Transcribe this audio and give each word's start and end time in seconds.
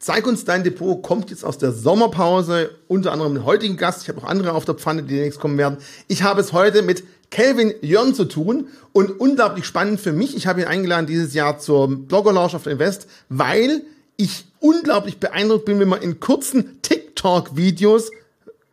Zeig 0.00 0.28
uns 0.28 0.44
dein 0.44 0.62
Depot, 0.62 1.02
kommt 1.02 1.30
jetzt 1.30 1.44
aus 1.44 1.58
der 1.58 1.72
Sommerpause, 1.72 2.70
unter 2.86 3.10
anderem 3.10 3.34
den 3.34 3.44
heutigen 3.44 3.76
Gast. 3.76 4.02
Ich 4.02 4.08
habe 4.08 4.18
auch 4.20 4.28
andere 4.28 4.52
auf 4.52 4.64
der 4.64 4.76
Pfanne, 4.76 5.02
die 5.02 5.16
demnächst 5.16 5.40
kommen 5.40 5.58
werden. 5.58 5.78
Ich 6.06 6.22
habe 6.22 6.40
es 6.40 6.52
heute 6.52 6.82
mit 6.82 7.02
Kelvin 7.30 7.74
Jörn 7.80 8.14
zu 8.14 8.24
tun 8.24 8.68
und 8.92 9.10
unglaublich 9.18 9.64
spannend 9.64 10.00
für 10.00 10.12
mich. 10.12 10.36
Ich 10.36 10.46
habe 10.46 10.60
ihn 10.60 10.68
eingeladen 10.68 11.06
dieses 11.06 11.34
Jahr 11.34 11.58
zur 11.58 11.88
Blogger 11.88 12.32
Launch 12.32 12.54
of 12.54 12.68
Invest, 12.68 13.08
weil 13.28 13.82
ich 14.16 14.46
unglaublich 14.60 15.18
beeindruckt 15.18 15.64
bin, 15.64 15.80
wenn 15.80 15.88
man 15.88 16.00
in 16.00 16.20
kurzen 16.20 16.80
TikTok-Videos 16.82 18.12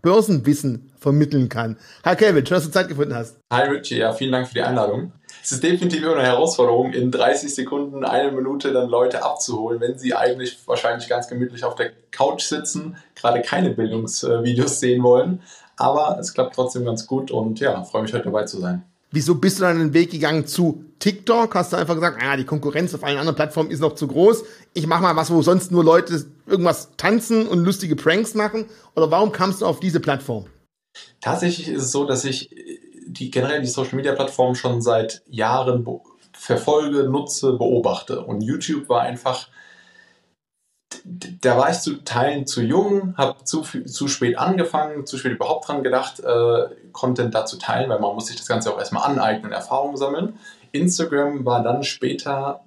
Börsenwissen 0.03 0.91
vermitteln 0.99 1.49
kann. 1.49 1.77
Hi 2.03 2.15
Kelvin, 2.15 2.45
schön, 2.45 2.55
dass 2.55 2.65
du 2.65 2.71
Zeit 2.71 2.87
gefunden 2.87 3.15
hast. 3.15 3.37
Hi 3.51 3.67
Richie, 3.67 3.97
ja, 3.97 4.13
vielen 4.13 4.31
Dank 4.31 4.47
für 4.47 4.53
die 4.53 4.61
Einladung. 4.61 5.11
Es 5.45 5.51
ist 5.51 5.63
definitiv 5.63 6.01
immer 6.01 6.15
eine 6.15 6.23
Herausforderung, 6.23 6.91
in 6.93 7.11
30 7.11 7.53
Sekunden, 7.53 8.03
eine 8.03 8.31
Minute 8.31 8.73
dann 8.73 8.89
Leute 8.89 9.23
abzuholen, 9.23 9.79
wenn 9.79 9.95
sie 9.99 10.15
eigentlich 10.15 10.57
wahrscheinlich 10.65 11.07
ganz 11.07 11.27
gemütlich 11.27 11.63
auf 11.63 11.75
der 11.75 11.91
Couch 12.09 12.41
sitzen, 12.41 12.97
gerade 13.13 13.43
keine 13.43 13.69
Bildungsvideos 13.69 14.79
sehen 14.79 15.03
wollen. 15.03 15.43
Aber 15.77 16.17
es 16.19 16.33
klappt 16.33 16.55
trotzdem 16.55 16.83
ganz 16.83 17.05
gut 17.05 17.29
und 17.29 17.59
ja, 17.59 17.83
freue 17.83 18.01
mich 18.01 18.13
heute 18.13 18.23
dabei 18.23 18.45
zu 18.45 18.59
sein. 18.59 18.81
Wieso 19.11 19.35
bist 19.35 19.59
du 19.59 19.65
dann 19.65 19.77
den 19.77 19.93
Weg 19.93 20.09
gegangen 20.09 20.47
zu 20.47 20.83
TikTok? 20.97 21.53
Hast 21.53 21.73
du 21.73 21.77
einfach 21.77 21.93
gesagt, 21.93 22.23
ah, 22.23 22.35
die 22.37 22.45
Konkurrenz 22.45 22.95
auf 22.95 23.03
allen 23.03 23.19
anderen 23.19 23.35
Plattformen 23.35 23.69
ist 23.69 23.81
noch 23.81 23.93
zu 23.93 24.07
groß. 24.07 24.45
Ich 24.73 24.87
mache 24.87 25.03
mal 25.03 25.15
was, 25.15 25.29
wo 25.29 25.43
sonst 25.43 25.71
nur 25.71 25.83
Leute 25.83 26.25
irgendwas 26.47 26.89
tanzen 26.97 27.47
und 27.47 27.59
lustige 27.59 27.95
Pranks 27.95 28.33
machen. 28.33 28.65
Oder 28.95 29.11
warum 29.11 29.31
kamst 29.31 29.61
du 29.61 29.67
auf 29.67 29.79
diese 29.79 29.99
Plattform? 29.99 30.47
Tatsächlich 31.21 31.69
ist 31.69 31.83
es 31.83 31.91
so, 31.91 32.05
dass 32.05 32.25
ich 32.25 32.49
die 33.19 33.31
generell 33.31 33.61
die 33.61 33.67
Social 33.67 33.95
Media 33.95 34.13
Plattform 34.13 34.55
schon 34.55 34.81
seit 34.81 35.23
Jahren 35.27 35.85
verfolge, 36.33 37.03
nutze, 37.03 37.53
beobachte. 37.53 38.21
Und 38.21 38.41
YouTube 38.41 38.89
war 38.89 39.01
einfach, 39.01 39.47
da 41.05 41.57
war 41.57 41.69
ich 41.69 41.79
zu 41.79 42.03
Teilen 42.03 42.45
zu 42.45 42.61
jung, 42.61 43.15
habe 43.17 43.43
zu, 43.43 43.61
zu 43.61 44.07
spät 44.07 44.37
angefangen, 44.37 45.05
zu 45.05 45.17
spät 45.17 45.33
überhaupt 45.33 45.67
dran 45.67 45.83
gedacht, 45.83 46.19
äh, 46.19 46.67
Content 46.91 47.33
da 47.33 47.45
zu 47.45 47.57
teilen, 47.57 47.89
weil 47.89 47.99
man 47.99 48.15
muss 48.15 48.27
sich 48.27 48.35
das 48.35 48.47
Ganze 48.47 48.73
auch 48.73 48.79
erstmal 48.79 49.09
aneignen, 49.09 49.51
Erfahrungen 49.51 49.97
sammeln. 49.97 50.39
Instagram 50.71 51.45
war 51.45 51.63
dann 51.63 51.83
später 51.83 52.61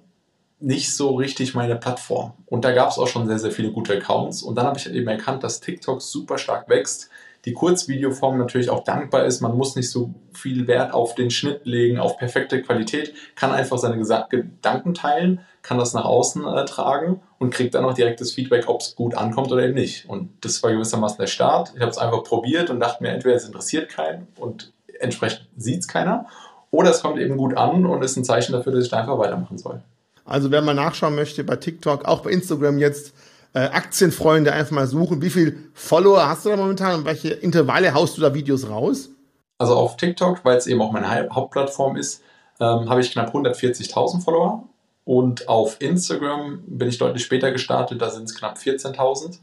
nicht 0.59 0.93
so 0.93 1.15
richtig 1.15 1.53
meine 1.55 1.75
Plattform. 1.75 2.33
Und 2.45 2.65
da 2.65 2.71
gab 2.73 2.89
es 2.89 2.97
auch 2.97 3.07
schon 3.07 3.27
sehr, 3.27 3.39
sehr 3.39 3.51
viele 3.51 3.71
gute 3.71 3.93
Accounts. 3.93 4.43
Und 4.43 4.55
dann 4.55 4.65
habe 4.65 4.77
ich 4.77 4.89
eben 4.89 5.07
erkannt, 5.07 5.43
dass 5.43 5.61
TikTok 5.61 6.01
super 6.01 6.37
stark 6.37 6.67
wächst 6.67 7.09
die 7.45 7.53
Kurzvideoform 7.53 8.37
natürlich 8.37 8.69
auch 8.69 8.83
dankbar 8.83 9.25
ist. 9.25 9.41
Man 9.41 9.55
muss 9.55 9.75
nicht 9.75 9.89
so 9.89 10.13
viel 10.33 10.67
Wert 10.67 10.93
auf 10.93 11.15
den 11.15 11.31
Schnitt 11.31 11.65
legen, 11.65 11.99
auf 11.99 12.17
perfekte 12.17 12.61
Qualität, 12.61 13.13
kann 13.35 13.51
einfach 13.51 13.77
seine 13.77 13.97
Gedanken 14.29 14.93
teilen, 14.93 15.39
kann 15.61 15.77
das 15.77 15.93
nach 15.93 16.05
außen 16.05 16.45
äh, 16.45 16.65
tragen 16.65 17.21
und 17.37 17.53
kriegt 17.53 17.75
dann 17.75 17.85
auch 17.85 17.93
direkt 17.93 18.21
das 18.21 18.31
Feedback, 18.31 18.67
ob 18.67 18.81
es 18.81 18.95
gut 18.95 19.15
ankommt 19.15 19.51
oder 19.51 19.63
eben 19.63 19.75
nicht. 19.75 20.09
Und 20.09 20.29
das 20.41 20.61
war 20.63 20.71
gewissermaßen 20.71 21.17
der 21.17 21.27
Start. 21.27 21.73
Ich 21.75 21.81
habe 21.81 21.91
es 21.91 21.97
einfach 21.97 22.23
probiert 22.23 22.69
und 22.69 22.79
dachte 22.79 23.03
mir, 23.03 23.09
entweder 23.09 23.35
es 23.35 23.45
interessiert 23.45 23.89
keinen 23.89 24.27
und 24.35 24.73
entsprechend 24.99 25.47
sieht 25.57 25.79
es 25.79 25.87
keiner 25.87 26.25
oder 26.71 26.91
es 26.91 27.01
kommt 27.01 27.19
eben 27.19 27.37
gut 27.37 27.57
an 27.57 27.85
und 27.85 28.03
ist 28.03 28.17
ein 28.17 28.25
Zeichen 28.25 28.53
dafür, 28.53 28.73
dass 28.73 28.83
ich 28.83 28.89
da 28.89 28.97
einfach 28.97 29.17
weitermachen 29.17 29.57
soll. 29.57 29.81
Also 30.25 30.51
wer 30.51 30.61
mal 30.61 30.75
nachschauen 30.75 31.15
möchte 31.15 31.43
bei 31.43 31.55
TikTok, 31.55 32.05
auch 32.05 32.21
bei 32.21 32.29
Instagram 32.29 32.77
jetzt, 32.77 33.13
äh, 33.53 33.59
Aktienfreunde 33.59 34.53
einfach 34.53 34.71
mal 34.71 34.87
suchen. 34.87 35.21
Wie 35.21 35.29
viele 35.29 35.55
Follower 35.73 36.27
hast 36.27 36.45
du 36.45 36.49
da 36.49 36.57
momentan 36.57 36.99
und 36.99 37.05
welche 37.05 37.29
Intervalle 37.29 37.93
haust 37.93 38.17
du 38.17 38.21
da 38.21 38.33
Videos 38.33 38.69
raus? 38.69 39.09
Also 39.57 39.75
auf 39.75 39.97
TikTok, 39.97 40.45
weil 40.45 40.57
es 40.57 40.67
eben 40.67 40.81
auch 40.81 40.91
meine 40.91 41.29
Hauptplattform 41.29 41.97
ist, 41.97 42.21
ähm, 42.59 42.89
habe 42.89 43.01
ich 43.01 43.11
knapp 43.11 43.33
140.000 43.33 44.21
Follower. 44.21 44.63
Und 45.03 45.49
auf 45.49 45.77
Instagram 45.81 46.61
bin 46.67 46.87
ich 46.87 46.97
deutlich 46.97 47.23
später 47.23 47.51
gestartet, 47.51 48.01
da 48.01 48.09
sind 48.09 48.25
es 48.25 48.35
knapp 48.35 48.57
14.000. 48.57 49.39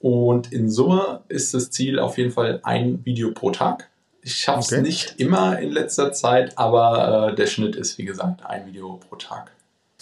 Und 0.00 0.52
in 0.52 0.70
Summe 0.70 1.20
ist 1.28 1.54
das 1.54 1.70
Ziel 1.70 1.98
auf 1.98 2.18
jeden 2.18 2.32
Fall 2.32 2.60
ein 2.64 3.04
Video 3.04 3.32
pro 3.32 3.50
Tag. 3.50 3.88
Ich 4.20 4.34
schaffe 4.34 4.60
es 4.60 4.72
okay. 4.72 4.82
nicht 4.82 5.20
immer 5.20 5.58
in 5.60 5.70
letzter 5.70 6.12
Zeit, 6.12 6.58
aber 6.58 7.30
äh, 7.30 7.34
der 7.36 7.46
Schnitt 7.46 7.76
ist, 7.76 7.96
wie 7.96 8.04
gesagt, 8.04 8.44
ein 8.44 8.66
Video 8.66 8.98
pro 9.08 9.16
Tag. 9.16 9.52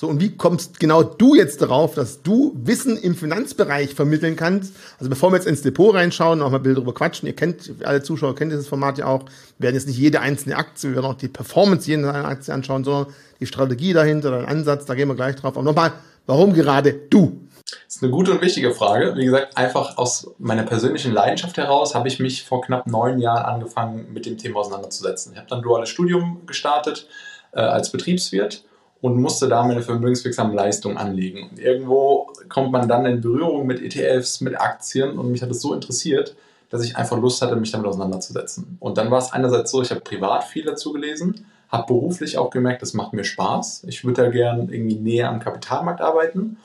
So, 0.04 0.10
und 0.10 0.20
wie 0.20 0.37
kommst 0.37 0.81
genau 0.81 1.03
du 1.03 1.34
jetzt 1.34 1.62
darauf, 1.62 1.94
dass 1.94 2.20
du 2.20 2.53
Wissen 2.62 2.98
im 2.98 3.15
Finanzbereich 3.15 3.94
vermitteln 3.94 4.37
kannst? 4.37 4.75
Also 4.98 5.09
bevor 5.09 5.32
wir 5.32 5.37
jetzt 5.37 5.47
ins 5.47 5.62
Depot 5.62 5.94
reinschauen, 5.94 6.42
auch 6.42 6.50
mal 6.50 6.59
Bilder 6.59 6.81
darüber 6.81 6.92
quatschen, 6.92 7.26
ihr 7.26 7.34
kennt, 7.34 7.72
alle 7.84 8.03
Zuschauer 8.03 8.34
kennen 8.34 8.50
dieses 8.50 8.69
Format 8.69 8.98
ja 8.98 9.06
auch, 9.06 9.22
wir 9.56 9.65
werden 9.65 9.76
jetzt 9.76 9.87
nicht 9.87 9.97
jede 9.97 10.20
einzelne 10.20 10.56
Aktie, 10.56 10.91
wir 10.91 10.97
werden 10.97 11.06
auch 11.06 11.16
die 11.16 11.28
Performance 11.28 11.88
jeder 11.88 12.12
Aktie 12.26 12.53
anschauen, 12.53 12.84
sondern 12.84 13.15
die 13.41 13.47
Strategie 13.47 13.94
dahinter, 13.94 14.31
dein 14.31 14.44
Ansatz, 14.44 14.84
da 14.84 14.94
gehen 14.94 15.09
wir 15.09 15.15
gleich 15.15 15.37
drauf. 15.37 15.56
Aber 15.56 15.62
nochmal, 15.62 15.92
warum 16.26 16.53
gerade 16.53 16.92
du? 16.92 17.41
Das 17.86 17.97
ist 17.97 18.03
eine 18.03 18.12
gute 18.12 18.32
und 18.32 18.42
wichtige 18.42 18.75
Frage. 18.75 19.15
Wie 19.16 19.25
gesagt, 19.25 19.56
einfach 19.56 19.97
aus 19.97 20.34
meiner 20.36 20.65
persönlichen 20.65 21.15
Leidenschaft 21.15 21.56
heraus 21.56 21.94
habe 21.94 22.09
ich 22.09 22.21
mich 22.21 22.44
vor 22.44 22.60
knapp 22.60 22.86
neun 22.86 23.21
Jahren 23.21 23.47
angefangen, 23.47 24.12
mit 24.12 24.26
dem 24.26 24.36
Thema 24.36 24.60
auseinanderzusetzen. 24.60 25.32
Ich 25.32 25.38
habe 25.38 25.48
dann 25.48 25.60
ein 25.60 25.65
duales 25.65 25.88
Studium 25.88 26.42
gestartet 26.44 27.09
äh, 27.53 27.60
als 27.60 27.91
Betriebswirt 27.91 28.65
und 29.04 29.20
musste 29.20 29.48
da 29.48 29.62
meine 29.65 29.82
vermögenswirksamen 29.82 30.54
Leistungen 30.54 30.97
anlegen. 30.97 31.50
Und 31.50 31.59
irgendwo 31.59 32.32
kommt 32.48 32.72
man 32.72 32.88
dann 32.88 33.04
in 33.04 33.20
Berührung 33.20 33.66
mit 33.66 33.82
ETFs, 33.82 34.41
mit 34.41 34.59
Aktien 34.59 35.19
und 35.19 35.31
mich 35.31 35.42
hat 35.42 35.50
es 35.50 35.60
so 35.60 35.75
interessiert, 35.75 36.34
dass 36.70 36.82
ich 36.82 36.97
einfach 36.97 37.19
Lust 37.19 37.42
hatte, 37.42 37.54
mich 37.54 37.70
damit 37.70 37.87
auseinanderzusetzen. 37.87 38.78
Und 38.81 38.97
dann 38.97 39.10
war 39.10 39.19
es 39.19 39.31
einerseits 39.31 39.70
so, 39.72 39.82
ich 39.82 39.91
habe 39.91 40.00
privat 40.00 40.44
viel 40.44 40.65
dazu 40.65 40.94
gelesen, 40.94 41.44
habe 41.69 41.87
beruflich 41.87 42.38
auch 42.38 42.48
gemerkt, 42.48 42.81
das 42.81 42.94
macht 42.94 43.12
mir 43.12 43.25
Spaß. 43.25 43.84
Ich 43.88 44.06
würde 44.06 44.22
da 44.22 44.31
gern 44.31 44.70
irgendwie 44.70 44.97
näher 44.97 45.28
am 45.28 45.38
Kapitalmarkt 45.38 46.00
arbeiten 46.00 46.56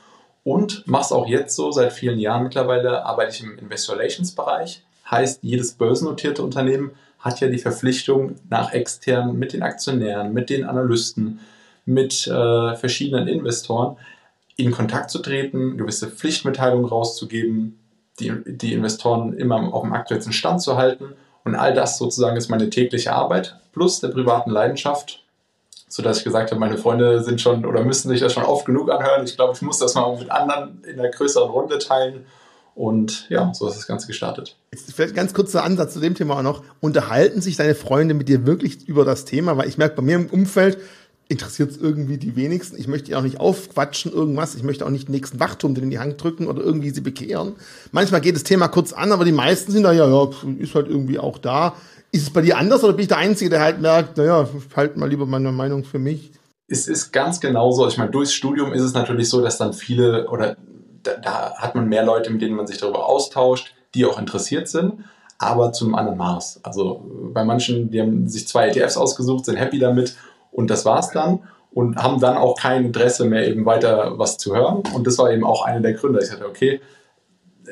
und 0.42 0.86
mache 0.86 1.02
es 1.02 1.12
auch 1.12 1.26
jetzt 1.26 1.54
so, 1.54 1.70
seit 1.72 1.92
vielen 1.92 2.18
Jahren 2.18 2.44
mittlerweile 2.44 3.04
arbeite 3.04 3.32
ich 3.32 3.42
im 3.42 3.58
Investor 3.58 3.96
Relations 3.96 4.34
Bereich. 4.34 4.82
Heißt, 5.10 5.40
jedes 5.42 5.72
börsennotierte 5.72 6.42
Unternehmen 6.42 6.92
hat 7.18 7.40
ja 7.40 7.48
die 7.48 7.58
Verpflichtung, 7.58 8.36
nach 8.48 8.72
extern 8.72 9.38
mit 9.38 9.52
den 9.52 9.62
Aktionären, 9.62 10.32
mit 10.32 10.48
den 10.48 10.64
Analysten, 10.64 11.40
mit 11.84 12.26
äh, 12.26 12.76
verschiedenen 12.76 13.28
Investoren 13.28 13.96
in 14.56 14.70
Kontakt 14.70 15.10
zu 15.10 15.20
treten, 15.20 15.76
gewisse 15.76 16.08
Pflichtmitteilungen 16.08 16.84
rauszugeben, 16.84 17.78
die, 18.18 18.32
die 18.46 18.74
Investoren 18.74 19.32
immer 19.32 19.72
auf 19.72 19.82
dem 19.82 19.92
aktuellsten 19.92 20.32
Stand 20.32 20.62
zu 20.62 20.76
halten. 20.76 21.14
Und 21.44 21.54
all 21.54 21.74
das 21.74 21.98
sozusagen 21.98 22.36
ist 22.36 22.50
meine 22.50 22.70
tägliche 22.70 23.12
Arbeit 23.12 23.56
plus 23.72 24.00
der 24.00 24.08
privaten 24.08 24.50
Leidenschaft, 24.50 25.24
sodass 25.88 26.18
ich 26.18 26.24
gesagt 26.24 26.50
habe, 26.50 26.60
meine 26.60 26.76
Freunde 26.76 27.22
sind 27.22 27.40
schon 27.40 27.64
oder 27.64 27.82
müssen 27.82 28.08
sich 28.08 28.20
das 28.20 28.32
schon 28.32 28.44
oft 28.44 28.66
genug 28.66 28.90
anhören. 28.90 29.24
Ich 29.24 29.36
glaube, 29.36 29.54
ich 29.54 29.62
muss 29.62 29.78
das 29.78 29.94
mal 29.94 30.16
mit 30.16 30.30
anderen 30.30 30.82
in 30.84 31.00
einer 31.00 31.08
größeren 31.08 31.50
Runde 31.50 31.78
teilen. 31.78 32.26
Und 32.74 33.28
ja, 33.28 33.52
so 33.52 33.68
ist 33.68 33.76
das 33.76 33.86
Ganze 33.86 34.06
gestartet. 34.06 34.56
Jetzt 34.72 34.92
vielleicht 34.92 35.14
ganz 35.14 35.34
kurzer 35.34 35.64
Ansatz 35.64 35.94
zu 35.94 36.00
dem 36.00 36.14
Thema 36.14 36.38
auch 36.38 36.42
noch. 36.42 36.62
Unterhalten 36.80 37.40
sich 37.40 37.56
deine 37.56 37.74
Freunde 37.74 38.14
mit 38.14 38.28
dir 38.28 38.46
wirklich 38.46 38.86
über 38.88 39.04
das 39.04 39.24
Thema? 39.24 39.56
Weil 39.56 39.68
ich 39.68 39.76
merke 39.76 39.96
bei 39.96 40.02
mir 40.02 40.16
im 40.16 40.26
Umfeld, 40.26 40.78
interessiert 41.30 41.70
es 41.70 41.76
irgendwie 41.76 42.18
die 42.18 42.34
wenigsten. 42.34 42.76
Ich 42.76 42.88
möchte 42.88 43.16
auch 43.16 43.22
nicht 43.22 43.38
aufquatschen 43.38 44.12
irgendwas. 44.12 44.56
Ich 44.56 44.64
möchte 44.64 44.84
auch 44.84 44.90
nicht 44.90 45.06
den 45.06 45.12
nächsten 45.12 45.38
Wachturm 45.38 45.76
in 45.76 45.88
die 45.88 46.00
Hand 46.00 46.20
drücken 46.22 46.48
oder 46.48 46.60
irgendwie 46.60 46.90
sie 46.90 47.00
bekehren. 47.00 47.54
Manchmal 47.92 48.20
geht 48.20 48.34
das 48.34 48.42
Thema 48.42 48.66
kurz 48.66 48.92
an, 48.92 49.12
aber 49.12 49.24
die 49.24 49.32
meisten 49.32 49.70
sind 49.70 49.84
da, 49.84 49.92
ja, 49.92 50.08
ja, 50.08 50.28
ist 50.58 50.74
halt 50.74 50.88
irgendwie 50.88 51.20
auch 51.20 51.38
da. 51.38 51.76
Ist 52.10 52.22
es 52.24 52.30
bei 52.30 52.40
dir 52.40 52.58
anders 52.58 52.82
oder 52.82 52.94
bin 52.94 53.02
ich 53.02 53.08
der 53.08 53.18
Einzige, 53.18 53.48
der 53.48 53.60
halt 53.60 53.80
merkt, 53.80 54.16
naja, 54.16 54.48
halt 54.74 54.96
mal 54.96 55.08
lieber 55.08 55.24
meine 55.24 55.52
Meinung 55.52 55.84
für 55.84 56.00
mich? 56.00 56.32
Es 56.66 56.88
ist 56.88 57.12
ganz 57.12 57.40
genauso. 57.40 57.86
Ich 57.86 57.96
meine, 57.96 58.10
durchs 58.10 58.32
Studium 58.32 58.72
ist 58.72 58.82
es 58.82 58.92
natürlich 58.92 59.28
so, 59.28 59.40
dass 59.40 59.56
dann 59.56 59.72
viele 59.72 60.28
oder 60.28 60.56
da, 61.04 61.12
da 61.14 61.54
hat 61.58 61.76
man 61.76 61.88
mehr 61.88 62.04
Leute, 62.04 62.32
mit 62.32 62.42
denen 62.42 62.56
man 62.56 62.66
sich 62.66 62.78
darüber 62.78 63.06
austauscht, 63.06 63.72
die 63.94 64.04
auch 64.04 64.18
interessiert 64.18 64.68
sind 64.68 65.04
aber 65.40 65.72
zu 65.72 65.86
einem 65.86 65.94
anderen 65.94 66.18
Maß. 66.18 66.60
Also 66.62 67.02
bei 67.32 67.44
manchen, 67.44 67.90
die 67.90 68.00
haben 68.00 68.28
sich 68.28 68.46
zwei 68.46 68.68
ETFs 68.68 68.98
ausgesucht, 68.98 69.46
sind 69.46 69.56
happy 69.56 69.78
damit 69.78 70.14
und 70.52 70.70
das 70.70 70.84
war's 70.84 71.10
dann 71.10 71.40
und 71.72 71.96
haben 71.96 72.20
dann 72.20 72.36
auch 72.36 72.56
kein 72.58 72.84
Interesse 72.84 73.24
mehr, 73.24 73.46
eben 73.46 73.64
weiter 73.64 74.18
was 74.18 74.38
zu 74.38 74.54
hören. 74.54 74.82
Und 74.94 75.06
das 75.06 75.18
war 75.18 75.30
eben 75.30 75.44
auch 75.44 75.64
einer 75.64 75.80
der 75.80 75.94
Gründe. 75.94 76.20
Ich 76.20 76.28
sagte, 76.28 76.46
okay, 76.46 76.80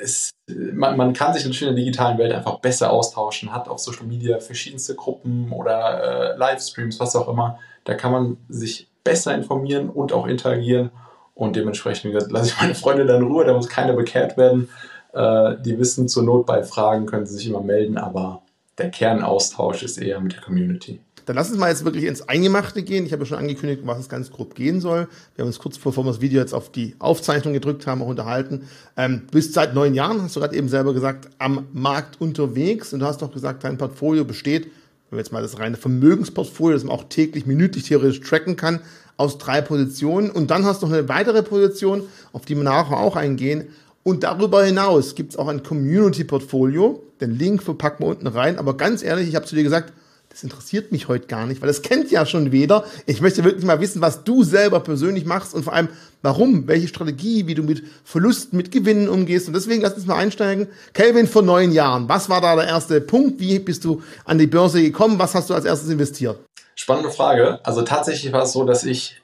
es, 0.01 0.31
man, 0.47 0.97
man, 0.97 1.13
kann 1.13 1.35
sich 1.35 1.45
natürlich 1.45 1.63
in 1.69 1.75
der 1.75 1.85
digitalen 1.85 2.19
Welt 2.19 2.33
einfach 2.33 2.61
besser 2.61 2.93
austauschen, 2.93 3.53
hat 3.53 3.69
auf 3.69 3.81
Social 3.81 4.07
Media 4.07 4.39
verschiedenste 4.39 4.95
Gruppen 4.95 5.53
oder 5.53 6.35
äh, 6.35 6.37
Livestreams, 6.37 7.01
was 7.01 7.17
auch 7.17 7.29
immer. 7.29 7.59
Da 7.85 7.95
kann 7.95 8.13
man 8.13 8.37
sich 8.49 8.89
besser 9.03 9.35
informieren 9.35 9.91
und 9.91 10.13
auch 10.13 10.27
interagieren. 10.27 10.91
Und 11.35 11.57
dementsprechend 11.57 12.13
lasse 12.31 12.49
ich 12.49 12.61
meine 12.61 12.75
Freunde 12.75 13.07
dann 13.07 13.23
in 13.23 13.29
Ruhe, 13.29 13.45
da 13.45 13.55
muss 13.55 13.69
keiner 13.69 13.95
bekehrt 13.95 14.37
werden. 14.37 14.69
Äh, 15.13 15.57
die 15.65 15.79
wissen 15.79 16.09
zur 16.09 16.23
Not 16.23 16.47
bei 16.47 16.63
Fragen, 16.63 17.07
können 17.07 17.27
sie 17.27 17.35
sich 17.35 17.49
immer 17.49 17.63
melden, 17.63 17.97
aber 17.97 18.43
der 18.77 18.91
Kernaustausch 18.91 19.83
ist 19.83 19.99
eher 19.99 20.21
mit 20.21 20.35
der 20.35 20.41
Community. 20.41 21.01
Dann 21.29 21.37
lass 21.37 21.51
uns 21.51 21.59
mal 21.59 21.69
jetzt 21.69 21.85
wirklich 21.85 22.05
ins 22.05 22.27
Eingemachte 22.27 22.83
gehen. 22.83 23.05
Ich 23.05 23.13
habe 23.13 23.25
ja 23.25 23.27
schon 23.27 23.37
angekündigt, 23.37 23.83
was 23.85 23.99
es 23.99 24.09
ganz 24.09 24.31
grob 24.31 24.55
gehen 24.55 24.81
soll. 24.81 25.09
Wir 25.35 25.43
haben 25.43 25.49
uns 25.49 25.59
kurz 25.59 25.77
bevor 25.77 26.03
wir 26.03 26.11
das 26.11 26.23
Video 26.23 26.41
jetzt 26.41 26.55
auf 26.55 26.73
die 26.73 26.97
Aufzeichnung 26.99 27.53
gedrückt 27.53 27.87
haben, 27.87 28.01
auch 28.01 28.07
unterhalten. 28.07 28.63
Ähm, 28.97 29.27
bist 29.31 29.53
seit 29.53 29.75
neun 29.75 29.93
Jahren, 29.93 30.23
hast 30.23 30.37
du 30.37 30.41
gerade 30.41 30.57
eben 30.57 30.71
selber 30.71 30.95
gesagt, 30.95 31.29
am 31.39 31.67
Markt 31.75 32.19
unterwegs 32.19 32.95
und 32.95 33.01
du 33.01 33.07
hast 33.07 33.21
doch 33.21 33.31
gesagt, 33.31 33.63
dein 33.63 33.77
Portfolio 33.77 34.25
besteht, 34.25 34.71
wenn 35.11 35.19
wir 35.19 35.19
jetzt 35.19 35.31
mal 35.31 35.43
das 35.43 35.59
reine 35.59 35.77
Vermögensportfolio, 35.77 36.75
das 36.75 36.85
man 36.85 36.97
auch 36.97 37.05
täglich, 37.05 37.45
minütlich 37.45 37.85
theoretisch 37.85 38.21
tracken 38.21 38.57
kann, 38.57 38.81
aus 39.19 39.37
drei 39.37 39.61
Positionen. 39.61 40.31
Und 40.31 40.51
dann 40.51 40.65
hast 40.65 40.81
du 40.81 40.87
noch 40.87 40.95
eine 40.95 41.11
weitere 41.11 41.43
Position, 41.43 42.05
auf 42.33 42.47
die 42.47 42.57
wir 42.57 42.65
nachher 42.65 42.97
auch 42.97 43.17
eingehen. 43.17 43.69
Und 44.03 44.23
darüber 44.23 44.65
hinaus 44.65 45.15
gibt 45.15 45.33
es 45.33 45.39
auch 45.39 45.49
ein 45.49 45.63
Community-Portfolio. 45.63 47.03
Den 47.21 47.39
Link 47.39 47.63
verpacken 47.63 48.07
wir 48.07 48.09
unten 48.13 48.29
rein. 48.29 48.59
Aber 48.59 48.79
ganz 48.79 49.03
ehrlich, 49.03 49.29
ich 49.29 49.35
habe 49.35 49.45
zu 49.45 49.55
dir 49.55 49.65
gesagt, 49.65 49.93
das 50.31 50.43
interessiert 50.43 50.93
mich 50.93 51.09
heute 51.09 51.27
gar 51.27 51.47
nicht, 51.47 51.61
weil 51.61 51.69
das 51.69 51.83
kennt 51.83 52.11
ja 52.11 52.27
schon 52.27 52.53
jeder. 52.53 52.85
Ich 53.07 53.21
möchte 53.21 53.45
wirklich 53.45 53.65
mal 53.65 53.81
wissen, 53.81 54.01
was 54.01 54.25
du 54.25 54.45
selber 54.45 54.81
persönlich 54.81 55.25
machst 55.25 55.55
und 55.55 55.65
vor 55.65 55.73
allem, 55.73 55.89
warum, 56.23 56.69
welche 56.69 56.87
Strategie, 56.89 57.47
wie 57.47 57.55
du 57.55 57.63
mit 57.63 57.83
Verlusten, 58.05 58.57
mit 58.57 58.71
Gewinnen 58.71 59.09
umgehst. 59.09 59.49
Und 59.49 59.55
deswegen 59.55 59.83
lass 59.83 59.95
uns 59.95 60.07
mal 60.07 60.17
einsteigen. 60.17 60.69
Kelvin, 60.93 61.27
vor 61.27 61.43
neun 61.43 61.73
Jahren, 61.73 62.09
was 62.09 62.29
war 62.29 62.41
da 62.41 62.55
der 62.57 62.67
erste 62.67 63.01
Punkt? 63.01 63.41
Wie 63.41 63.59
bist 63.59 63.85
du 63.85 64.03
an 64.25 64.39
die 64.39 64.47
Börse 64.47 64.83
gekommen? 64.83 65.19
Was 65.19 65.35
hast 65.35 65.51
du 65.51 65.55
als 65.55 65.65
erstes 65.65 65.89
investiert? 65.89 66.39
Spannende 66.75 67.11
Frage. 67.11 67.59
Also 67.65 67.83
tatsächlich 67.83 68.33
war 68.33 68.43
es 68.43 68.53
so, 68.53 68.65
dass 68.65 68.85
ich 68.85 69.21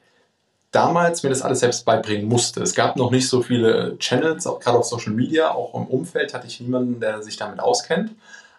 damals 0.71 1.23
mir 1.23 1.29
das 1.29 1.41
alles 1.41 1.61
selbst 1.61 1.85
beibringen 1.85 2.27
musste. 2.27 2.61
Es 2.61 2.75
gab 2.75 2.97
noch 2.97 3.11
nicht 3.11 3.29
so 3.29 3.41
viele 3.41 3.97
Channels, 3.99 4.45
auch 4.45 4.59
gerade 4.59 4.77
auf 4.77 4.85
Social 4.85 5.13
Media, 5.13 5.51
auch 5.51 5.73
im 5.75 5.85
Umfeld 5.85 6.33
hatte 6.33 6.47
ich 6.47 6.59
niemanden, 6.59 6.99
der 6.99 7.23
sich 7.23 7.37
damit 7.37 7.61
auskennt. 7.61 8.11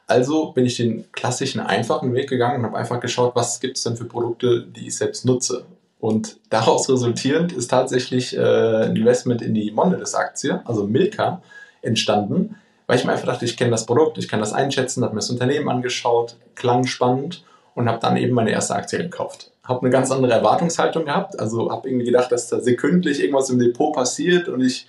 Also 0.07 0.53
bin 0.53 0.67
ich 0.67 0.77
den 0.77 1.11
klassischen, 1.13 1.61
einfachen 1.61 2.15
Weg 2.15 2.29
gegangen 2.29 2.61
und 2.61 2.67
habe 2.67 2.79
einfach 2.79 3.01
geschaut, 3.01 3.35
was 3.35 3.61
gibt 3.61 3.77
es 3.77 3.83
denn 3.83 3.97
für 3.97 4.05
Produkte, 4.05 4.63
die 4.63 4.87
ich 4.87 4.97
selbst 4.97 5.25
nutze. 5.25 5.65
Und 5.99 6.39
daraus 6.51 6.89
resultierend 6.89 7.53
ist 7.53 7.69
tatsächlich 7.69 8.37
äh, 8.37 8.85
ein 8.85 8.95
Investment 8.97 9.43
in 9.43 9.55
die 9.55 9.73
Mondelez-Aktie, 9.73 10.61
also 10.65 10.87
Milka, 10.87 11.43
entstanden, 11.83 12.57
weil 12.87 12.99
ich 12.99 13.05
mir 13.05 13.13
einfach 13.13 13.27
dachte, 13.27 13.45
ich 13.45 13.57
kenne 13.57 13.71
das 13.71 13.87
Produkt, 13.87 14.19
ich 14.19 14.29
kann 14.29 14.41
das 14.41 14.53
einschätzen, 14.53 15.03
habe 15.03 15.15
mir 15.15 15.21
das 15.21 15.31
Unternehmen 15.31 15.69
angeschaut, 15.69 16.37
klang 16.55 16.87
spannend 16.87 17.45
und 17.75 17.89
habe 17.89 17.99
dann 18.01 18.17
eben 18.17 18.35
meine 18.35 18.51
erste 18.51 18.75
Aktie 18.75 18.99
gekauft. 18.99 19.51
Habe 19.65 19.81
eine 19.81 19.91
ganz 19.91 20.13
andere 20.13 20.33
Erwartungshaltung 20.33 21.07
gehabt, 21.07 21.39
also 21.41 21.71
habe 21.73 21.89
irgendwie 21.89 22.07
gedacht, 22.07 22.31
dass 22.31 22.49
da 22.49 22.61
sekündlich 22.61 23.21
irgendwas 23.21 23.51
im 23.51 23.59
Depot 23.59 23.93
passiert 23.93 24.49
und 24.49 24.61
ich 24.61 24.87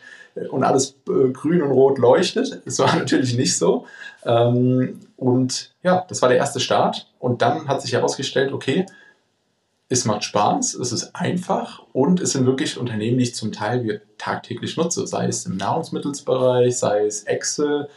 und 0.50 0.63
alles 0.63 0.98
äh, 1.07 1.30
grün 1.31 1.62
und 1.62 1.72
rot 1.72 1.98
leuchtet. 1.98 2.62
Das 2.66 2.80
war 2.80 2.95
natürlich 2.95 3.36
nicht 3.36 3.57
so. 3.57 3.86
Ähm, 4.24 5.00
und 5.16 5.74
ja, 5.84 6.06
das 6.07 6.22
war 6.22 6.30
der 6.30 6.38
erste 6.38 6.60
Start. 6.60 7.12
Und 7.19 7.42
dann 7.42 7.68
hat 7.68 7.81
sich 7.81 7.94
herausgestellt, 7.94 8.54
okay, 8.54 8.86
es 9.89 10.06
macht 10.06 10.24
Spaß, 10.25 10.74
es 10.75 10.92
ist 10.92 11.16
einfach 11.16 11.81
und 11.94 12.19
es 12.19 12.34
sind 12.34 12.45
wirklich 12.45 12.78
Unternehmen, 12.78 13.18
die 13.18 13.24
ich 13.24 13.36
zum 13.36 13.54
Teil 13.54 14.01
tagtäglich 14.18 14.75
nutze, 14.75 15.07
sei 15.07 15.28
es 15.28 15.45
im 15.45 15.56
Nahrungsmittelsbereich, 15.56 16.78
sei 16.78 17.06
es 17.06 17.24
Excel 17.24 17.88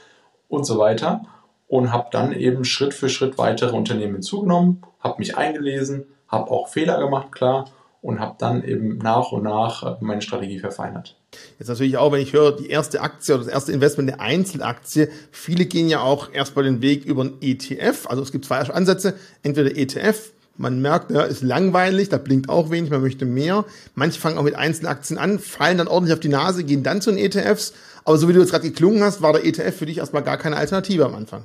und 0.49 0.65
so 0.65 0.79
weiter. 0.79 1.23
Und 1.67 1.93
habe 1.93 2.09
dann 2.11 2.33
eben 2.33 2.65
Schritt 2.65 2.95
für 2.95 3.09
Schritt 3.09 3.39
weitere 3.39 3.77
Unternehmen 3.77 4.15
hinzugenommen, 4.15 4.83
habe 4.99 5.19
mich 5.19 5.37
eingelesen, 5.37 6.05
habe 6.27 6.51
auch 6.51 6.69
Fehler 6.69 6.99
gemacht, 6.99 7.31
klar, 7.33 7.67
und 8.03 8.21
habe 8.21 8.37
dann 8.39 8.65
eben 8.65 8.99
nach 8.99 9.33
und 9.33 9.43
nach 9.43 9.83
äh, 9.83 9.97
meine 10.01 10.23
Strategie 10.23 10.59
verfeinert. 10.59 11.17
Jetzt 11.59 11.69
natürlich 11.69 11.97
auch, 11.97 12.13
wenn 12.13 12.21
ich 12.21 12.33
höre, 12.33 12.57
die 12.57 12.69
erste 12.69 13.01
Aktie 13.01 13.35
oder 13.35 13.45
das 13.45 13.53
erste 13.53 13.73
Investment 13.73 14.11
eine 14.11 14.21
Einzelaktie, 14.21 15.09
viele 15.31 15.67
gehen 15.67 15.89
ja 15.89 16.01
auch 16.01 16.33
erstmal 16.33 16.65
den 16.65 16.83
Weg 16.83 17.05
über 17.05 17.25
ein 17.25 17.35
ETF. 17.41 18.07
Also 18.09 18.23
es 18.23 18.33
gibt 18.33 18.47
zwei 18.47 18.59
Ansätze, 18.61 19.15
entweder 19.43 19.77
ETF, 19.77 20.33
man 20.57 20.83
merkt, 20.83 21.11
ja, 21.11 21.23
ist 21.23 21.43
langweilig, 21.43 22.11
da 22.11 22.19
blinkt 22.19 22.51
auch 22.51 22.71
wenig, 22.71 22.91
man 22.91 23.01
möchte 23.01 23.25
mehr. 23.25 23.65
Manche 23.95 24.21
fangen 24.21 24.37
auch 24.37 24.43
mit 24.43 24.57
Einzelaktien 24.57 25.19
an, 25.19 25.39
fallen 25.39 25.79
dann 25.79 25.89
ordentlich 25.89 26.13
auf 26.13 26.21
die 26.21 26.29
Nase, 26.29 26.65
gehen 26.65 26.83
dann 26.83 27.01
zu 27.01 27.11
den 27.11 27.19
ETFs. 27.19 27.73
Aber 28.05 28.19
so 28.19 28.29
wie 28.29 28.33
du 28.33 28.41
jetzt 28.41 28.51
gerade 28.51 28.69
geklungen 28.69 29.03
hast, 29.03 29.23
war 29.23 29.33
der 29.33 29.47
ETF 29.47 29.77
für 29.77 29.87
dich 29.87 29.99
erstmal 29.99 30.23
gar 30.23 30.37
keine 30.37 30.57
Alternative 30.57 31.07
am 31.07 31.15
Anfang. 31.15 31.45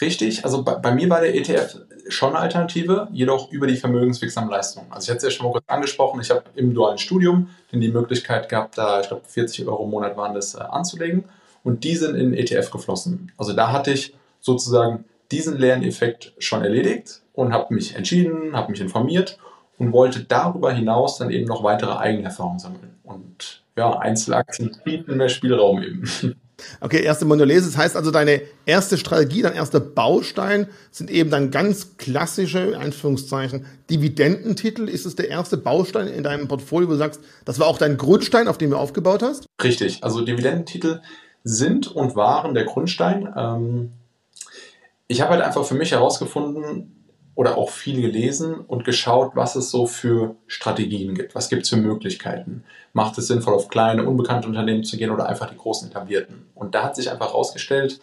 Richtig, 0.00 0.44
also 0.44 0.62
bei, 0.62 0.74
bei, 0.74 0.94
mir 0.94 1.08
war 1.08 1.20
der 1.20 1.34
ETF 1.34 1.78
schon 2.08 2.30
eine 2.30 2.40
Alternative, 2.40 3.08
jedoch 3.12 3.50
über 3.50 3.66
die 3.66 3.76
vermögenswirksamen 3.76 4.50
Leistungen. 4.50 4.86
Also 4.90 5.04
ich 5.04 5.10
hatte 5.10 5.18
es 5.18 5.22
ja 5.24 5.30
schon 5.30 5.46
mal 5.46 5.52
kurz 5.52 5.64
angesprochen, 5.68 6.20
ich 6.20 6.30
habe 6.30 6.44
im 6.54 6.74
dualen 6.74 6.98
Studium 6.98 7.48
die 7.72 7.88
Möglichkeit 7.88 8.48
gehabt, 8.48 8.76
da 8.76 9.00
ich 9.00 9.08
glaube 9.08 9.22
40 9.26 9.66
Euro 9.66 9.84
im 9.84 9.90
Monat 9.90 10.16
waren 10.16 10.34
das 10.34 10.54
äh, 10.54 10.58
anzulegen 10.58 11.24
und 11.64 11.84
die 11.84 11.96
sind 11.96 12.14
in 12.14 12.34
ETF 12.34 12.70
geflossen. 12.70 13.32
Also 13.38 13.54
da 13.54 13.72
hatte 13.72 13.90
ich 13.90 14.14
sozusagen 14.40 15.04
diesen 15.30 15.56
Lerneffekt 15.56 16.34
schon 16.38 16.62
erledigt 16.62 17.22
und 17.32 17.52
habe 17.52 17.74
mich 17.74 17.96
entschieden, 17.96 18.54
habe 18.54 18.70
mich 18.70 18.80
informiert 18.80 19.38
und 19.78 19.92
wollte 19.92 20.24
darüber 20.24 20.72
hinaus 20.72 21.18
dann 21.18 21.30
eben 21.30 21.46
noch 21.46 21.62
weitere 21.62 21.96
Eigenerfahrungen 21.96 22.58
sammeln. 22.58 22.94
Und 23.02 23.62
ja, 23.76 23.98
Einzelaktien 23.98 24.76
bieten 24.84 25.16
mehr 25.16 25.28
Spielraum 25.28 25.82
eben. 25.82 26.08
Okay, 26.80 27.02
erste 27.02 27.24
Monolese. 27.24 27.66
Das 27.66 27.76
heißt 27.76 27.96
also, 27.96 28.10
deine 28.10 28.42
erste 28.64 28.96
Strategie, 28.96 29.42
dein 29.42 29.54
erster 29.54 29.80
Baustein 29.80 30.68
sind 30.90 31.10
eben 31.10 31.30
dann 31.30 31.50
ganz 31.50 31.96
klassische, 31.98 32.60
in 32.60 32.74
Anführungszeichen, 32.74 33.66
Dividendentitel. 33.90 34.88
Ist 34.88 35.06
es 35.06 35.16
der 35.16 35.28
erste 35.28 35.56
Baustein 35.56 36.08
in 36.08 36.22
deinem 36.22 36.48
Portfolio, 36.48 36.88
wo 36.88 36.92
du 36.92 36.98
sagst, 36.98 37.20
das 37.44 37.58
war 37.58 37.66
auch 37.66 37.78
dein 37.78 37.96
Grundstein, 37.96 38.48
auf 38.48 38.58
dem 38.58 38.70
du 38.70 38.76
aufgebaut 38.76 39.22
hast? 39.22 39.46
Richtig. 39.62 40.02
Also 40.02 40.24
Dividendentitel 40.24 41.00
sind 41.44 41.88
und 41.88 42.16
waren 42.16 42.54
der 42.54 42.64
Grundstein. 42.64 43.32
Ähm, 43.36 43.92
ich 45.08 45.20
habe 45.20 45.32
halt 45.32 45.42
einfach 45.42 45.64
für 45.64 45.74
mich 45.74 45.92
herausgefunden, 45.92 47.05
oder 47.36 47.58
auch 47.58 47.70
viel 47.70 48.00
gelesen 48.00 48.54
und 48.54 48.84
geschaut, 48.84 49.32
was 49.34 49.54
es 49.54 49.70
so 49.70 49.86
für 49.86 50.34
Strategien 50.46 51.14
gibt. 51.14 51.34
Was 51.34 51.50
gibt 51.50 51.62
es 51.62 51.68
für 51.68 51.76
Möglichkeiten? 51.76 52.64
Macht 52.94 53.16
es 53.18 53.28
sinnvoll, 53.28 53.54
auf 53.54 53.68
kleine, 53.68 54.04
unbekannte 54.04 54.48
Unternehmen 54.48 54.84
zu 54.84 54.96
gehen 54.96 55.10
oder 55.10 55.28
einfach 55.28 55.48
die 55.50 55.56
großen 55.56 55.90
etablierten? 55.90 56.46
Und 56.54 56.74
da 56.74 56.82
hat 56.82 56.96
sich 56.96 57.10
einfach 57.10 57.28
herausgestellt, 57.28 58.00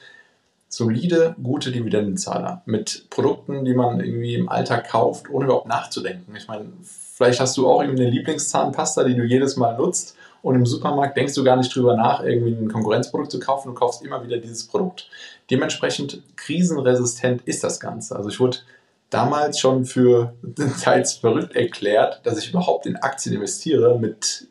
solide, 0.70 1.36
gute 1.42 1.72
Dividendenzahler 1.72 2.62
mit 2.66 3.08
Produkten, 3.10 3.66
die 3.66 3.74
man 3.74 4.00
irgendwie 4.00 4.36
im 4.36 4.50
Alltag 4.50 4.88
kauft, 4.90 5.30
ohne 5.32 5.46
überhaupt 5.46 5.68
nachzudenken. 5.68 6.36
Ich 6.36 6.48
meine, 6.48 6.66
vielleicht 6.84 7.40
hast 7.40 7.58
du 7.58 7.68
auch 7.68 7.82
irgendwie 7.82 8.04
eine 8.04 8.12
Lieblingszahnpasta, 8.12 9.04
die 9.04 9.16
du 9.16 9.24
jedes 9.24 9.58
Mal 9.58 9.76
nutzt 9.78 10.16
und 10.44 10.54
im 10.56 10.66
Supermarkt 10.68 11.18
denkst 11.18 11.34
du 11.34 11.44
gar 11.44 11.58
nicht 11.58 11.76
drüber 11.76 11.96
nach, 11.96 12.24
irgendwie 12.24 12.52
ein 12.52 12.72
Konkurrenzprodukt 12.72 13.32
zu 13.32 13.40
kaufen, 13.40 13.70
du 13.70 13.74
kaufst 13.74 14.04
immer 14.04 14.24
wieder 14.24 14.38
dieses 14.38 14.68
Produkt. 14.68 15.10
Dementsprechend 15.50 16.22
krisenresistent 16.36 17.42
ist 17.44 17.64
das 17.64 17.80
Ganze. 17.80 18.16
Also 18.16 18.30
ich 18.30 18.40
wurde 18.40 18.58
damals 19.14 19.60
schon 19.60 19.86
für 19.86 20.34
teils 20.82 21.14
verrückt 21.14 21.56
erklärt, 21.56 22.22
dass 22.24 22.38
ich 22.38 22.50
überhaupt 22.50 22.86
in 22.86 22.96
Aktien 22.96 23.36
investiere 23.36 23.98
mit 24.00 24.48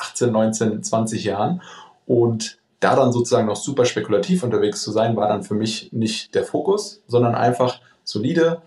18, 0.00 0.32
19, 0.32 0.82
20 0.82 1.24
Jahren. 1.24 1.62
Und 2.06 2.58
da 2.80 2.96
dann 2.96 3.12
sozusagen 3.12 3.46
noch 3.46 3.56
super 3.56 3.84
spekulativ 3.84 4.42
unterwegs 4.42 4.82
zu 4.82 4.90
sein, 4.90 5.16
war 5.16 5.28
dann 5.28 5.44
für 5.44 5.54
mich 5.54 5.92
nicht 5.92 6.34
der 6.34 6.44
Fokus, 6.44 7.02
sondern 7.06 7.34
einfach 7.34 7.80
solide. 8.04 8.62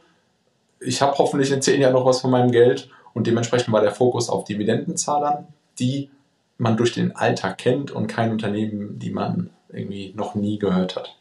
Ich 0.80 1.02
habe 1.02 1.18
hoffentlich 1.18 1.52
in 1.52 1.62
zehn 1.62 1.82
Jahren 1.82 1.94
noch 1.94 2.06
was 2.06 2.22
von 2.22 2.32
meinem 2.32 2.52
Geld 2.52 2.90
und 3.14 3.28
dementsprechend 3.28 3.74
war 3.74 3.82
der 3.82 3.92
Fokus 3.92 4.30
auf 4.30 4.46
Dividendenzahlern, 4.46 5.48
die 5.80 6.10
man 6.58 6.78
durch 6.78 6.94
den 6.94 7.16
Alltag 7.16 7.58
kennt 7.58 7.92
und 7.92 8.08
kein 8.08 8.32
Unternehmen, 8.32 9.00
die 9.00 9.10
man 9.10 9.50
irgendwie 9.70 10.14
noch 10.16 10.36
nie 10.36 10.58
gehört 10.58 10.96
hat. 10.96 11.18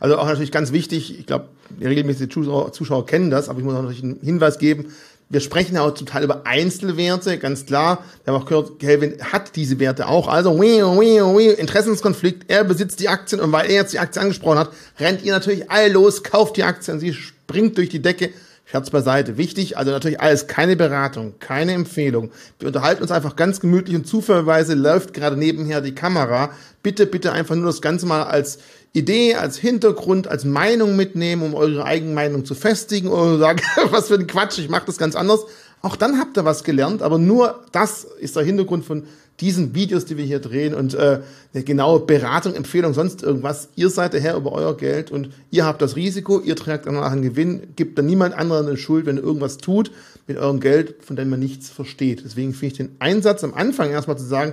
Also 0.00 0.18
auch 0.18 0.26
natürlich 0.26 0.52
ganz 0.52 0.72
wichtig, 0.72 1.18
ich 1.18 1.26
glaube, 1.26 1.48
regelmäßige 1.80 2.28
Zuschauer, 2.28 2.72
Zuschauer 2.72 3.06
kennen 3.06 3.30
das, 3.30 3.48
aber 3.48 3.58
ich 3.58 3.64
muss 3.64 3.74
auch 3.74 3.82
natürlich 3.82 4.02
einen 4.02 4.20
Hinweis 4.22 4.58
geben. 4.58 4.92
Wir 5.30 5.40
sprechen 5.40 5.74
ja 5.74 5.82
auch 5.82 5.94
zum 5.94 6.06
Teil 6.06 6.22
über 6.22 6.46
Einzelwerte, 6.46 7.38
ganz 7.38 7.66
klar. 7.66 8.04
Wir 8.22 8.32
haben 8.32 8.42
auch 8.42 8.46
gehört, 8.46 8.78
Kelvin 8.78 9.16
hat 9.20 9.56
diese 9.56 9.80
Werte 9.80 10.06
auch. 10.06 10.28
Also, 10.28 10.60
wii, 10.60 10.82
wii, 10.82 11.20
wii, 11.20 11.50
Interessenskonflikt, 11.54 12.50
er 12.50 12.62
besitzt 12.62 13.00
die 13.00 13.08
Aktien 13.08 13.40
und 13.40 13.50
weil 13.50 13.66
er 13.66 13.74
jetzt 13.74 13.94
die 13.94 13.98
Aktie 13.98 14.20
angesprochen 14.20 14.58
hat, 14.58 14.70
rennt 15.00 15.24
ihr 15.24 15.32
natürlich 15.32 15.70
all 15.70 15.90
los, 15.90 16.22
kauft 16.22 16.56
die 16.56 16.62
Aktien, 16.62 17.00
sie 17.00 17.14
springt 17.14 17.78
durch 17.78 17.88
die 17.88 18.02
Decke. 18.02 18.30
Scherz 18.74 18.90
beiseite. 18.90 19.36
Wichtig, 19.36 19.78
also 19.78 19.92
natürlich 19.92 20.20
alles 20.20 20.48
keine 20.48 20.74
Beratung, 20.74 21.34
keine 21.38 21.74
Empfehlung. 21.74 22.32
Wir 22.58 22.66
unterhalten 22.66 23.02
uns 23.02 23.12
einfach 23.12 23.36
ganz 23.36 23.60
gemütlich 23.60 23.94
und 23.94 24.04
zufälligerweise 24.04 24.74
läuft 24.74 25.14
gerade 25.14 25.36
nebenher 25.36 25.80
die 25.80 25.94
Kamera. 25.94 26.50
Bitte, 26.82 27.06
bitte 27.06 27.30
einfach 27.30 27.54
nur 27.54 27.66
das 27.66 27.80
Ganze 27.80 28.06
mal 28.06 28.24
als 28.24 28.58
Idee, 28.92 29.36
als 29.36 29.58
Hintergrund, 29.58 30.26
als 30.26 30.44
Meinung 30.44 30.96
mitnehmen, 30.96 31.42
um 31.42 31.54
eure 31.54 31.84
eigene 31.84 32.14
Meinung 32.14 32.44
zu 32.44 32.56
festigen 32.56 33.10
oder 33.10 33.38
sagen, 33.38 33.60
was 33.90 34.08
für 34.08 34.14
ein 34.14 34.26
Quatsch, 34.26 34.58
ich 34.58 34.68
mache 34.68 34.86
das 34.86 34.98
ganz 34.98 35.14
anders. 35.14 35.44
Auch 35.80 35.94
dann 35.94 36.18
habt 36.18 36.36
ihr 36.36 36.44
was 36.44 36.64
gelernt, 36.64 37.00
aber 37.00 37.18
nur 37.18 37.62
das 37.70 38.02
ist 38.02 38.34
der 38.34 38.42
Hintergrund 38.42 38.84
von 38.84 39.04
diesen 39.40 39.74
Videos, 39.74 40.04
die 40.04 40.16
wir 40.16 40.24
hier 40.24 40.38
drehen 40.38 40.74
und 40.74 40.94
äh, 40.94 41.20
eine 41.52 41.64
genaue 41.64 42.00
Beratung, 42.00 42.54
Empfehlung, 42.54 42.94
sonst 42.94 43.22
irgendwas. 43.22 43.68
Ihr 43.74 43.90
seid 43.90 44.12
der 44.12 44.20
Herr 44.20 44.36
über 44.36 44.52
euer 44.52 44.76
Geld 44.76 45.10
und 45.10 45.30
ihr 45.50 45.64
habt 45.64 45.82
das 45.82 45.96
Risiko, 45.96 46.40
ihr 46.40 46.56
trägt 46.56 46.86
danach 46.86 47.10
einen 47.10 47.22
Gewinn, 47.22 47.74
gibt 47.76 47.98
dann 47.98 48.06
niemand 48.06 48.34
anderen 48.34 48.66
eine 48.66 48.76
Schuld, 48.76 49.06
wenn 49.06 49.16
ihr 49.16 49.24
irgendwas 49.24 49.58
tut 49.58 49.90
mit 50.26 50.38
eurem 50.38 50.60
Geld, 50.60 50.96
von 51.00 51.16
dem 51.16 51.30
man 51.30 51.40
nichts 51.40 51.68
versteht. 51.68 52.22
Deswegen 52.24 52.52
finde 52.52 52.66
ich 52.66 52.78
den 52.78 52.96
Einsatz 53.00 53.42
am 53.42 53.54
Anfang 53.54 53.90
erstmal 53.90 54.18
zu 54.18 54.24
sagen, 54.24 54.52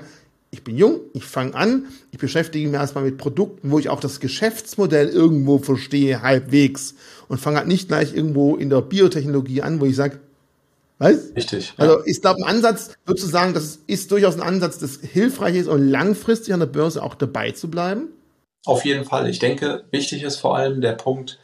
ich 0.53 0.65
bin 0.65 0.77
jung, 0.77 0.99
ich 1.13 1.23
fange 1.23 1.55
an, 1.55 1.85
ich 2.11 2.17
beschäftige 2.17 2.67
mich 2.67 2.75
erstmal 2.75 3.05
mit 3.05 3.17
Produkten, 3.17 3.71
wo 3.71 3.79
ich 3.79 3.87
auch 3.87 4.01
das 4.01 4.19
Geschäftsmodell 4.19 5.07
irgendwo 5.07 5.59
verstehe, 5.59 6.21
halbwegs. 6.21 6.95
Und 7.29 7.39
fange 7.39 7.57
halt 7.57 7.67
nicht 7.67 7.87
gleich 7.87 8.13
irgendwo 8.13 8.57
in 8.57 8.69
der 8.69 8.81
Biotechnologie 8.81 9.61
an, 9.61 9.79
wo 9.79 9.85
ich 9.85 9.95
sage, 9.95 10.19
weißt 11.01 11.35
Richtig. 11.35 11.73
Ja. 11.77 11.83
Also 11.85 11.99
ist 11.99 12.25
da 12.25 12.33
ein 12.33 12.43
Ansatz, 12.43 12.95
würdest 13.05 13.27
du 13.27 13.31
sagen, 13.31 13.53
das 13.53 13.79
ist 13.87 14.11
durchaus 14.11 14.35
ein 14.35 14.41
Ansatz, 14.41 14.79
das 14.79 14.99
hilfreich 15.01 15.55
ist, 15.55 15.67
um 15.67 15.81
langfristig 15.81 16.53
an 16.53 16.59
der 16.59 16.67
Börse 16.67 17.03
auch 17.03 17.15
dabei 17.15 17.51
zu 17.51 17.69
bleiben? 17.69 18.09
Auf 18.65 18.85
jeden 18.85 19.05
Fall. 19.05 19.29
Ich 19.29 19.39
denke, 19.39 19.83
wichtig 19.91 20.23
ist 20.23 20.37
vor 20.37 20.55
allem 20.55 20.81
der 20.81 20.93
Punkt, 20.93 21.39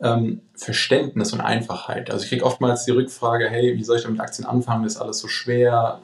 ähm, 0.00 0.40
Verständnis 0.54 1.32
und 1.32 1.40
Einfachheit. 1.40 2.10
Also 2.10 2.24
ich 2.24 2.30
kriege 2.30 2.44
oftmals 2.44 2.84
die 2.84 2.90
Rückfrage, 2.90 3.48
hey, 3.48 3.76
wie 3.76 3.84
soll 3.84 3.96
ich 3.96 4.02
damit 4.02 4.20
Aktien 4.20 4.46
anfangen? 4.46 4.84
Das 4.84 4.94
ist 4.94 5.00
alles 5.00 5.18
so 5.18 5.28
schwer. 5.28 6.00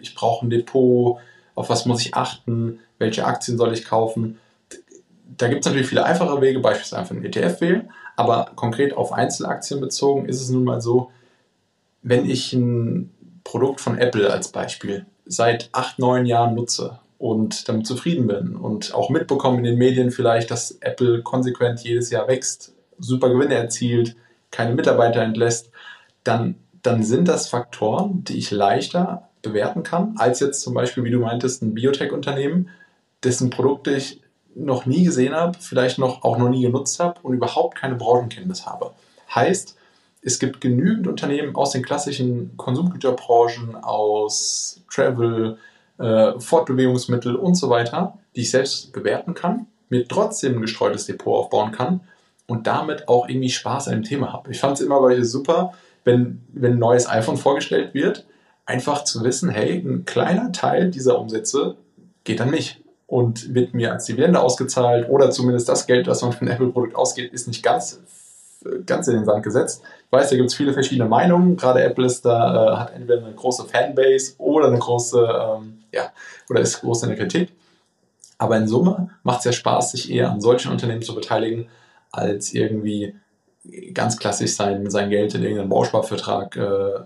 Ich 0.00 0.14
brauche 0.14 0.46
ein 0.46 0.50
Depot 0.50 1.18
auf 1.56 1.70
was 1.70 1.86
muss 1.86 2.02
ich 2.02 2.14
achten, 2.14 2.78
welche 2.98 3.26
Aktien 3.26 3.58
soll 3.58 3.72
ich 3.72 3.84
kaufen. 3.84 4.38
Da 5.36 5.48
gibt 5.48 5.60
es 5.60 5.66
natürlich 5.66 5.88
viele 5.88 6.04
einfache 6.04 6.40
Wege, 6.40 6.60
beispielsweise 6.60 7.00
einfach 7.00 7.16
einen 7.16 7.24
ETF 7.24 7.60
wählen, 7.60 7.90
aber 8.14 8.52
konkret 8.54 8.96
auf 8.96 9.12
Einzelaktien 9.12 9.80
bezogen 9.80 10.26
ist 10.26 10.40
es 10.40 10.50
nun 10.50 10.64
mal 10.64 10.80
so, 10.80 11.10
wenn 12.06 12.30
ich 12.30 12.52
ein 12.52 13.10
Produkt 13.42 13.80
von 13.80 13.98
Apple 13.98 14.32
als 14.32 14.48
Beispiel 14.52 15.06
seit 15.24 15.70
acht, 15.72 15.98
neun 15.98 16.24
Jahren 16.24 16.54
nutze 16.54 17.00
und 17.18 17.68
damit 17.68 17.84
zufrieden 17.84 18.28
bin 18.28 18.54
und 18.54 18.94
auch 18.94 19.10
mitbekomme 19.10 19.58
in 19.58 19.64
den 19.64 19.76
Medien 19.76 20.12
vielleicht, 20.12 20.52
dass 20.52 20.70
Apple 20.80 21.22
konsequent 21.22 21.80
jedes 21.80 22.10
Jahr 22.10 22.28
wächst, 22.28 22.74
super 22.98 23.28
Gewinne 23.28 23.56
erzielt, 23.56 24.14
keine 24.52 24.76
Mitarbeiter 24.76 25.20
entlässt, 25.20 25.70
dann, 26.22 26.54
dann 26.82 27.02
sind 27.02 27.26
das 27.26 27.48
Faktoren, 27.48 28.22
die 28.22 28.38
ich 28.38 28.52
leichter 28.52 29.28
bewerten 29.42 29.82
kann, 29.82 30.14
als 30.16 30.38
jetzt 30.38 30.60
zum 30.60 30.74
Beispiel, 30.74 31.02
wie 31.02 31.10
du 31.10 31.18
meintest, 31.18 31.60
ein 31.62 31.74
Biotech-Unternehmen, 31.74 32.68
dessen 33.24 33.50
Produkte 33.50 33.96
ich 33.96 34.20
noch 34.54 34.86
nie 34.86 35.02
gesehen 35.02 35.34
habe, 35.34 35.58
vielleicht 35.60 35.98
noch 35.98 36.22
auch 36.22 36.38
noch 36.38 36.50
nie 36.50 36.62
genutzt 36.62 37.00
habe 37.00 37.20
und 37.22 37.34
überhaupt 37.34 37.76
keine 37.76 37.96
Branchenkenntnis 37.96 38.64
habe. 38.64 38.92
Heißt, 39.34 39.75
es 40.26 40.40
gibt 40.40 40.60
genügend 40.60 41.06
Unternehmen 41.06 41.54
aus 41.54 41.70
den 41.70 41.84
klassischen 41.84 42.56
Konsumgüterbranchen, 42.56 43.76
aus 43.76 44.82
Travel, 44.92 45.56
äh, 45.98 46.32
Fortbewegungsmittel 46.40 47.36
und 47.36 47.54
so 47.54 47.70
weiter, 47.70 48.18
die 48.34 48.40
ich 48.40 48.50
selbst 48.50 48.92
bewerten 48.92 49.34
kann, 49.34 49.66
mir 49.88 50.06
trotzdem 50.08 50.56
ein 50.56 50.62
gestreutes 50.62 51.06
Depot 51.06 51.32
aufbauen 51.32 51.70
kann 51.70 52.00
und 52.48 52.66
damit 52.66 53.06
auch 53.06 53.28
irgendwie 53.28 53.50
Spaß 53.50 53.86
an 53.86 53.94
dem 53.94 54.02
Thema 54.02 54.32
habe. 54.32 54.50
Ich 54.50 54.58
fand 54.58 54.80
es 54.80 54.84
immer 54.84 55.24
super, 55.24 55.74
wenn, 56.02 56.42
wenn 56.52 56.72
ein 56.72 56.78
neues 56.80 57.08
iPhone 57.08 57.36
vorgestellt 57.36 57.94
wird, 57.94 58.26
einfach 58.64 59.04
zu 59.04 59.22
wissen, 59.22 59.48
hey, 59.48 59.78
ein 59.78 60.06
kleiner 60.06 60.50
Teil 60.50 60.90
dieser 60.90 61.20
Umsätze 61.20 61.76
geht 62.24 62.40
an 62.40 62.50
mich 62.50 62.82
und 63.06 63.54
wird 63.54 63.74
mir 63.74 63.92
als 63.92 64.06
Dividende 64.06 64.40
ausgezahlt 64.40 65.08
oder 65.08 65.30
zumindest 65.30 65.68
das 65.68 65.86
Geld, 65.86 66.08
das 66.08 66.22
man 66.22 66.32
für 66.32 66.44
ein 66.44 66.48
Apple-Produkt 66.48 66.96
ausgeht, 66.96 67.32
ist 67.32 67.46
nicht 67.46 67.62
ganz, 67.62 68.00
ganz 68.84 69.08
in 69.08 69.14
den 69.14 69.24
Sand 69.24 69.42
gesetzt. 69.42 69.82
Ich 70.06 70.12
weiß, 70.12 70.30
da 70.30 70.36
gibt 70.36 70.48
es 70.48 70.54
viele 70.54 70.72
verschiedene 70.72 71.08
Meinungen. 71.08 71.56
Gerade 71.56 71.82
Apple 71.82 72.06
ist 72.06 72.24
da, 72.24 72.72
äh, 72.72 72.76
hat 72.76 72.94
entweder 72.94 73.24
eine 73.24 73.34
große 73.34 73.64
Fanbase 73.64 74.34
oder 74.38 74.68
eine 74.68 74.78
große, 74.78 75.18
ähm, 75.18 75.78
ja, 75.92 76.12
oder 76.48 76.60
ist 76.60 76.80
groß 76.80 77.04
in 77.04 77.10
der 77.10 77.18
Kritik. 77.18 77.52
Aber 78.38 78.56
in 78.56 78.68
Summe 78.68 79.10
macht 79.22 79.40
es 79.40 79.44
ja 79.46 79.52
Spaß, 79.52 79.92
sich 79.92 80.10
eher 80.10 80.30
an 80.30 80.40
solchen 80.40 80.70
Unternehmen 80.70 81.02
zu 81.02 81.14
beteiligen, 81.14 81.68
als 82.12 82.52
irgendwie 82.52 83.14
ganz 83.94 84.18
klassisch 84.18 84.52
sein, 84.54 84.90
sein 84.90 85.10
Geld 85.10 85.34
in 85.34 85.42
irgendeinen 85.42 85.70
Bausparvertrag 85.70 86.56
äh, 86.56 87.00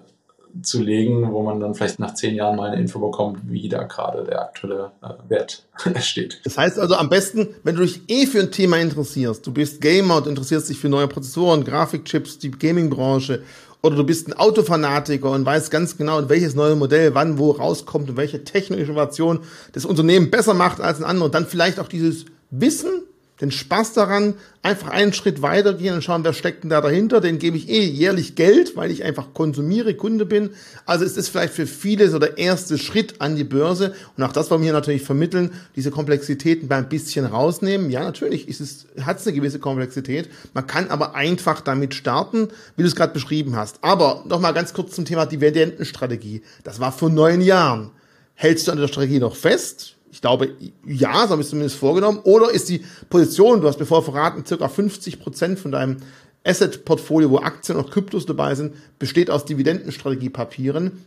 zu 0.63 0.83
legen, 0.83 1.33
wo 1.33 1.43
man 1.43 1.61
dann 1.61 1.75
vielleicht 1.75 1.99
nach 1.99 2.15
zehn 2.15 2.35
Jahren 2.35 2.57
mal 2.57 2.71
eine 2.71 2.81
Info 2.81 2.99
bekommt, 2.99 3.41
wie 3.49 3.69
da 3.69 3.85
gerade 3.85 4.25
der 4.25 4.43
aktuelle 4.43 4.93
äh, 5.03 5.09
Wert 5.29 5.65
steht. 6.01 6.41
Das 6.45 6.59
heißt 6.59 6.79
also 6.79 6.95
am 6.97 7.09
besten, 7.09 7.49
wenn 7.63 7.77
du 7.77 7.83
dich 7.83 8.03
eh 8.09 8.27
für 8.27 8.41
ein 8.41 8.51
Thema 8.51 8.79
interessierst, 8.79 9.47
du 9.47 9.53
bist 9.53 9.81
Gamer 9.81 10.17
und 10.17 10.27
interessierst 10.27 10.69
dich 10.69 10.79
für 10.79 10.89
neue 10.89 11.09
Prozessoren, 11.09 11.65
Grafikchips, 11.65 12.39
die 12.39 12.51
Gaming-Branche 12.51 13.43
oder 13.83 13.97
du 13.97 14.05
bist 14.05 14.29
ein 14.29 14.35
Autofanatiker 14.35 15.31
und 15.31 15.47
weißt 15.47 15.71
ganz 15.71 15.97
genau, 15.97 16.29
welches 16.29 16.55
neue 16.55 16.77
Modell 16.77 17.15
wann 17.15 17.39
wo 17.39 17.53
rauskommt 17.53 18.11
und 18.11 18.17
welche 18.17 18.45
technische 18.45 18.85
Innovation 18.85 19.41
das 19.73 19.85
Unternehmen 19.85 20.31
besser 20.31 20.55
macht 20.55 20.81
als 20.81 20.99
ein 20.99 21.05
anderes, 21.05 21.33
dann 21.33 21.47
vielleicht 21.47 21.79
auch 21.79 21.89
dieses 21.89 22.27
Wissen 22.51 23.03
den 23.41 23.51
Spaß 23.51 23.95
daran, 23.95 24.35
einfach 24.63 24.89
einen 24.89 25.13
Schritt 25.13 25.41
weitergehen 25.41 25.95
und 25.95 26.05
schauen, 26.05 26.25
wer 26.25 26.35
steckt 26.35 26.63
denn 26.63 26.71
da 26.71 26.81
dahinter. 26.81 27.21
Den 27.21 27.39
gebe 27.39 27.57
ich 27.57 27.69
eh 27.69 27.83
jährlich 27.83 28.35
Geld, 28.35 28.77
weil 28.77 28.91
ich 28.91 29.03
einfach 29.05 29.33
konsumiere, 29.33 29.95
Kunde 29.95 30.27
bin. 30.27 30.51
Also 30.85 31.05
es 31.05 31.17
ist 31.17 31.31
vielleicht 31.31 31.55
für 31.55 31.67
viele 31.67 32.11
so 32.11 32.19
der 32.19 32.37
erste 32.37 32.77
Schritt 32.77 33.21
an 33.21 33.37
die 33.37 33.45
Börse. 33.45 33.95
Und 34.17 34.25
auch 34.25 34.33
das 34.33 34.51
wollen 34.51 34.61
wir 34.61 34.67
hier 34.67 34.73
natürlich 34.75 35.03
vermitteln, 35.03 35.53
diese 35.77 35.91
Komplexitäten 35.91 36.69
mal 36.69 36.77
ein 36.77 36.89
bisschen 36.89 37.25
rausnehmen. 37.25 37.91
Ja, 37.91 38.05
natürlich 38.05 38.49
ist 38.49 38.61
es, 38.61 38.87
hat 39.01 39.19
es 39.19 39.27
eine 39.27 39.35
gewisse 39.35 39.59
Komplexität. 39.59 40.29
Man 40.53 40.67
kann 40.67 40.89
aber 40.89 41.15
einfach 41.15 41.63
damit 41.63 41.95
starten, 41.95 42.49
wie 42.77 42.83
du 42.83 42.89
es 42.89 42.97
gerade 42.97 43.15
beschrieben 43.15 43.57
hast. 43.57 43.83
Aber 43.83 44.25
nochmal 44.27 44.53
ganz 44.53 44.75
kurz 44.75 44.95
zum 44.95 45.07
Thema 45.07 45.25
Dividendenstrategie. 45.25 46.43
Das 46.63 46.81
war 46.81 46.93
vor 46.93 47.09
neun 47.09 47.41
Jahren. 47.41 47.93
Hältst 48.35 48.69
du 48.69 48.73
an 48.73 48.79
der 48.79 48.89
Strategie 48.89 49.19
noch 49.19 49.37
fest? 49.37 49.97
Ich 50.11 50.21
glaube, 50.21 50.57
ja, 50.85 51.13
so 51.27 51.31
habe 51.31 51.41
ich 51.41 51.47
es 51.47 51.51
zumindest 51.51 51.77
vorgenommen. 51.77 52.21
Oder 52.25 52.51
ist 52.51 52.69
die 52.69 52.85
Position, 53.09 53.61
du 53.61 53.69
hast 53.69 53.79
mir 53.79 53.87
vorher 53.87 54.05
verraten, 54.05 54.45
circa 54.45 54.69
50 54.69 55.21
Prozent 55.21 55.59
von 55.59 55.73
deinem 55.73 55.99
Asset-Portfolio, 56.45 57.31
wo 57.31 57.39
Aktien 57.39 57.79
und 57.79 57.91
Kryptos 57.91 58.27
dabei 58.27 58.55
sind, 58.55 58.75
besteht 58.99 59.31
aus 59.31 59.45
Dividendenstrategiepapieren. 59.45 61.05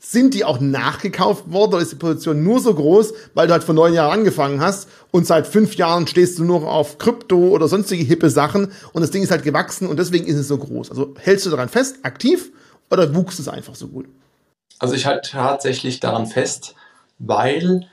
Sind 0.00 0.34
die 0.34 0.44
auch 0.44 0.60
nachgekauft 0.60 1.50
worden 1.50 1.74
oder 1.74 1.82
ist 1.82 1.90
die 1.90 1.96
Position 1.96 2.44
nur 2.44 2.60
so 2.60 2.72
groß, 2.72 3.14
weil 3.34 3.48
du 3.48 3.52
halt 3.52 3.64
vor 3.64 3.74
neun 3.74 3.94
Jahren 3.94 4.20
angefangen 4.20 4.60
hast 4.60 4.88
und 5.10 5.26
seit 5.26 5.48
fünf 5.48 5.74
Jahren 5.74 6.06
stehst 6.06 6.38
du 6.38 6.44
nur 6.44 6.70
auf 6.70 6.98
Krypto 6.98 7.48
oder 7.48 7.66
sonstige 7.66 8.04
hippe 8.04 8.30
Sachen 8.30 8.70
und 8.92 9.02
das 9.02 9.10
Ding 9.10 9.24
ist 9.24 9.32
halt 9.32 9.42
gewachsen 9.42 9.88
und 9.88 9.98
deswegen 9.98 10.26
ist 10.26 10.36
es 10.36 10.46
so 10.46 10.56
groß. 10.56 10.90
Also 10.90 11.14
hältst 11.18 11.46
du 11.46 11.50
daran 11.50 11.68
fest, 11.68 11.96
aktiv 12.04 12.52
oder 12.90 13.12
wuchs 13.12 13.40
es 13.40 13.48
einfach 13.48 13.74
so 13.74 13.88
gut? 13.88 14.06
Also 14.78 14.94
ich 14.94 15.06
halte 15.06 15.30
tatsächlich 15.30 15.98
daran 15.98 16.26
fest, 16.26 16.76
weil 17.18 17.88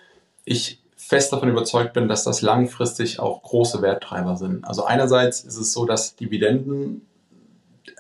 ich 0.46 0.80
fest 0.96 1.34
davon 1.34 1.50
überzeugt 1.50 1.94
bin, 1.94 2.08
dass 2.08 2.24
das 2.24 2.42
langfristig 2.42 3.20
auch 3.20 3.44
große 3.44 3.82
Werttreiber 3.82 4.38
sind. 4.38 4.66
Also 4.66 4.86
einerseits 4.86 5.42
ist 5.42 5.58
es 5.58 5.74
so, 5.74 5.86
dass 5.86 6.16
Dividenden, 6.16 7.06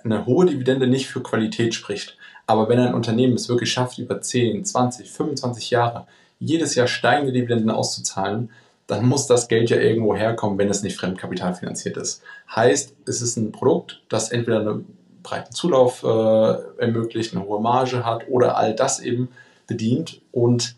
eine 0.03 0.25
hohe 0.25 0.45
Dividende 0.45 0.87
nicht 0.87 1.07
für 1.07 1.21
Qualität 1.21 1.73
spricht. 1.73 2.17
Aber 2.47 2.69
wenn 2.69 2.79
ein 2.79 2.93
Unternehmen 2.93 3.33
es 3.33 3.49
wirklich 3.49 3.71
schafft, 3.71 3.99
über 3.99 4.21
10, 4.21 4.65
20, 4.65 5.11
25 5.11 5.69
Jahre 5.71 6.07
jedes 6.39 6.75
Jahr 6.75 6.87
steigende 6.87 7.31
Dividenden 7.31 7.71
auszuzahlen, 7.71 8.49
dann 8.87 9.07
muss 9.07 9.25
das 9.27 9.47
Geld 9.47 9.69
ja 9.69 9.77
irgendwo 9.77 10.15
herkommen, 10.15 10.57
wenn 10.57 10.69
es 10.69 10.83
nicht 10.83 10.97
fremdkapitalfinanziert 10.97 11.97
ist. 11.97 12.21
Heißt, 12.55 12.95
es 13.07 13.21
ist 13.21 13.37
ein 13.37 13.51
Produkt, 13.51 14.01
das 14.09 14.31
entweder 14.31 14.59
einen 14.61 14.97
breiten 15.23 15.53
Zulauf 15.53 16.03
äh, 16.03 16.81
ermöglicht, 16.81 17.35
eine 17.35 17.45
hohe 17.45 17.61
Marge 17.61 18.05
hat 18.05 18.27
oder 18.29 18.57
all 18.57 18.75
das 18.75 18.99
eben 18.99 19.29
bedient 19.65 20.21
und 20.31 20.75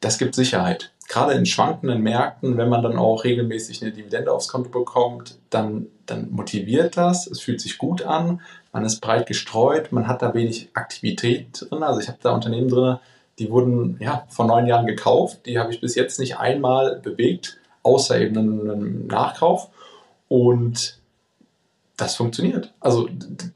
das 0.00 0.18
gibt 0.18 0.34
Sicherheit 0.34 0.92
gerade 1.10 1.32
in 1.32 1.44
schwankenden 1.44 2.02
Märkten, 2.02 2.56
wenn 2.56 2.68
man 2.68 2.84
dann 2.84 2.96
auch 2.96 3.24
regelmäßig 3.24 3.82
eine 3.82 3.90
Dividende 3.90 4.30
aufs 4.32 4.46
Konto 4.46 4.70
bekommt, 4.70 5.38
dann, 5.50 5.88
dann 6.06 6.30
motiviert 6.30 6.96
das, 6.96 7.26
es 7.26 7.40
fühlt 7.40 7.60
sich 7.60 7.78
gut 7.78 8.02
an, 8.02 8.40
man 8.72 8.84
ist 8.84 9.00
breit 9.00 9.26
gestreut, 9.26 9.90
man 9.90 10.06
hat 10.06 10.22
da 10.22 10.34
wenig 10.34 10.70
Aktivität 10.74 11.66
drin. 11.68 11.82
Also 11.82 11.98
ich 11.98 12.06
habe 12.06 12.18
da 12.22 12.30
Unternehmen 12.30 12.68
drin, 12.68 12.98
die 13.40 13.50
wurden 13.50 13.98
ja 13.98 14.24
vor 14.28 14.46
neun 14.46 14.68
Jahren 14.68 14.86
gekauft, 14.86 15.46
die 15.46 15.58
habe 15.58 15.72
ich 15.72 15.80
bis 15.80 15.96
jetzt 15.96 16.20
nicht 16.20 16.38
einmal 16.38 17.00
bewegt, 17.00 17.58
außer 17.82 18.20
eben 18.20 18.38
einem 18.38 19.06
Nachkauf. 19.08 19.68
Und 20.28 21.00
das 21.96 22.14
funktioniert. 22.14 22.72
Also 22.78 23.08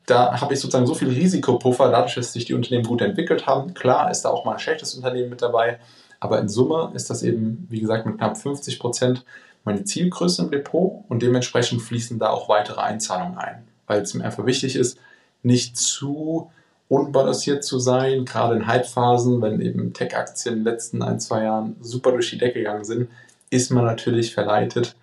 da 0.07 0.41
habe 0.41 0.55
ich 0.55 0.61
sozusagen 0.61 0.89
so 0.89 0.95
viel 0.95 1.09
Risikopuffer, 1.09 1.89
dadurch, 1.93 2.17
dass 2.17 2.33
sich 2.33 2.47
die 2.47 2.55
Unternehmen 2.55 2.85
gut 2.85 3.01
entwickelt 3.01 3.47
haben. 3.47 3.75
Klar 3.75 4.11
ist 4.11 4.23
da 4.23 4.31
auch 4.31 4.45
mal 4.45 4.55
ein 4.55 4.59
schlechtes 4.59 4.95
Unternehmen 4.95 5.31
mit 5.31 5.41
dabei, 5.41 5.79
aber 6.25 6.41
in 6.41 6.49
Summe 6.49 6.91
ist 6.95 7.11
das 7.11 7.23
eben, 7.23 7.67
wie 7.69 7.81
gesagt, 7.81 8.07
mit 8.07 8.17
knapp 8.17 8.39
50 8.39 8.79
Prozent 8.79 9.27
meine 9.63 9.85
Zielgröße 9.85 10.41
im 10.41 10.51
Depot 10.51 11.05
und 11.11 11.21
dementsprechend 11.21 11.83
fließen 11.83 12.19
da 12.19 12.31
auch 12.31 12.49
weitere 12.49 12.81
Einzahlungen 12.81 13.37
ein, 13.37 13.69
weil 13.87 14.01
es 14.01 14.15
mir 14.15 14.25
einfach 14.25 14.47
wichtig 14.47 14.75
ist, 14.75 14.97
nicht 15.43 15.77
zu 15.77 16.51
unbalanciert 16.89 17.63
zu 17.63 17.79
sein, 17.79 18.25
gerade 18.25 18.57
in 18.57 18.67
Hypephasen, 18.67 19.43
wenn 19.43 19.61
eben 19.61 19.93
Tech-Aktien 19.93 20.55
in 20.55 20.61
den 20.65 20.73
letzten 20.73 21.03
ein, 21.03 21.21
zwei 21.21 21.45
Jahren 21.45 21.77
super 21.83 22.13
durch 22.13 22.31
die 22.31 22.39
Decke 22.39 22.61
gegangen 22.61 22.87
sind, 22.87 23.11
ist 23.51 23.71
man 23.71 23.85
natürlich 23.85 24.33
verleitet, 24.33 24.97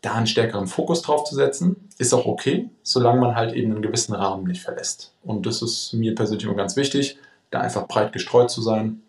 da 0.00 0.14
einen 0.14 0.26
stärkeren 0.26 0.66
Fokus 0.66 1.02
drauf 1.02 1.22
zu 1.22 1.36
setzen. 1.36 1.88
Ist 1.96 2.12
auch 2.12 2.26
okay, 2.26 2.70
solange 2.82 3.20
man 3.20 3.36
halt 3.36 3.54
eben 3.54 3.70
einen 3.70 3.82
gewissen 3.82 4.16
Rahmen 4.16 4.48
nicht 4.48 4.62
verlässt. 4.62 5.12
Und 5.22 5.46
das 5.46 5.62
ist 5.62 5.92
mir 5.92 6.16
persönlich 6.16 6.44
immer 6.44 6.56
ganz 6.56 6.74
wichtig, 6.74 7.18
da 7.52 7.60
einfach 7.60 7.86
breit 7.86 8.12
gestreut 8.12 8.50
zu 8.50 8.62
sein 8.62 9.02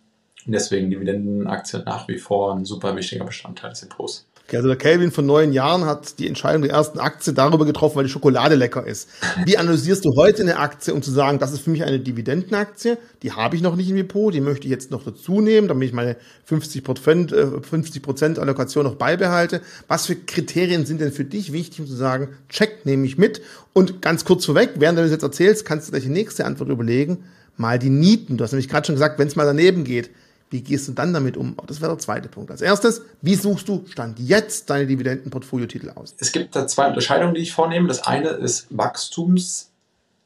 und 0.46 0.54
deswegen 0.54 0.90
Dividendenaktien 0.90 1.84
nach 1.86 2.08
wie 2.08 2.18
vor 2.18 2.54
ein 2.56 2.66
super 2.66 2.96
wichtiger 2.96 3.26
Bestandteil 3.26 3.72
des 3.72 3.82
Depots. 3.82 4.26
Okay, 4.52 4.58
also 4.58 4.68
der 4.68 4.78
Kelvin 4.78 5.12
von 5.12 5.26
neun 5.26 5.54
Jahren 5.54 5.86
hat 5.86 6.20
die 6.20 6.28
Entscheidung 6.28 6.62
der 6.62 6.72
ersten 6.72 7.00
Aktie 7.00 7.32
darüber 7.32 7.66
getroffen, 7.66 7.96
weil 7.96 8.04
die 8.04 8.10
Schokolade 8.10 8.56
lecker 8.56 8.86
ist. 8.86 9.08
Wie 9.46 9.58
analysierst 9.58 10.04
du 10.04 10.16
heute 10.18 10.42
eine 10.42 10.58
Aktie, 10.58 10.94
um 10.94 11.02
zu 11.02 11.12
sagen, 11.12 11.40
das 11.40 11.54
ist 11.54 11.62
für 11.62 11.70
mich 11.70 11.86
eine 11.86 12.00
Dividendenaktie, 12.00 12.98
die 13.24 13.32
habe 13.32 13.56
ich 13.56 13.62
noch 13.62 13.78
nicht 13.78 13.90
im 13.90 13.96
Depot, 13.96 14.34
die 14.34 14.42
möchte 14.42 14.66
ich 14.66 14.72
jetzt 14.72 14.92
noch 14.92 15.06
dazu 15.06 15.40
nehmen, 15.40 15.70
damit 15.70 15.88
ich 15.88 15.94
meine 15.94 16.18
50 16.44 16.84
Prozent, 16.84 17.32
50 17.32 18.02
Prozent 18.02 18.40
Allokation 18.40 18.84
noch 18.84 18.96
beibehalte. 18.96 19.62
Was 19.88 20.08
für 20.08 20.16
Kriterien 20.16 20.86
sind 20.86 21.00
denn 21.00 21.14
für 21.14 21.24
dich 21.24 21.54
wichtig, 21.54 21.80
um 21.80 21.88
zu 21.88 21.96
sagen, 21.96 22.30
check, 22.50 22.86
nehme 22.86 23.06
ich 23.06 23.18
mit? 23.18 23.42
Und 23.72 24.02
ganz 24.02 24.26
kurz 24.26 24.46
vorweg, 24.46 24.72
während 24.80 24.98
du 24.98 25.04
das 25.04 25.12
jetzt 25.12 25.24
erzählst, 25.24 25.66
kannst 25.66 25.88
du 25.88 25.92
gleich 25.92 26.04
die 26.04 26.10
nächste 26.10 26.44
Antwort 26.46 26.70
überlegen. 26.70 27.24
Mal 27.56 27.80
die 27.80 27.90
Nieten. 27.90 28.36
Du 28.36 28.44
hast 28.44 28.52
nämlich 28.52 28.68
gerade 28.68 28.86
schon 28.86 28.96
gesagt, 28.96 29.18
wenn 29.18 29.28
es 29.28 29.38
mal 29.38 29.46
daneben 29.46 29.86
geht, 29.86 30.10
wie 30.51 30.62
gehst 30.62 30.88
du 30.88 30.91
dann 30.91 31.13
damit 31.13 31.38
um? 31.38 31.55
Das 31.65 31.81
wäre 31.81 31.91
der 31.91 32.00
zweite 32.00 32.29
Punkt. 32.29 32.51
Als 32.51 32.62
erstes, 32.62 33.01
wie 33.22 33.36
suchst 33.36 33.67
du 33.67 33.86
Stand 33.88 34.20
jetzt 34.20 34.70
deine 34.70 34.86
Dividendenportfoliotitel 34.86 35.89
aus? 35.89 36.13
Es 36.20 36.31
gibt 36.31 36.55
da 36.55 36.67
zwei 36.67 36.88
Unterscheidungen, 36.88 37.34
die 37.34 37.41
ich 37.41 37.53
vornehme. 37.53 37.88
Das 37.88 38.05
eine 38.05 38.29
ist 38.29 38.67
Wachstums 38.70 39.72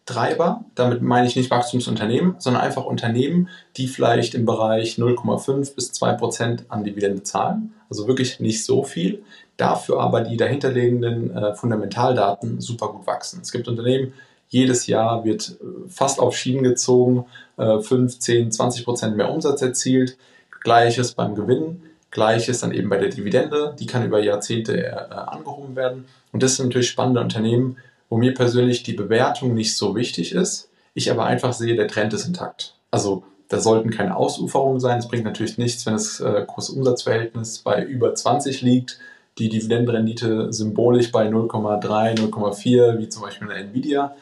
Wachstumstreiber. 0.05 0.65
Damit 0.75 1.01
meine 1.01 1.27
ich 1.27 1.35
nicht 1.35 1.51
Wachstumsunternehmen, 1.51 2.35
sondern 2.39 2.63
einfach 2.63 2.85
Unternehmen, 2.85 3.49
die 3.77 3.87
vielleicht 3.87 4.35
im 4.35 4.45
Bereich 4.45 4.97
0,5 4.97 5.75
bis 5.75 5.91
2 5.91 6.13
Prozent 6.13 6.65
an 6.69 6.83
Dividende 6.83 7.23
zahlen. 7.23 7.73
Also 7.89 8.07
wirklich 8.07 8.39
nicht 8.39 8.65
so 8.65 8.83
viel. 8.83 9.23
Dafür 9.57 9.99
aber 10.01 10.21
die 10.21 10.37
dahinterliegenden 10.37 11.35
äh, 11.35 11.55
Fundamentaldaten 11.55 12.59
super 12.59 12.89
gut 12.89 13.07
wachsen. 13.07 13.39
Es 13.41 13.51
gibt 13.51 13.67
Unternehmen, 13.67 14.13
jedes 14.49 14.87
Jahr 14.87 15.25
wird 15.25 15.57
äh, 15.61 15.89
fast 15.89 16.19
auf 16.19 16.35
Schienen 16.35 16.63
gezogen, 16.63 17.25
äh, 17.57 17.79
5, 17.79 18.19
10, 18.19 18.51
20 18.51 18.85
Prozent 18.85 19.17
mehr 19.17 19.31
Umsatz 19.31 19.61
erzielt. 19.61 20.17
Gleiches 20.61 21.13
beim 21.13 21.35
Gewinn, 21.35 21.83
gleiches 22.11 22.61
dann 22.61 22.71
eben 22.71 22.89
bei 22.89 22.97
der 22.97 23.09
Dividende. 23.09 23.75
Die 23.79 23.85
kann 23.85 24.05
über 24.05 24.19
Jahrzehnte 24.19 24.85
äh, 24.85 24.89
angehoben 24.89 25.75
werden. 25.75 26.05
Und 26.31 26.43
das 26.43 26.55
sind 26.55 26.67
natürlich 26.67 26.89
spannende 26.89 27.21
Unternehmen, 27.21 27.77
wo 28.09 28.17
mir 28.17 28.33
persönlich 28.33 28.83
die 28.83 28.93
Bewertung 28.93 29.53
nicht 29.53 29.75
so 29.75 29.95
wichtig 29.95 30.33
ist. 30.33 30.69
Ich 30.93 31.11
aber 31.11 31.25
einfach 31.25 31.53
sehe, 31.53 31.75
der 31.75 31.87
Trend 31.87 32.13
ist 32.13 32.25
intakt. 32.25 32.75
Also 32.91 33.23
da 33.49 33.59
sollten 33.59 33.91
keine 33.91 34.15
Ausuferungen 34.15 34.79
sein. 34.79 34.97
Es 34.97 35.07
bringt 35.07 35.25
natürlich 35.25 35.57
nichts, 35.57 35.85
wenn 35.85 35.93
das 35.93 36.19
äh, 36.19 36.45
Kurs-Umsatz-Verhältnis 36.47 37.59
bei 37.59 37.83
über 37.83 38.15
20 38.15 38.61
liegt, 38.61 38.99
die 39.37 39.49
Dividendenrendite 39.49 40.51
symbolisch 40.53 41.11
bei 41.11 41.27
0,3, 41.27 42.17
0,4, 42.17 42.97
wie 42.97 43.09
zum 43.09 43.23
Beispiel 43.23 43.51
eine 43.51 43.67
Nvidia, 43.67 44.15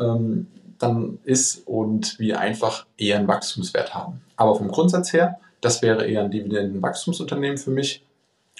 ähm, 0.00 0.46
dann 0.78 1.18
ist 1.24 1.66
und 1.66 2.18
wir 2.18 2.38
einfach 2.38 2.86
eher 2.96 3.18
einen 3.18 3.28
Wachstumswert 3.28 3.94
haben. 3.94 4.20
Aber 4.36 4.54
vom 4.54 4.68
Grundsatz 4.68 5.12
her, 5.12 5.38
das 5.60 5.82
wäre 5.82 6.06
eher 6.06 6.22
ein 6.22 6.30
Dividendenwachstumsunternehmen 6.30 7.58
für 7.58 7.70
mich. 7.70 8.04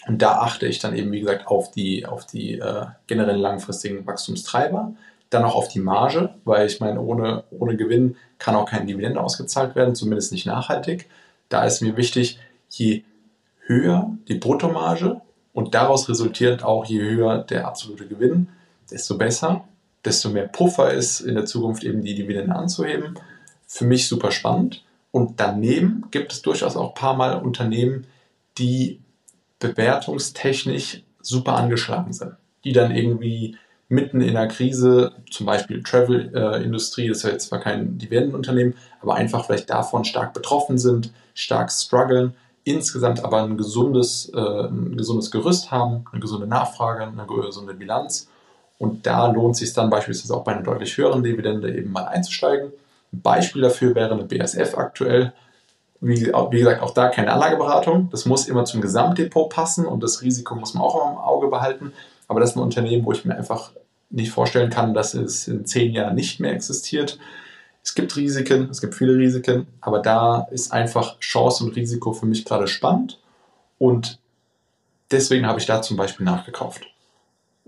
Und 0.07 0.23
da 0.23 0.39
achte 0.39 0.67
ich 0.67 0.79
dann 0.79 0.97
eben, 0.97 1.13
wie 1.13 1.21
gesagt, 1.21 1.47
auf 1.47 1.71
die, 1.71 2.07
auf 2.07 2.27
die 2.27 2.55
äh, 2.59 2.87
generell 3.07 3.37
langfristigen 3.37 4.07
Wachstumstreiber, 4.07 4.93
dann 5.31 5.45
auch 5.45 5.55
auf 5.55 5.69
die 5.69 5.81
Marge, 5.81 6.35
weil 6.45 6.67
ich 6.67 6.81
meine, 6.81 7.01
ohne, 7.01 7.45
ohne 7.51 7.77
Gewinn 7.77 8.17
kann 8.39 8.55
auch 8.55 8.69
keine 8.69 8.87
Dividende 8.87 9.21
ausgezahlt 9.21 9.77
werden, 9.77 9.95
zumindest 9.95 10.33
nicht 10.33 10.47
nachhaltig. 10.47 11.09
Da 11.49 11.65
ist 11.65 11.83
mir 11.83 11.97
wichtig, 11.97 12.39
je 12.69 13.03
höher 13.67 14.11
die 14.29 14.37
Bruttomarge 14.37 15.21
und 15.53 15.75
daraus 15.75 16.09
resultiert 16.09 16.63
auch, 16.63 16.87
je 16.87 17.01
höher 17.01 17.39
der 17.39 17.67
absolute 17.67 18.07
Gewinn, 18.07 18.49
desto 18.91 19.19
besser, 19.19 19.65
desto 20.05 20.31
mehr 20.31 20.49
Puffer 20.49 20.93
ist 20.93 21.21
in 21.21 21.35
der 21.35 21.45
Zukunft 21.45 21.85
eben 21.85 22.03
die 22.03 22.15
Dividende 22.15 22.55
anzuheben. 22.55 23.19
Für 23.67 23.85
mich 23.85 24.09
super 24.09 24.31
spannend. 24.31 24.85
Und 25.11 25.41
daneben 25.41 26.05
gibt 26.11 26.33
es 26.33 26.43
durchaus 26.43 26.77
auch 26.77 26.91
ein 26.91 26.95
paar 26.95 27.17
Mal 27.17 27.41
Unternehmen, 27.41 28.07
die 28.59 29.01
bewertungstechnisch 29.59 31.03
super 31.21 31.55
angeschlagen 31.55 32.13
sind, 32.13 32.37
die 32.65 32.73
dann 32.73 32.95
irgendwie 32.95 33.57
mitten 33.89 34.21
in 34.21 34.37
einer 34.37 34.49
Krise, 34.49 35.13
zum 35.31 35.47
Beispiel 35.47 35.83
Travel-Industrie, 35.83 37.07
äh, 37.07 37.09
das 37.09 37.19
ist 37.19 37.25
ja 37.25 37.31
jetzt 37.31 37.49
zwar 37.49 37.61
kein 37.61 37.99
Dividendenunternehmen, 37.99 38.75
aber 39.01 39.15
einfach 39.15 39.47
vielleicht 39.47 39.71
davon 39.71 40.05
stark 40.05 40.35
betroffen 40.35 40.79
sind, 40.79 41.11
stark 41.35 41.73
strugglen, 41.73 42.35
insgesamt 42.65 43.25
aber 43.25 43.43
ein 43.43 43.57
gesundes, 43.57 44.31
äh, 44.35 44.39
ein 44.39 44.97
gesundes 44.97 45.31
Gerüst 45.31 45.71
haben, 45.71 46.05
eine 46.13 46.21
gesunde 46.21 46.47
Nachfrage, 46.47 47.05
eine 47.05 47.27
gesunde 47.27 47.75
Bilanz. 47.75 48.29
Und 48.79 49.07
da 49.07 49.27
lohnt 49.27 49.55
es 49.55 49.61
sich 49.61 49.73
dann 49.73 49.91
beispielsweise 49.91 50.35
auch 50.35 50.45
bei 50.45 50.53
einer 50.53 50.63
deutlich 50.63 50.97
höheren 50.97 51.23
Dividende 51.23 51.75
eben 51.75 51.91
mal 51.91 52.05
einzusteigen. 52.05 52.73
Ein 53.13 53.21
Beispiel 53.21 53.63
dafür 53.63 53.95
wäre 53.95 54.15
eine 54.15 54.25
BSF 54.25 54.77
aktuell. 54.77 55.33
Wie, 56.01 56.27
wie, 56.27 56.59
gesagt, 56.59 56.83
auch 56.83 56.93
da 56.93 57.09
keine 57.09 57.33
Anlageberatung. 57.33 58.09
Das 58.11 58.25
muss 58.25 58.47
immer 58.47 58.65
zum 58.65 58.81
Gesamtdepot 58.81 59.51
passen 59.51 59.85
und 59.85 60.03
das 60.03 60.23
Risiko 60.23 60.55
muss 60.55 60.75
man 60.75 60.85
auch 60.85 61.11
im 61.11 61.19
Auge 61.19 61.49
behalten. 61.49 61.93
Aber 62.29 62.41
das 62.41 62.51
ist 62.51 62.57
ein 62.57 62.63
Unternehmen, 62.63 63.05
wo 63.05 63.13
ich 63.13 63.25
mir 63.25 63.37
einfach 63.37 63.73
nicht 64.11 64.31
vorstellen 64.31 64.71
kann, 64.71 64.95
dass 64.95 65.15
es 65.15 65.49
in 65.49 65.67
zehn 65.67 65.93
Jahren 65.93 66.15
nicht 66.15 66.39
mehr 66.39 66.53
existiert. 66.53 67.19
Es 67.83 67.95
gibt 67.95 68.17
Risiken, 68.17 68.69
es 68.71 68.81
gibt 68.81 68.95
viele 68.95 69.17
Risiken, 69.17 69.67
aber 69.81 70.01
da 70.01 70.47
ist 70.51 70.73
einfach 70.73 71.19
Chance 71.21 71.65
und 71.65 71.77
Risiko 71.77 72.13
für 72.13 72.27
mich 72.27 72.45
gerade 72.45 72.69
spannend 72.69 73.19
und 73.79 74.19
deswegen 75.11 75.47
habe 75.47 75.59
ich 75.59 75.67
da 75.67 75.81
zum 75.81 75.97
Beispiel 75.97 76.27
nachgekauft. 76.27 76.87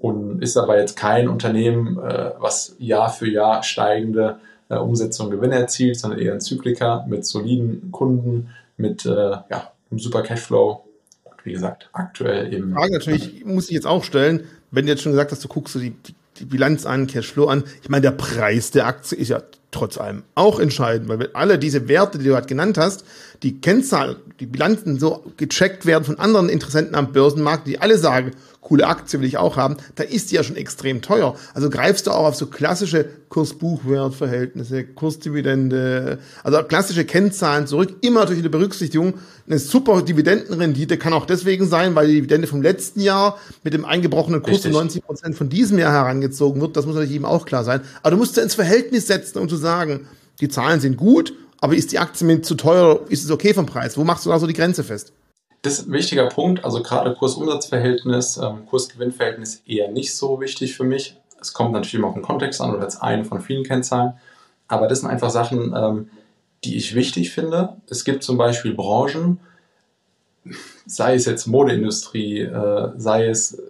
Und 0.01 0.43
ist 0.43 0.57
aber 0.57 0.79
jetzt 0.81 0.97
kein 0.97 1.29
Unternehmen, 1.29 1.99
äh, 1.99 2.33
was 2.39 2.75
Jahr 2.79 3.11
für 3.11 3.29
Jahr 3.29 3.63
steigende 3.63 4.41
äh, 4.71 4.77
Umsätze 4.77 5.23
und 5.23 5.31
Gewinne 5.31 5.57
erzielt, 5.57 5.99
sondern 5.99 6.19
eher 6.19 6.33
ein 6.33 6.41
Zykliker 6.41 7.05
mit 7.07 7.27
soliden 7.27 7.91
Kunden, 7.93 8.49
mit 8.79 9.05
äh, 9.05 9.11
ja, 9.11 9.73
einem 9.91 9.99
super 9.99 10.23
Cashflow. 10.23 10.85
Und 11.25 11.45
wie 11.45 11.53
gesagt, 11.53 11.91
aktuell 11.93 12.53
eben. 12.53 12.73
Frage 12.73 12.93
natürlich 12.93 13.45
muss 13.45 13.67
ich 13.69 13.75
jetzt 13.75 13.87
auch 13.87 14.03
stellen, 14.03 14.45
wenn 14.71 14.87
du 14.87 14.93
jetzt 14.93 15.03
schon 15.03 15.13
gesagt 15.13 15.33
hast, 15.33 15.45
du 15.45 15.49
guckst 15.49 15.75
du 15.75 15.81
die, 15.81 15.91
die, 15.91 16.15
die 16.39 16.45
Bilanz 16.47 16.87
an, 16.87 17.07
Cashflow 17.07 17.49
an. 17.49 17.65
Ich 17.83 17.91
meine, 17.91 18.03
der 18.03 18.13
Preis 18.13 18.71
der 18.71 18.87
Aktie 18.87 19.19
ist 19.19 19.29
ja 19.29 19.43
trotz 19.71 19.99
allem 19.99 20.23
auch 20.35 20.59
entscheidend, 20.61 21.09
weil 21.09 21.29
alle 21.35 21.59
diese 21.59 21.89
Werte, 21.89 22.19
die 22.19 22.25
du 22.25 22.31
gerade 22.31 22.47
genannt 22.47 22.79
hast, 22.79 23.05
die 23.43 23.61
Kennzahlen, 23.61 24.17
die 24.39 24.47
Bilanzen 24.47 24.99
so 24.99 25.25
gecheckt 25.37 25.87
werden 25.87 26.05
von 26.05 26.19
anderen 26.19 26.49
Interessenten 26.49 26.95
am 26.95 27.13
Börsenmarkt, 27.13 27.67
die 27.67 27.81
alle 27.81 27.97
sagen, 27.99 28.33
coole 28.61 28.87
Aktie 28.87 29.19
will 29.19 29.27
ich 29.27 29.39
auch 29.39 29.57
haben, 29.57 29.77
da 29.95 30.05
ist 30.05 30.31
die 30.31 30.37
ja 30.37 30.45
schon 30.45 30.57
extrem 30.57 31.01
teuer. 31.01 31.35
Also 31.55 31.71
greifst 31.71 32.07
du 32.07 32.11
auch 32.11 32.27
auf 32.27 32.35
so 32.35 32.47
klassische 32.47 33.09
Kurs-Buchwert-Verhältnisse, 33.31 34.85
Kursdividende, 34.85 36.19
also 36.45 36.63
klassische 36.65 37.05
Kennzahlen 37.05 37.67
zurück, 37.67 37.97
immer 38.03 38.27
durch 38.27 38.43
die 38.43 38.49
Berücksichtigung. 38.49 39.15
Eine 39.47 39.59
super 39.59 40.03
Dividendenrendite 40.03 40.99
kann 40.99 41.15
auch 41.15 41.27
deswegen 41.27 41.67
sein, 41.67 41.95
weil 41.95 42.09
die 42.09 42.15
Dividende 42.17 42.47
vom 42.47 42.61
letzten 42.61 43.01
Jahr 43.01 43.39
mit 43.65 43.73
dem 43.73 43.85
eingebrochenen 43.85 44.43
Kurs 44.43 44.63
von 44.63 44.73
90 44.73 45.05
Prozent 45.05 45.35
von 45.35 45.49
diesem 45.49 45.79
Jahr 45.79 45.93
herangezogen 45.93 46.61
wird. 46.61 46.77
Das 46.77 46.85
muss 46.85 46.95
natürlich 46.95 47.17
eben 47.17 47.25
auch 47.25 47.47
klar 47.47 47.65
sein. 47.65 47.81
Aber 48.03 48.11
du 48.11 48.17
musst 48.19 48.37
ja 48.37 48.43
ins 48.43 48.55
Verhältnis 48.55 49.07
setzen, 49.07 49.39
um 49.39 49.49
zu 49.49 49.57
sagen, 49.57 50.07
die 50.41 50.49
Zahlen 50.49 50.81
sind 50.81 50.97
gut, 50.97 51.35
aber 51.61 51.75
ist 51.75 51.93
die 51.93 51.99
Aktie 51.99 52.27
mir 52.27 52.43
zu 52.43 52.55
teuer, 52.55 53.01
ist 53.09 53.25
es 53.25 53.31
okay 53.31 53.55
vom 53.55 53.67
Preis? 53.67 53.97
Wo 53.97 54.05
machst 54.05 54.25
du 54.27 54.31
da 54.31 54.39
so 54.39 54.47
die 54.47 54.55
Grenze 54.55 54.85
fest? 54.85 55.13
Das 55.63 55.79
ist 55.79 55.89
ein 55.89 55.93
wichtiger 55.93 56.27
Punkt. 56.29 56.65
Also 56.65 56.83
gerade 56.83 57.15
Kurs-Umsatz-Verhältnis, 57.15 58.39
ähm, 58.39 58.67
Kurs-Gewinn-Verhältnis 58.67 59.63
eher 59.67 59.91
nicht 59.91 60.15
so 60.15 60.41
wichtig 60.41 60.75
für 60.75 60.85
mich. 60.85 61.17
Es 61.41 61.53
kommt 61.53 61.73
natürlich 61.73 61.95
immer 61.95 62.09
auf 62.09 62.15
den 62.15 62.23
Kontext 62.23 62.61
an 62.61 62.75
oder 62.75 62.85
als 62.85 63.01
eine 63.01 63.25
von 63.25 63.41
vielen 63.41 63.65
Kennzahlen. 63.65 64.15
Aber 64.69 64.89
das 64.89 65.01
sind 65.01 65.11
einfach 65.11 65.31
Sachen, 65.31 65.75
ähm, 65.77 66.11
die 66.65 66.77
ich 66.77 66.95
wichtig 66.95 67.31
finde. 67.31 67.77
Es 67.89 68.05
gibt 68.05 68.23
zum 68.23 68.39
Beispiel 68.39 68.75
Branchen, 68.75 69.41
sei 70.87 71.15
es 71.15 71.27
jetzt 71.27 71.47
Modeindustrie, 71.47 72.41
äh, 72.41 72.91
sei 72.97 73.27
es 73.27 73.55
äh, 73.55 73.63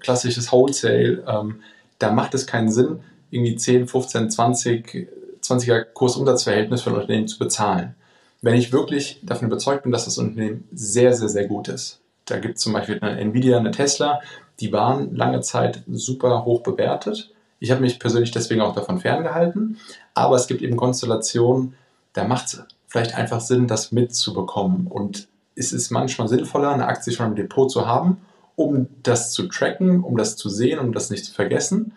klassisches 0.00 0.50
Wholesale, 0.52 1.22
ähm, 1.26 1.60
da 1.98 2.12
macht 2.12 2.34
es 2.34 2.46
keinen 2.46 2.70
Sinn, 2.70 3.00
irgendwie 3.30 3.56
10, 3.56 3.88
15, 3.88 4.30
20, 4.30 5.08
20er 5.50 5.84
Kurs-Umsatz-Verhältnis 5.84 6.82
für 6.82 6.90
ein 6.90 6.96
Unternehmen 6.96 7.28
zu 7.28 7.38
bezahlen 7.38 7.94
wenn 8.40 8.54
ich 8.54 8.72
wirklich 8.72 9.20
davon 9.22 9.48
überzeugt 9.48 9.82
bin, 9.82 9.92
dass 9.92 10.04
das 10.04 10.18
Unternehmen 10.18 10.68
sehr, 10.72 11.14
sehr, 11.14 11.28
sehr 11.28 11.46
gut 11.46 11.68
ist. 11.68 12.00
Da 12.24 12.38
gibt 12.38 12.56
es 12.56 12.62
zum 12.62 12.72
Beispiel 12.72 12.98
eine 13.00 13.18
Nvidia, 13.18 13.58
eine 13.58 13.70
Tesla, 13.70 14.20
die 14.60 14.72
waren 14.72 15.14
lange 15.14 15.40
Zeit 15.40 15.82
super 15.88 16.44
hoch 16.44 16.62
bewertet. 16.62 17.32
Ich 17.58 17.70
habe 17.70 17.80
mich 17.80 17.98
persönlich 17.98 18.30
deswegen 18.30 18.60
auch 18.60 18.74
davon 18.74 19.00
ferngehalten. 19.00 19.78
Aber 20.14 20.36
es 20.36 20.46
gibt 20.46 20.62
eben 20.62 20.76
Konstellationen, 20.76 21.74
da 22.12 22.24
macht 22.24 22.46
es 22.46 22.62
vielleicht 22.86 23.14
einfach 23.14 23.40
Sinn, 23.40 23.66
das 23.66 23.92
mitzubekommen. 23.92 24.86
Und 24.86 25.28
es 25.54 25.72
ist 25.72 25.90
manchmal 25.90 26.28
sinnvoller, 26.28 26.70
eine 26.70 26.86
Aktie 26.86 27.12
schon 27.12 27.26
im 27.26 27.36
Depot 27.36 27.70
zu 27.70 27.86
haben, 27.86 28.18
um 28.56 28.88
das 29.02 29.32
zu 29.32 29.48
tracken, 29.48 30.02
um 30.02 30.16
das 30.16 30.36
zu 30.36 30.48
sehen, 30.48 30.78
um 30.78 30.92
das 30.92 31.10
nicht 31.10 31.24
zu 31.24 31.32
vergessen. 31.32 31.92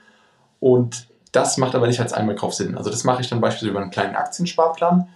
Und 0.59 1.07
das 1.31 1.57
macht 1.57 1.75
aber 1.75 1.87
nicht 1.87 1.99
als 1.99 2.13
Einmalkauf 2.13 2.53
Sinn. 2.53 2.77
Also 2.77 2.89
das 2.89 3.03
mache 3.03 3.21
ich 3.21 3.29
dann 3.29 3.41
beispielsweise 3.41 3.71
über 3.71 3.81
einen 3.81 3.91
kleinen 3.91 4.15
Aktiensparplan 4.15 5.07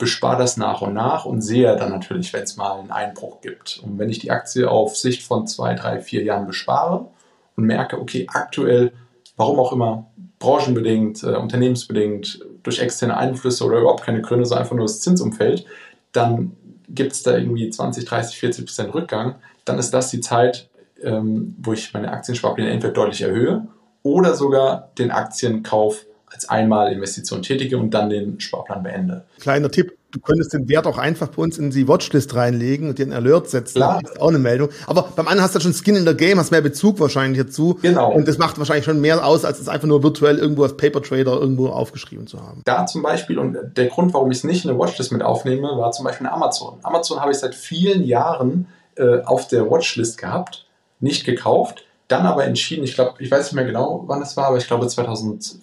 bespare 0.00 0.38
das 0.38 0.56
nach 0.56 0.80
und 0.80 0.94
nach 0.94 1.26
und 1.26 1.42
sehe 1.42 1.76
dann 1.76 1.90
natürlich, 1.90 2.32
wenn 2.32 2.42
es 2.42 2.56
mal 2.56 2.80
einen 2.80 2.90
Einbruch 2.90 3.40
gibt. 3.42 3.80
Und 3.84 3.98
wenn 3.98 4.08
ich 4.08 4.18
die 4.18 4.30
Aktie 4.32 4.68
auf 4.68 4.96
Sicht 4.96 5.22
von 5.22 5.46
zwei, 5.46 5.74
drei, 5.74 6.00
vier 6.00 6.24
Jahren 6.24 6.46
bespare 6.46 7.06
und 7.54 7.64
merke, 7.64 8.00
okay, 8.00 8.26
aktuell, 8.32 8.92
warum 9.36 9.60
auch 9.60 9.72
immer, 9.72 10.06
branchenbedingt, 10.38 11.22
äh, 11.22 11.36
unternehmensbedingt, 11.36 12.40
durch 12.62 12.80
externe 12.80 13.16
Einflüsse 13.16 13.64
oder 13.64 13.78
überhaupt 13.78 14.02
keine 14.02 14.22
Gründe, 14.22 14.46
so 14.46 14.54
einfach 14.54 14.74
nur 14.74 14.86
das 14.86 15.02
Zinsumfeld, 15.02 15.66
dann 16.12 16.56
gibt 16.88 17.12
es 17.12 17.22
da 17.22 17.36
irgendwie 17.36 17.68
20, 17.68 18.06
30, 18.06 18.38
40 18.38 18.66
Prozent 18.66 18.94
Rückgang, 18.94 19.36
dann 19.66 19.78
ist 19.78 19.92
das 19.92 20.10
die 20.10 20.20
Zeit, 20.20 20.68
ähm, 21.02 21.54
wo 21.58 21.74
ich 21.74 21.92
meine 21.92 22.10
Aktiensparpläne 22.10 22.70
entweder 22.70 22.94
deutlich 22.94 23.20
erhöhe 23.20 23.66
oder 24.02 24.34
sogar 24.34 24.90
den 24.98 25.10
Aktienkauf 25.10 26.06
als 26.26 26.48
einmal 26.48 26.92
Investition 26.92 27.42
tätige 27.42 27.76
und 27.76 27.90
dann 27.90 28.08
den 28.08 28.40
Sparplan 28.40 28.82
beende. 28.82 29.24
Kleiner 29.40 29.70
Tipp, 29.70 29.96
du 30.12 30.20
könntest 30.20 30.52
den 30.52 30.68
Wert 30.68 30.86
auch 30.86 30.98
einfach 30.98 31.28
bei 31.28 31.42
uns 31.42 31.58
in 31.58 31.70
die 31.70 31.88
Watchlist 31.88 32.34
reinlegen 32.34 32.88
und 32.88 32.98
dir 32.98 33.04
einen 33.04 33.12
Alert 33.12 33.50
setzen. 33.50 33.78
Klar. 33.78 34.00
Das 34.02 34.12
ist 34.12 34.20
auch 34.20 34.28
eine 34.28 34.38
Meldung. 34.38 34.68
Aber 34.86 35.12
beim 35.14 35.26
anderen 35.26 35.42
hast 35.44 35.54
du 35.56 35.60
schon 35.60 35.72
Skin 35.72 35.96
in 35.96 36.06
the 36.06 36.14
Game, 36.14 36.38
hast 36.38 36.50
mehr 36.50 36.60
Bezug 36.60 37.00
wahrscheinlich 37.00 37.40
dazu. 37.42 37.78
Genau. 37.82 38.12
Und 38.12 38.28
das 38.28 38.38
macht 38.38 38.58
wahrscheinlich 38.58 38.84
schon 38.84 39.00
mehr 39.00 39.24
aus, 39.24 39.44
als 39.44 39.60
es 39.60 39.68
einfach 39.68 39.88
nur 39.88 40.02
virtuell 40.02 40.38
irgendwo 40.38 40.62
als 40.62 40.76
Paper 40.76 41.02
Trader 41.02 41.32
irgendwo 41.32 41.68
aufgeschrieben 41.68 42.26
zu 42.26 42.40
haben. 42.40 42.62
Da 42.64 42.86
zum 42.86 43.02
Beispiel, 43.02 43.38
und 43.38 43.56
der 43.76 43.86
Grund, 43.86 44.14
warum 44.14 44.30
ich 44.30 44.38
es 44.38 44.44
nicht 44.44 44.64
in 44.64 44.70
eine 44.70 44.78
Watchlist 44.78 45.12
mit 45.12 45.22
aufnehme, 45.22 45.76
war 45.76 45.92
zum 45.92 46.04
Beispiel 46.04 46.26
Amazon. 46.26 46.78
Amazon 46.82 47.20
habe 47.20 47.32
ich 47.32 47.38
seit 47.38 47.54
vielen 47.54 48.04
Jahren 48.04 48.68
äh, 48.96 49.20
auf 49.22 49.48
der 49.48 49.68
Watchlist 49.70 50.18
gehabt, 50.18 50.66
nicht 51.00 51.24
gekauft, 51.24 51.84
dann 52.10 52.26
aber 52.26 52.44
entschieden, 52.44 52.84
ich 52.84 52.94
glaube, 52.94 53.14
ich 53.18 53.30
weiß 53.30 53.46
nicht 53.46 53.54
mehr 53.54 53.64
genau, 53.64 54.04
wann 54.06 54.22
es 54.22 54.36
war, 54.36 54.46
aber 54.46 54.58
ich 54.58 54.66
glaube 54.66 54.86
2000 54.86 55.60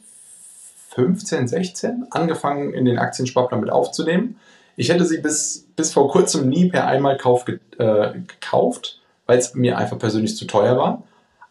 15, 0.97 1.47
16 1.47 2.07
angefangen, 2.10 2.73
in 2.73 2.86
den 2.86 2.97
Aktiensparplan 2.97 3.62
mit 3.62 3.69
aufzunehmen. 3.69 4.39
Ich 4.77 4.89
hätte 4.89 5.05
sie 5.05 5.19
bis, 5.19 5.67
bis 5.75 5.93
vor 5.93 6.10
kurzem 6.10 6.49
nie 6.49 6.69
per 6.69 6.88
Einmalkauf 6.88 7.45
ge 7.45 7.60
äh, 7.77 8.13
gekauft, 8.13 8.99
weil 9.27 9.38
es 9.38 9.53
mir 9.53 9.77
einfach 9.77 9.99
persönlich 9.99 10.36
zu 10.36 10.45
teuer 10.45 10.75
war. 10.75 11.03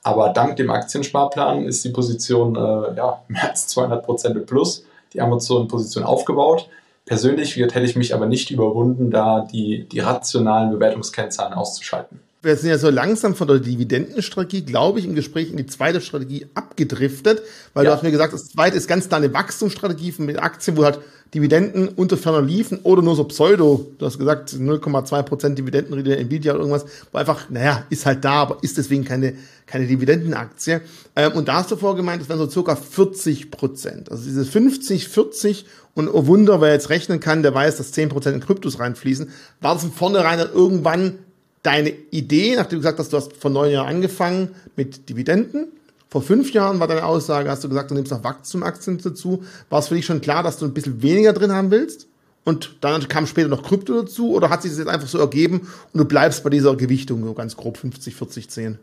Aber 0.03 0.31
dank 0.31 0.57
dem 0.57 0.69
Aktiensparplan 0.71 1.63
ist 1.63 1.85
die 1.85 1.91
Position 1.91 2.57
äh, 2.57 2.97
ja, 2.97 3.23
mehr 3.29 3.51
als 3.51 3.69
200 3.69 4.05
Prozent 4.05 4.47
plus, 4.47 4.85
die 5.13 5.21
Amazon-Position 5.21 6.03
aufgebaut. 6.03 6.69
Persönlich 7.05 7.55
hätte 7.55 7.81
ich 7.83 7.95
mich 7.95 8.15
aber 8.15 8.27
nicht 8.27 8.51
überwunden, 8.51 9.13
da 9.13 9.47
die, 9.53 9.89
die 9.89 10.01
rationalen 10.01 10.73
Bewertungskennzahlen 10.73 11.55
auszuschalten 11.55 12.19
wir 12.47 12.57
sind 12.57 12.71
ja 12.71 12.79
so 12.79 12.89
langsam 12.89 13.35
von 13.35 13.49
der 13.49 13.59
Dividendenstrategie, 13.59 14.65
glaube 14.65 15.01
ich, 15.01 15.05
im 15.05 15.15
Gespräch 15.15 15.51
in 15.51 15.57
die 15.57 15.67
zweite 15.67 16.01
Strategie 16.01 16.47
abgedriftet, 16.55 17.43
weil 17.75 17.85
ja. 17.85 17.91
du 17.91 17.97
hast 17.97 18.03
mir 18.03 18.11
gesagt, 18.11 18.33
das 18.33 18.49
zweite 18.49 18.77
ist 18.77 18.89
ganz 18.89 19.09
klar 19.09 19.21
eine 19.21 19.33
Wachstumsstrategie 19.35 20.15
mit 20.19 20.41
Aktien, 20.43 20.77
wo 20.77 20.85
halt 20.85 21.01
Dividenden 21.35 21.89
unter 21.89 22.17
ferner 22.17 22.41
liefen 22.41 22.79
oder 22.85 23.03
nur 23.03 23.17
so 23.17 23.25
Pseudo, 23.25 23.91
du 23.99 24.07
hast 24.07 24.19
gesagt 24.19 24.53
0,2% 24.53 25.55
Dividendenrede 25.55 26.17
Nvidia 26.19 26.53
oder 26.53 26.61
irgendwas, 26.61 26.87
wo 27.11 27.19
einfach, 27.19 27.51
naja, 27.51 27.85
ist 27.91 28.07
halt 28.07 28.25
da, 28.25 28.35
aber 28.35 28.59
ist 28.63 28.79
deswegen 28.79 29.05
keine, 29.05 29.35
keine 29.67 29.87
Dividendenaktie. 29.87 30.81
Ähm, 31.17 31.33
und 31.33 31.49
da 31.49 31.55
hast 31.55 31.73
du 31.73 31.77
vorher 31.77 31.97
gemeint, 31.97 32.23
das 32.23 32.29
wären 32.29 32.39
so 32.39 32.49
circa 32.49 32.75
40% 32.75 34.09
Also 34.09 34.25
diese 34.25 34.45
50, 34.45 35.09
40 35.09 35.67
und 35.95 36.09
oh 36.09 36.27
Wunder, 36.27 36.61
wer 36.61 36.73
jetzt 36.73 36.91
rechnen 36.91 37.19
kann, 37.19 37.43
der 37.43 37.53
weiß, 37.53 37.77
dass 37.77 37.93
10% 37.93 38.31
in 38.31 38.41
Kryptos 38.41 38.79
reinfließen, 38.79 39.31
war 39.61 39.75
das 39.75 39.83
von 39.83 39.93
vornherein 39.93 40.39
dann 40.39 40.53
irgendwann 40.53 41.19
deine 41.67 41.91
Idee, 41.91 42.55
nachdem 42.57 42.79
du 42.79 42.83
gesagt 42.83 42.99
hast, 42.99 43.13
du 43.13 43.17
hast 43.17 43.37
vor 43.37 43.51
neun 43.51 43.73
Jahren 43.73 43.89
angefangen 43.89 44.55
mit 44.77 45.09
Dividenden. 45.09 45.69
Vor 46.09 46.23
fünf 46.23 46.53
Jahren 46.53 46.79
war 46.79 46.87
deine 46.87 47.05
Aussage, 47.05 47.51
hast 47.51 47.65
du 47.65 47.69
gesagt, 47.69 47.91
du 47.91 47.95
nimmst 47.95 48.13
auch 48.13 48.23
Wachstumaktien 48.23 48.99
dazu. 49.03 49.43
War 49.69 49.81
es 49.81 49.89
für 49.89 49.97
dich 49.97 50.07
schon 50.07 50.21
klar, 50.21 50.45
dass 50.45 50.59
du 50.59 50.65
ein 50.65 50.73
bisschen 50.73 51.03
weniger 51.03 51.33
drin 51.33 51.53
haben 51.53 51.73
willst? 51.73 52.07
Und 52.45 52.77
dann 52.81 53.09
kam 53.09 53.27
später 53.27 53.49
noch 53.49 53.65
Krypto 53.65 54.03
dazu? 54.03 54.33
Oder 54.33 54.49
hat 54.49 54.63
sich 54.63 54.71
das 54.71 54.79
jetzt 54.79 54.89
einfach 54.89 55.09
so 55.09 55.19
ergeben 55.19 55.69
und 55.93 55.99
du 55.99 56.05
bleibst 56.05 56.45
bei 56.45 56.51
dieser 56.51 56.77
Gewichtung 56.77 57.25
so 57.25 57.35
ganz 57.35 57.57
grob 57.57 57.77
50, 57.77 58.15
40, 58.15 58.49
10? 58.49 58.79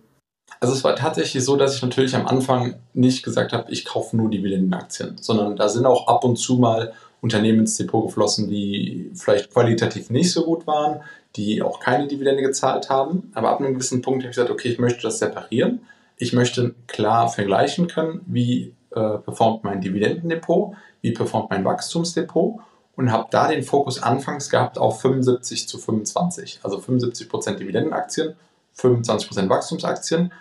Also 0.60 0.76
es 0.76 0.84
war 0.84 0.98
tatsächlich 0.98 1.44
so, 1.46 1.56
dass 1.56 1.76
ich 1.76 1.82
natürlich 1.82 2.16
am 2.16 2.28
Anfang 2.28 2.76
nicht 2.94 3.24
gesagt 3.24 3.54
habe, 3.54 3.72
ich 3.72 3.86
kaufe 3.86 4.18
nur 4.18 4.30
Dividendenaktien, 4.30 5.16
sondern 5.22 5.56
da 5.56 5.70
sind 5.70 5.86
auch 5.86 6.08
ab 6.08 6.26
und 6.26 6.36
zu 6.36 6.58
mal 6.58 6.94
Unternehmen 7.22 7.60
ins 7.60 7.78
Depot 7.78 8.06
geflossen, 8.06 8.50
die 8.50 9.10
vielleicht 9.16 9.52
qualitativ 9.54 10.10
nicht 10.10 10.34
so 10.34 10.44
gut 10.44 10.68
waren, 10.68 11.00
die 11.36 11.62
auch 11.62 11.80
keine 11.80 12.08
Dividende 12.08 12.44
gezahlt 12.44 12.90
haben. 12.90 13.32
Aber 13.34 13.50
ab 13.50 13.60
einem 13.60 13.74
gewissen 13.74 14.02
Punkt 14.02 14.24
habe 14.24 14.30
ich 14.30 14.36
gesagt, 14.36 14.52
okay, 14.52 14.70
ich 14.70 14.80
möchte 14.80 15.02
das 15.02 15.20
separieren. 15.20 15.82
Ich 16.18 16.34
möchte 16.34 16.76
klar 16.88 17.28
vergleichen 17.30 17.88
können, 17.88 18.22
wie 18.28 18.76
äh, 18.92 19.18
performt 19.18 19.64
mein 19.64 19.82
Dividendendepot, 19.82 20.76
wie 21.02 21.12
performt 21.12 21.50
mein 21.50 21.66
Wachstumsdepot 21.66 22.60
und 22.96 23.12
habe 23.12 23.28
da 23.32 23.48
den 23.48 23.64
Fokus 23.64 24.02
anfangs 24.02 24.50
gehabt 24.50 24.78
auf 24.78 25.02
75 25.02 25.68
zu 25.68 25.78
25. 25.80 26.60
Also 26.64 26.78
75% 26.78 27.56
Dividendenaktien, 27.56 28.36
25% 28.78 29.50
Wachstumsaktien. 29.50 30.32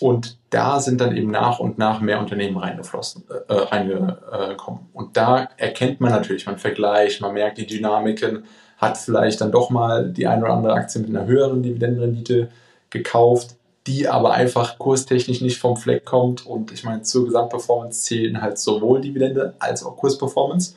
Und 0.00 0.38
da 0.50 0.80
sind 0.80 1.00
dann 1.00 1.16
eben 1.16 1.30
nach 1.30 1.60
und 1.60 1.78
nach 1.78 2.00
mehr 2.00 2.18
Unternehmen 2.18 2.56
reingeflossen, 2.56 3.24
äh, 3.30 3.52
äh 3.52 3.58
reingekommen. 3.58 4.86
Und 4.92 5.16
da 5.16 5.48
erkennt 5.56 6.00
man 6.00 6.10
natürlich, 6.10 6.46
man 6.46 6.58
vergleicht, 6.58 7.20
man 7.20 7.34
merkt 7.34 7.58
die 7.58 7.66
Dynamiken, 7.66 8.44
hat 8.78 8.98
vielleicht 8.98 9.40
dann 9.40 9.52
doch 9.52 9.70
mal 9.70 10.10
die 10.10 10.26
eine 10.26 10.44
oder 10.44 10.54
andere 10.54 10.74
Aktie 10.74 11.00
mit 11.00 11.10
einer 11.10 11.26
höheren 11.26 11.62
Dividendenrendite 11.62 12.48
gekauft, 12.90 13.56
die 13.86 14.08
aber 14.08 14.32
einfach 14.32 14.78
kurstechnisch 14.78 15.40
nicht 15.40 15.58
vom 15.58 15.76
Fleck 15.76 16.04
kommt. 16.04 16.46
Und 16.46 16.72
ich 16.72 16.84
meine, 16.84 17.02
zur 17.02 17.26
Gesamtperformance 17.26 18.02
zählen 18.02 18.40
halt 18.40 18.58
sowohl 18.58 19.00
Dividende 19.00 19.54
als 19.58 19.84
auch 19.84 19.96
Kursperformance. 19.96 20.74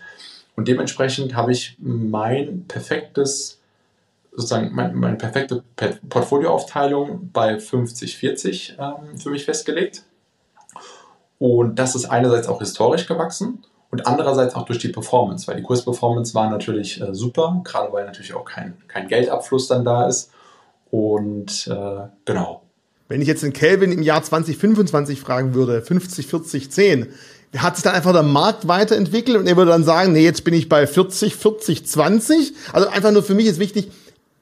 Und 0.55 0.67
dementsprechend 0.67 1.35
habe 1.35 1.51
ich 1.51 1.77
mein 1.79 2.65
perfektes, 2.67 3.59
sozusagen 4.31 4.73
meine, 4.73 4.93
meine 4.93 5.17
perfekte 5.17 5.63
Portfolioaufteilung 6.09 7.29
bei 7.31 7.55
50-40 7.55 8.73
ähm, 8.79 9.17
für 9.17 9.29
mich 9.29 9.45
festgelegt. 9.45 10.03
Und 11.39 11.77
das 11.77 11.95
ist 11.95 12.05
einerseits 12.05 12.47
auch 12.47 12.59
historisch 12.59 13.05
gewachsen 13.05 13.63
und 13.89 14.05
andererseits 14.05 14.55
auch 14.55 14.65
durch 14.65 14.79
die 14.79 14.89
Performance, 14.89 15.47
weil 15.47 15.55
die 15.55 15.63
Kursperformance 15.63 16.33
war 16.33 16.49
natürlich 16.49 17.01
äh, 17.01 17.13
super, 17.13 17.61
gerade 17.63 17.91
weil 17.93 18.05
natürlich 18.05 18.33
auch 18.33 18.45
kein, 18.45 18.77
kein 18.87 19.07
Geldabfluss 19.07 19.67
dann 19.67 19.85
da 19.85 20.07
ist. 20.07 20.31
Und 20.91 21.67
äh, 21.67 22.07
genau. 22.25 22.63
Wenn 23.07 23.21
ich 23.21 23.27
jetzt 23.27 23.43
den 23.43 23.53
Kelvin 23.53 23.91
im 23.93 24.01
Jahr 24.01 24.21
2025 24.21 25.21
fragen 25.21 25.53
würde, 25.53 25.81
50, 25.81 26.27
40, 26.27 26.71
10, 26.71 27.07
hat 27.55 27.77
sich 27.77 27.83
dann 27.83 27.95
einfach 27.95 28.11
der 28.11 28.23
Markt 28.23 28.67
weiterentwickelt 28.67 29.37
und 29.37 29.47
er 29.47 29.55
würde 29.55 29.71
dann 29.71 29.85
sagen, 29.85 30.11
nee, 30.11 30.23
jetzt 30.23 30.43
bin 30.43 30.53
ich 30.53 30.67
bei 30.67 30.85
40, 30.85 31.35
40, 31.35 31.87
20. 31.87 32.53
Also 32.73 32.89
einfach 32.89 33.11
nur 33.11 33.23
für 33.23 33.35
mich 33.35 33.45
ist 33.45 33.59
wichtig, 33.59 33.89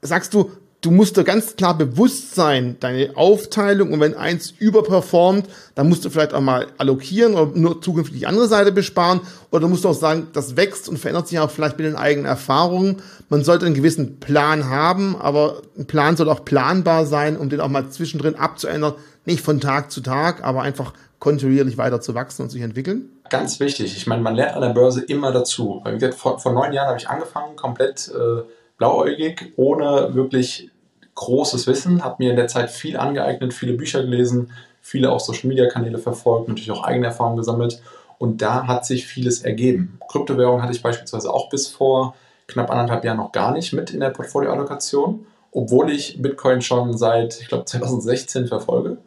sagst 0.01 0.33
du, 0.33 0.49
du 0.81 0.91
musst 0.91 1.17
dir 1.17 1.23
ganz 1.23 1.55
klar 1.55 1.77
bewusst 1.77 2.35
sein, 2.35 2.77
deine 2.79 3.15
Aufteilung 3.15 3.91
und 3.91 3.99
wenn 3.99 4.13
eins 4.13 4.51
überperformt, 4.51 5.47
dann 5.73 5.89
musst 5.89 6.05
du 6.05 6.09
vielleicht 6.09 6.33
auch 6.33 6.41
mal 6.41 6.67
allokieren 6.77 7.33
oder 7.33 7.51
nur 7.55 7.81
zukünftig 7.81 8.19
die 8.19 8.27
andere 8.27 8.47
Seite 8.47 8.71
besparen 8.71 9.21
oder 9.51 9.67
musst 9.67 9.83
du 9.83 9.89
auch 9.89 9.93
sagen, 9.93 10.27
das 10.33 10.57
wächst 10.57 10.87
und 10.87 10.97
verändert 10.97 11.27
sich 11.27 11.39
auch 11.39 11.49
vielleicht 11.49 11.77
mit 11.77 11.87
den 11.87 11.95
eigenen 11.95 12.25
Erfahrungen. 12.25 13.01
Man 13.29 13.43
sollte 13.43 13.65
einen 13.65 13.75
gewissen 13.75 14.19
Plan 14.19 14.69
haben, 14.69 15.15
aber 15.15 15.61
ein 15.77 15.87
Plan 15.87 16.17
soll 16.17 16.29
auch 16.29 16.45
planbar 16.45 17.05
sein, 17.05 17.37
um 17.37 17.49
den 17.49 17.61
auch 17.61 17.69
mal 17.69 17.89
zwischendrin 17.89 18.35
abzuändern, 18.35 18.93
nicht 19.25 19.41
von 19.41 19.59
Tag 19.59 19.91
zu 19.91 20.01
Tag, 20.01 20.43
aber 20.43 20.61
einfach 20.61 20.93
kontinuierlich 21.19 21.77
weiter 21.77 22.01
zu 22.01 22.13
wachsen 22.13 22.43
und 22.43 22.49
sich 22.49 22.61
entwickeln. 22.61 23.09
Ganz 23.29 23.59
wichtig. 23.59 23.97
Ich 23.97 24.05
meine, 24.05 24.21
man 24.21 24.35
lernt 24.35 24.55
an 24.55 24.61
der 24.61 24.69
Börse 24.69 25.01
immer 25.01 25.31
dazu. 25.31 25.81
Gesagt, 25.83 26.13
vor, 26.13 26.39
vor 26.39 26.53
neun 26.53 26.73
Jahren 26.73 26.89
habe 26.89 26.99
ich 26.99 27.09
angefangen, 27.09 27.55
komplett 27.55 28.11
äh, 28.13 28.43
blauäugig, 28.77 29.53
ohne 29.55 30.15
wirklich 30.15 30.69
großes 31.15 31.67
Wissen, 31.67 32.03
habe 32.03 32.15
mir 32.19 32.31
in 32.31 32.35
der 32.35 32.47
Zeit 32.47 32.69
viel 32.69 32.97
angeeignet, 32.97 33.53
viele 33.53 33.73
Bücher 33.73 34.01
gelesen, 34.01 34.51
viele 34.81 35.11
auch 35.11 35.19
Social-Media-Kanäle 35.19 35.97
verfolgt, 35.97 36.47
natürlich 36.47 36.71
auch 36.71 36.83
eigene 36.83 37.07
Erfahrungen 37.07 37.37
gesammelt 37.37 37.81
und 38.17 38.41
da 38.41 38.67
hat 38.67 38.85
sich 38.85 39.07
vieles 39.07 39.41
ergeben. 39.41 39.99
Kryptowährung 40.09 40.61
hatte 40.61 40.73
ich 40.73 40.81
beispielsweise 40.81 41.33
auch 41.33 41.49
bis 41.49 41.67
vor 41.67 42.15
knapp 42.47 42.69
anderthalb 42.69 43.03
Jahren 43.03 43.17
noch 43.17 43.31
gar 43.31 43.51
nicht 43.51 43.73
mit 43.73 43.91
in 43.91 43.99
der 43.99 44.09
Portfolioallokation, 44.09 45.25
obwohl 45.51 45.89
ich 45.89 46.21
Bitcoin 46.21 46.61
schon 46.61 46.97
seit, 46.97 47.39
ich 47.41 47.47
glaube, 47.47 47.65
2016 47.65 48.47
verfolge. 48.47 48.97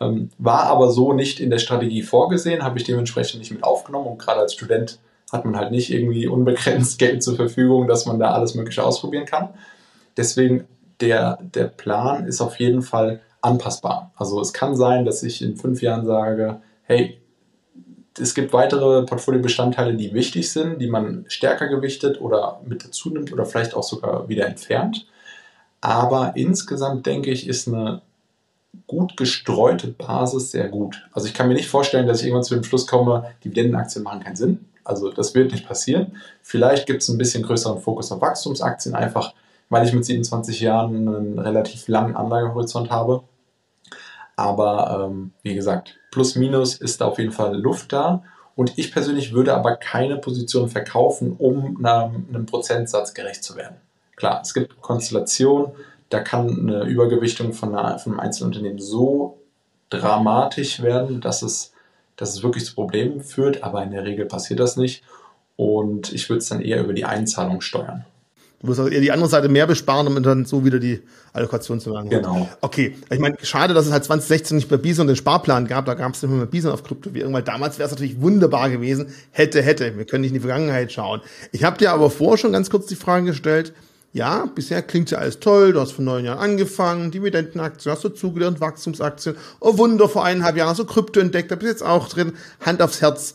Ähm, 0.00 0.30
war 0.38 0.64
aber 0.64 0.90
so 0.90 1.12
nicht 1.12 1.40
in 1.40 1.50
der 1.50 1.58
Strategie 1.58 2.02
vorgesehen, 2.02 2.62
habe 2.62 2.78
ich 2.78 2.84
dementsprechend 2.84 3.40
nicht 3.40 3.52
mit 3.52 3.64
aufgenommen 3.64 4.06
und 4.06 4.18
gerade 4.18 4.40
als 4.40 4.52
Student 4.52 4.98
hat 5.34 5.44
man 5.44 5.56
halt 5.56 5.72
nicht 5.72 5.92
irgendwie 5.92 6.28
unbegrenzt 6.28 6.98
Geld 7.00 7.22
zur 7.22 7.36
Verfügung, 7.36 7.88
dass 7.88 8.06
man 8.06 8.18
da 8.18 8.30
alles 8.30 8.54
Mögliche 8.54 8.84
ausprobieren 8.84 9.26
kann. 9.26 9.50
Deswegen 10.16 10.64
der, 11.00 11.38
der 11.42 11.64
Plan 11.64 12.24
ist 12.24 12.40
auf 12.40 12.58
jeden 12.60 12.82
Fall 12.82 13.20
anpassbar. 13.42 14.12
Also 14.16 14.40
es 14.40 14.52
kann 14.52 14.76
sein, 14.76 15.04
dass 15.04 15.22
ich 15.22 15.42
in 15.42 15.56
fünf 15.56 15.82
Jahren 15.82 16.06
sage, 16.06 16.60
hey, 16.84 17.18
es 18.18 18.34
gibt 18.34 18.52
weitere 18.52 19.02
Portfoliobestandteile, 19.02 19.94
die 19.94 20.14
wichtig 20.14 20.50
sind, 20.52 20.80
die 20.80 20.86
man 20.86 21.24
stärker 21.26 21.66
gewichtet 21.66 22.20
oder 22.20 22.60
mit 22.64 22.84
dazu 22.84 23.10
nimmt 23.10 23.32
oder 23.32 23.44
vielleicht 23.44 23.74
auch 23.74 23.82
sogar 23.82 24.28
wieder 24.28 24.46
entfernt. 24.46 25.06
Aber 25.80 26.32
insgesamt 26.36 27.06
denke 27.06 27.32
ich, 27.32 27.48
ist 27.48 27.66
eine 27.66 28.02
gut 28.86 29.16
gestreute 29.16 29.88
Basis 29.88 30.52
sehr 30.52 30.68
gut. 30.68 31.06
Also 31.12 31.26
ich 31.26 31.34
kann 31.34 31.48
mir 31.48 31.54
nicht 31.54 31.68
vorstellen, 31.68 32.06
dass 32.06 32.20
ich 32.20 32.26
irgendwann 32.26 32.44
zu 32.44 32.54
dem 32.54 32.64
Schluss 32.64 32.86
komme, 32.86 33.32
Dividendenaktien 33.44 34.04
machen 34.04 34.22
keinen 34.22 34.36
Sinn. 34.36 34.64
Also 34.84 35.10
das 35.10 35.34
wird 35.34 35.52
nicht 35.52 35.66
passieren. 35.66 36.16
Vielleicht 36.42 36.86
gibt 36.86 37.02
es 37.02 37.08
ein 37.08 37.18
bisschen 37.18 37.42
größeren 37.42 37.80
Fokus 37.80 38.12
auf 38.12 38.20
Wachstumsaktien, 38.20 38.94
einfach 38.94 39.34
weil 39.70 39.86
ich 39.86 39.92
mit 39.92 40.04
27 40.04 40.60
Jahren 40.60 41.08
einen 41.08 41.38
relativ 41.38 41.88
langen 41.88 42.14
Anlagehorizont 42.14 42.90
habe. 42.90 43.24
Aber 44.36 45.08
ähm, 45.08 45.32
wie 45.42 45.54
gesagt, 45.54 45.96
plus 46.10 46.36
minus 46.36 46.76
ist 46.76 47.00
da 47.00 47.06
auf 47.06 47.18
jeden 47.18 47.32
Fall 47.32 47.56
Luft 47.56 47.92
da. 47.92 48.22
Und 48.56 48.78
ich 48.78 48.92
persönlich 48.92 49.32
würde 49.32 49.54
aber 49.54 49.76
keine 49.76 50.16
Position 50.16 50.68
verkaufen, 50.68 51.34
um 51.38 51.84
einem, 51.84 52.46
Prozentsatz 52.46 53.14
gerecht 53.14 53.42
zu 53.42 53.56
werden. 53.56 53.76
Klar, 54.16 54.40
es 54.42 54.54
gibt 54.54 54.80
Konstellationen, 54.80 55.72
da 56.08 56.20
kann 56.20 56.48
eine 56.60 56.84
Übergewichtung 56.84 57.52
von, 57.52 57.74
einer, 57.74 57.98
von 57.98 58.12
einem 58.12 58.20
Einzelunternehmen 58.20 58.78
so 58.78 59.38
dramatisch 59.90 60.82
werden, 60.82 61.20
dass 61.20 61.42
es, 61.42 61.72
dass 62.16 62.30
es 62.30 62.42
wirklich 62.42 62.64
zu 62.64 62.74
Problemen 62.74 63.22
führt, 63.22 63.62
aber 63.62 63.82
in 63.82 63.90
der 63.90 64.04
Regel 64.04 64.26
passiert 64.26 64.60
das 64.60 64.76
nicht. 64.76 65.02
Und 65.56 66.12
ich 66.12 66.28
würde 66.28 66.38
es 66.38 66.48
dann 66.48 66.60
eher 66.60 66.82
über 66.82 66.92
die 66.92 67.04
Einzahlung 67.04 67.60
steuern. 67.60 68.04
Du 68.64 68.68
musst 68.68 68.80
also 68.80 68.90
eher 68.90 69.02
die 69.02 69.12
andere 69.12 69.28
Seite 69.28 69.50
mehr 69.50 69.66
besparen, 69.66 70.06
um 70.06 70.22
dann 70.22 70.46
so 70.46 70.64
wieder 70.64 70.78
die 70.78 71.02
Allokation 71.34 71.80
zu 71.80 71.90
machen. 71.90 72.08
Genau. 72.08 72.48
Okay. 72.62 72.96
Ich 73.10 73.18
meine, 73.18 73.36
schade, 73.42 73.74
dass 73.74 73.84
es 73.84 73.92
halt 73.92 74.04
2016 74.04 74.56
nicht 74.56 74.70
bei 74.70 74.78
Bison 74.78 75.06
den 75.06 75.16
Sparplan 75.16 75.66
gab. 75.66 75.84
Da 75.84 75.92
gab 75.92 76.14
es 76.14 76.22
nicht 76.22 76.32
mehr 76.32 76.46
Bison 76.46 76.72
auf 76.72 76.82
Kryptowährung, 76.82 77.34
weil 77.34 77.42
damals 77.42 77.78
wäre 77.78 77.88
es 77.88 77.92
natürlich 77.92 78.22
wunderbar 78.22 78.70
gewesen. 78.70 79.12
Hätte, 79.32 79.60
hätte. 79.60 79.98
Wir 79.98 80.06
können 80.06 80.22
nicht 80.22 80.30
in 80.30 80.36
die 80.36 80.40
Vergangenheit 80.40 80.92
schauen. 80.92 81.20
Ich 81.52 81.62
habe 81.62 81.76
dir 81.76 81.92
aber 81.92 82.08
vorher 82.08 82.38
schon 82.38 82.52
ganz 82.52 82.70
kurz 82.70 82.86
die 82.86 82.96
Frage 82.96 83.26
gestellt. 83.26 83.74
Ja, 84.14 84.46
bisher 84.46 84.80
klingt 84.80 85.10
ja 85.10 85.18
alles 85.18 85.40
toll. 85.40 85.72
Du 85.72 85.80
hast 85.80 85.90
vor 85.90 86.04
neun 86.04 86.24
Jahren 86.24 86.38
angefangen, 86.38 87.10
Dividendenaktien, 87.10 87.92
hast 87.92 88.04
du 88.04 88.10
zugelernt, 88.10 88.60
Wachstumsaktien. 88.60 89.34
Oh 89.60 89.76
Wunder, 89.76 90.08
vor 90.08 90.24
eineinhalb 90.24 90.56
Jahren 90.56 90.70
hast 90.70 90.78
du 90.78 90.84
Krypto 90.84 91.18
entdeckt, 91.18 91.50
da 91.50 91.56
bist 91.56 91.68
jetzt 91.68 91.82
auch 91.82 92.08
drin. 92.08 92.34
Hand 92.60 92.80
aufs 92.80 93.02
Herz 93.02 93.34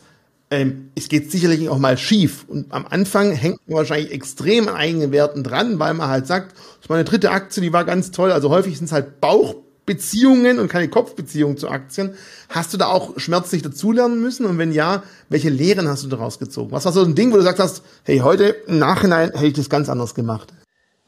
ähm, 0.51 0.89
es 0.95 1.09
geht 1.09 1.31
sicherlich 1.31 1.67
auch 1.69 1.77
mal 1.77 1.97
schief. 1.97 2.45
Und 2.47 2.71
am 2.71 2.85
Anfang 2.87 3.31
hängt 3.31 3.59
man 3.67 3.77
wahrscheinlich 3.77 4.11
extrem 4.11 4.67
an 4.67 4.75
eigenen 4.75 5.11
Werten 5.11 5.43
dran, 5.43 5.79
weil 5.79 5.93
man 5.93 6.07
halt 6.07 6.27
sagt, 6.27 6.53
das 6.53 6.85
ist 6.85 6.89
meine 6.89 7.03
dritte 7.03 7.31
Aktie, 7.31 7.61
die 7.61 7.73
war 7.73 7.83
ganz 7.85 8.11
toll. 8.11 8.31
Also 8.31 8.49
häufig 8.49 8.77
sind 8.77 8.85
es 8.85 8.91
halt 8.91 9.21
Bauchbeziehungen 9.21 10.59
und 10.59 10.69
keine 10.69 10.87
Kopfbeziehungen 10.87 11.57
zu 11.57 11.69
Aktien. 11.69 12.15
Hast 12.47 12.73
du 12.73 12.77
da 12.77 12.87
auch 12.87 13.19
schmerzlich 13.19 13.61
dazulernen 13.61 14.21
müssen? 14.21 14.45
Und 14.45 14.57
wenn 14.57 14.71
ja, 14.71 15.03
welche 15.27 15.49
Lehren 15.49 15.87
hast 15.87 16.03
du 16.03 16.07
daraus 16.07 16.39
gezogen? 16.39 16.71
Was 16.71 16.85
war 16.85 16.93
so 16.93 17.03
ein 17.03 17.15
Ding, 17.15 17.31
wo 17.31 17.35
du 17.35 17.43
sagst 17.43 17.59
hast, 17.59 17.83
hey, 18.03 18.19
heute 18.19 18.45
im 18.65 18.79
Nachhinein 18.79 19.31
hätte 19.33 19.47
ich 19.47 19.53
das 19.53 19.69
ganz 19.69 19.89
anders 19.89 20.15
gemacht? 20.15 20.53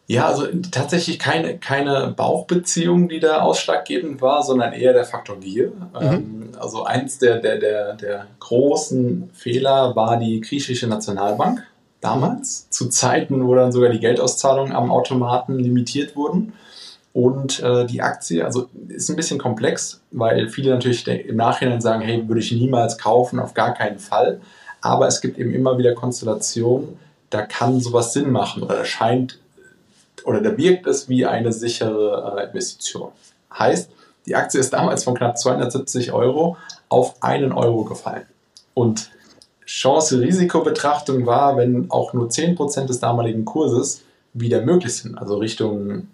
Ja, 0.07 0.27
also 0.27 0.45
tatsächlich 0.71 1.19
keine, 1.19 1.57
keine 1.57 2.13
Bauchbeziehung, 2.15 3.07
die 3.07 3.19
da 3.19 3.41
ausschlaggebend 3.41 4.21
war, 4.21 4.43
sondern 4.43 4.73
eher 4.73 4.93
der 4.93 5.05
Faktor 5.05 5.39
Gier. 5.39 5.69
Mhm. 5.69 6.01
Ähm, 6.01 6.49
also 6.59 6.83
eins 6.83 7.17
der, 7.19 7.39
der, 7.39 7.57
der, 7.57 7.93
der 7.93 8.27
großen 8.39 9.29
Fehler 9.33 9.95
war 9.95 10.17
die 10.17 10.41
griechische 10.41 10.87
Nationalbank 10.87 11.63
damals, 12.01 12.69
zu 12.69 12.89
Zeiten, 12.89 13.47
wo 13.47 13.55
dann 13.55 13.71
sogar 13.71 13.89
die 13.89 13.99
Geldauszahlungen 13.99 14.73
am 14.73 14.91
Automaten 14.91 15.59
limitiert 15.59 16.15
wurden. 16.15 16.53
Und 17.13 17.59
äh, 17.61 17.85
die 17.85 18.01
Aktie, 18.01 18.43
also 18.43 18.69
ist 18.87 19.09
ein 19.09 19.15
bisschen 19.15 19.37
komplex, 19.37 20.01
weil 20.11 20.49
viele 20.49 20.71
natürlich 20.71 21.07
im 21.07 21.35
Nachhinein 21.35 21.81
sagen, 21.81 22.01
hey, 22.01 22.27
würde 22.27 22.39
ich 22.39 22.51
niemals 22.51 22.97
kaufen, 22.97 23.39
auf 23.39 23.53
gar 23.53 23.73
keinen 23.73 23.99
Fall. 23.99 24.39
Aber 24.81 25.07
es 25.07 25.21
gibt 25.21 25.37
eben 25.37 25.53
immer 25.53 25.77
wieder 25.77 25.93
Konstellationen, 25.93 26.97
da 27.29 27.43
kann 27.43 27.79
sowas 27.79 28.13
Sinn 28.13 28.31
machen 28.31 28.63
oder 28.63 28.77
da 28.77 28.85
scheint 28.85 29.39
oder 30.25 30.41
da 30.41 30.57
wirkt 30.57 30.88
es 30.88 31.10
wie 31.10 31.25
eine 31.25 31.51
sichere 31.51 32.38
äh, 32.38 32.47
Investition. 32.47 33.12
Heißt, 33.57 33.89
die 34.25 34.36
Aktie 34.36 34.60
ist 34.60 34.71
damals 34.71 35.03
von 35.03 35.15
knapp 35.15 35.38
270 35.38 36.12
Euro 36.12 36.57
auf 36.89 37.15
einen 37.21 37.51
Euro 37.51 37.84
gefallen. 37.84 38.25
Und 38.73 39.10
Chance-Risiko-Betrachtung 39.65 41.25
war, 41.25 41.57
wenn 41.57 41.89
auch 41.89 42.13
nur 42.13 42.27
10% 42.27 42.86
des 42.86 42.99
damaligen 42.99 43.45
Kurses 43.45 44.01
wieder 44.34 44.62
möglich 44.62 44.97
sind, 44.97 45.17
also 45.17 45.38
Richtung 45.38 46.07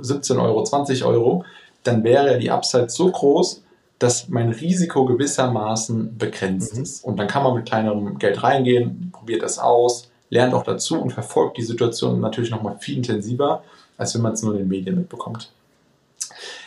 17 0.00 0.38
Euro, 0.38 0.62
20 0.62 1.04
Euro, 1.04 1.44
dann 1.82 2.04
wäre 2.04 2.38
die 2.38 2.50
Upside 2.50 2.88
so 2.88 3.10
groß, 3.10 3.62
dass 3.98 4.28
mein 4.28 4.50
Risiko 4.50 5.06
gewissermaßen 5.06 6.18
begrenzt 6.18 6.76
mhm. 6.76 6.82
ist. 6.82 7.04
Und 7.04 7.18
dann 7.18 7.28
kann 7.28 7.42
man 7.42 7.54
mit 7.54 7.66
kleinerem 7.66 8.18
Geld 8.18 8.42
reingehen, 8.42 9.10
probiert 9.12 9.42
das 9.42 9.58
aus, 9.58 10.10
lernt 10.30 10.54
auch 10.54 10.64
dazu 10.64 11.00
und 11.00 11.12
verfolgt 11.12 11.56
die 11.56 11.62
Situation 11.62 12.20
natürlich 12.20 12.50
nochmal 12.50 12.78
viel 12.78 12.96
intensiver, 12.96 13.62
als 13.96 14.14
wenn 14.14 14.22
man 14.22 14.32
es 14.32 14.42
nur 14.42 14.52
in 14.52 14.60
den 14.60 14.68
Medien 14.68 14.96
mitbekommt. 14.96 15.50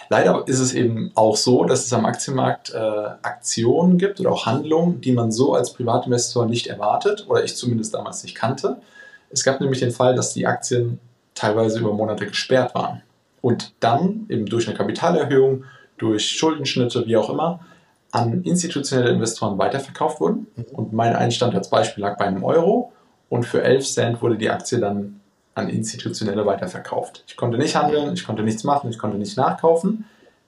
Leider 0.10 0.48
ist 0.48 0.60
es 0.60 0.74
eben 0.74 1.12
auch 1.14 1.38
so, 1.38 1.66
dass 1.66 1.86
es 1.86 1.94
am 1.94 2.06
Aktienmarkt 2.06 2.74
äh, 2.74 2.78
Aktionen 2.78 4.00
gibt 4.00 4.20
oder 4.20 4.32
auch 4.32 4.48
Handlungen, 4.48 5.02
die 5.02 5.12
man 5.12 5.32
so 5.32 5.54
als 5.54 5.74
Privatinvestor 5.74 6.48
nicht 6.48 6.68
erwartet 6.68 7.28
oder 7.30 7.44
ich 7.44 7.56
zumindest 7.56 7.94
damals 7.94 8.24
nicht 8.24 8.36
kannte. 8.36 8.78
Es 9.30 9.44
gab 9.44 9.62
nämlich 9.62 9.80
den 9.80 9.92
Fall, 9.92 10.16
dass 10.16 10.34
die 10.34 10.48
Aktien 10.48 11.00
teilweise 11.36 11.80
über 11.80 11.94
Monate 11.94 12.26
gesperrt 12.26 12.74
waren 12.74 13.04
und 13.42 13.74
dann 13.80 14.26
eben 14.30 14.48
durch 14.48 14.68
eine 14.68 14.76
Kapitalerhöhung, 14.76 15.66
durch 16.00 16.32
Schuldenschnitte, 16.32 17.06
wie 17.06 17.18
auch 17.18 17.30
immer, 17.30 17.60
an 18.12 18.44
institutionelle 18.44 19.12
Investoren 19.12 19.60
weiterverkauft 19.60 20.20
wurden. 20.20 20.48
Mhm. 20.56 20.66
Und 20.72 20.94
mein 20.94 21.16
Einstand 21.16 21.54
als 21.54 21.70
Beispiel 21.70 22.04
lag 22.04 22.18
bei 22.18 22.26
einem 22.26 22.44
Euro 22.44 22.92
und 23.30 23.46
für 23.46 23.64
11 23.64 23.86
Cent 23.86 24.22
wurde 24.22 24.38
die 24.38 24.50
Aktie 24.50 24.80
dann 24.80 25.20
an 25.56 25.70
Institutionelle 25.70 26.46
weiterverkauft. 26.46 27.24
Ich 27.28 27.36
konnte 27.36 27.58
nicht 27.58 27.76
handeln, 27.76 28.14
ich 28.14 28.26
konnte 28.26 28.44
nichts 28.44 28.64
machen, 28.64 28.90
ich 28.90 28.98
konnte 28.98 29.18
nicht 29.18 29.38
nachkaufen. 29.38 30.06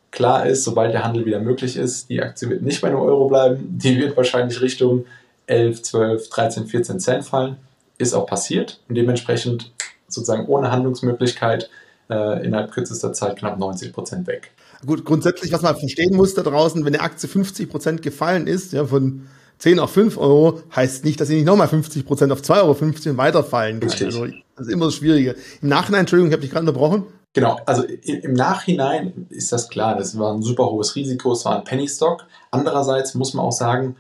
Klar 0.10 0.46
ist, 0.46 0.64
sobald 0.64 0.94
der 0.94 1.04
Handel 1.04 1.26
wieder 1.26 1.40
möglich 1.40 1.78
ist, 1.78 2.10
die 2.10 2.22
Aktie 2.22 2.50
wird 2.50 2.62
nicht 2.62 2.82
bei 2.82 2.90
einem 2.90 3.00
Euro 3.00 3.28
bleiben, 3.28 3.78
die 3.78 3.98
wird 3.98 4.18
wahrscheinlich 4.18 4.62
Richtung 4.62 5.06
11, 5.48 5.84
12, 5.84 6.30
13, 6.30 6.68
14 6.68 7.00
Cent 7.00 7.26
fallen. 7.26 7.58
Ist 7.98 8.14
auch 8.14 8.26
passiert 8.26 8.80
und 8.90 8.96
dementsprechend 8.96 9.72
sozusagen 10.08 10.48
ohne 10.48 10.72
Handlungsmöglichkeit 10.72 11.70
äh, 12.10 12.46
innerhalb 12.46 12.72
kürzester 12.72 13.14
Zeit 13.14 13.38
knapp 13.38 13.60
90 13.60 13.94
Prozent 13.94 14.28
weg. 14.28 14.52
Gut, 14.86 15.06
grundsätzlich, 15.06 15.52
was 15.52 15.62
man 15.62 15.78
verstehen 15.78 16.16
muss 16.16 16.34
da 16.34 16.42
draußen, 16.42 16.84
wenn 16.84 16.96
eine 16.96 17.04
Aktie 17.04 17.30
50 17.30 17.70
Prozent 17.70 18.02
gefallen 18.02 18.48
ist, 18.48 18.74
ja, 18.74 18.86
von 18.86 19.28
10 19.62 19.80
auf 19.80 19.92
5 19.92 20.18
Euro 20.18 20.62
heißt 20.76 21.06
nicht, 21.06 21.22
dass 21.22 21.28
sie 21.28 21.36
nicht 21.36 21.46
nochmal 21.46 21.68
50 21.68 22.06
Prozent 22.06 22.32
auf 22.32 22.42
2,50 22.42 23.08
Euro 23.08 23.18
weiterfallen 23.18 23.80
kann. 23.80 23.90
Richtig. 23.90 24.08
Also, 24.08 24.26
das 24.56 24.68
ist 24.68 24.74
immer 24.74 24.86
das 24.86 24.96
Schwierige. 24.96 25.36
Im 25.62 25.70
Nachhinein, 25.70 26.02
Entschuldigung, 26.02 26.30
ich 26.30 26.34
habe 26.34 26.42
dich 26.42 26.52
gerade 26.52 26.68
unterbrochen. 26.68 27.04
Genau, 27.34 27.60
also 27.66 27.84
im 27.84 28.34
Nachhinein 28.34 29.28
ist 29.30 29.52
das 29.52 29.70
klar, 29.70 29.96
das 29.96 30.18
war 30.18 30.34
ein 30.34 30.42
super 30.42 30.66
hohes 30.66 30.96
Risiko, 30.96 31.32
es 31.32 31.46
war 31.46 31.58
ein 31.58 31.64
Penny 31.64 31.88
Stock. 31.88 32.26
Andererseits 32.50 33.14
muss 33.14 33.34
man 33.36 33.46
auch 33.46 33.52
sagen, 33.52 33.96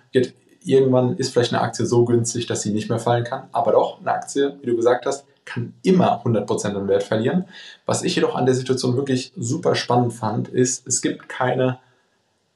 irgendwann 0.63 1.15
ist 1.17 1.31
vielleicht 1.31 1.53
eine 1.53 1.61
Aktie 1.61 1.85
so 1.85 2.05
günstig, 2.05 2.47
dass 2.47 2.63
sie 2.63 2.71
nicht 2.73 2.89
mehr 2.89 2.99
fallen 2.99 3.23
kann. 3.23 3.43
Aber 3.51 3.71
doch, 3.71 4.01
eine 4.01 4.11
Aktie, 4.11 4.57
wie 4.61 4.65
du 4.65 4.75
gesagt 4.75 5.05
hast, 5.05 5.25
kann 5.45 5.73
immer 5.83 6.23
100% 6.25 6.75
an 6.75 6.87
Wert 6.87 7.03
verlieren. 7.03 7.45
Was 7.85 8.03
ich 8.03 8.15
jedoch 8.15 8.35
an 8.35 8.45
der 8.45 8.55
Situation 8.55 8.97
wirklich 8.97 9.31
super 9.37 9.75
spannend 9.75 10.13
fand, 10.13 10.47
ist, 10.47 10.87
es 10.87 11.01
gibt 11.01 11.29
keine 11.29 11.79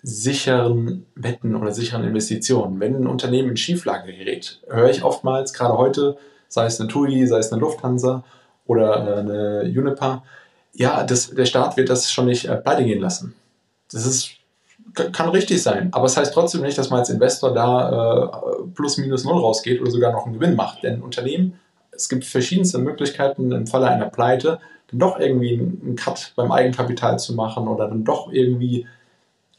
sicheren 0.06 1.08
Wetten 1.16 1.56
oder 1.56 1.74
sicheren 1.74 2.04
Investitionen. 2.04 2.80
Wenn 2.80 2.96
ein 2.96 3.08
Unternehmen 3.08 3.50
in 3.50 3.58
Schieflage 3.58 4.14
gerät, 4.14 4.62
höre 4.70 4.92
ich 4.92 5.04
oftmals, 5.04 5.52
gerade 5.52 5.78
heute, 5.80 6.18
sei 6.48 6.68
es 6.68 6.80
eine 6.80 6.88
TUI, 6.88 7.26
sei 7.26 7.40
es 7.40 7.52
eine 7.52 7.60
Lufthansa 7.60 8.24
oder 8.68 8.94
äh, 8.96 9.20
eine 9.20 9.62
Unipa, 9.64 10.24
ja, 10.74 11.04
das, 11.04 11.32
der 11.32 11.46
Staat 11.46 11.76
wird 11.76 11.90
das 11.90 12.12
schon 12.12 12.28
nicht 12.28 12.46
äh, 12.46 12.56
pleite 12.56 12.84
gehen 12.84 13.02
lassen. 13.02 13.34
Das 13.92 14.06
ist, 14.06 14.30
kann 14.94 15.30
richtig 15.30 15.64
sein, 15.64 15.90
aber 15.92 16.06
es 16.06 16.14
das 16.14 16.22
heißt 16.22 16.34
trotzdem 16.36 16.62
nicht, 16.62 16.78
dass 16.78 16.92
man 16.92 17.00
als 17.00 17.10
Investor 17.10 17.52
da 17.56 18.30
äh, 18.30 18.68
plus 18.76 19.00
minus 19.00 19.24
null 19.24 19.40
rausgeht 19.40 19.82
oder 19.82 19.90
sogar 19.90 20.12
noch 20.12 20.26
einen 20.26 20.36
Gewinn 20.36 20.56
macht. 20.56 20.84
Denn 20.84 21.02
Unternehmen, 21.02 21.60
es 21.92 22.10
gibt 22.10 22.26
verschiedenste 22.26 22.78
Möglichkeiten 22.78 23.52
im 23.52 23.66
Falle 23.66 23.88
einer 23.88 24.10
Pleite, 24.10 24.60
dann 24.92 25.00
doch 25.00 25.20
irgendwie 25.20 25.58
einen 25.58 25.96
Cut 25.96 26.34
beim 26.36 26.52
Eigenkapital 26.52 27.18
zu 27.18 27.34
machen 27.34 27.68
oder 27.68 27.88
dann 27.88 28.04
doch 28.04 28.32
irgendwie 28.32 28.86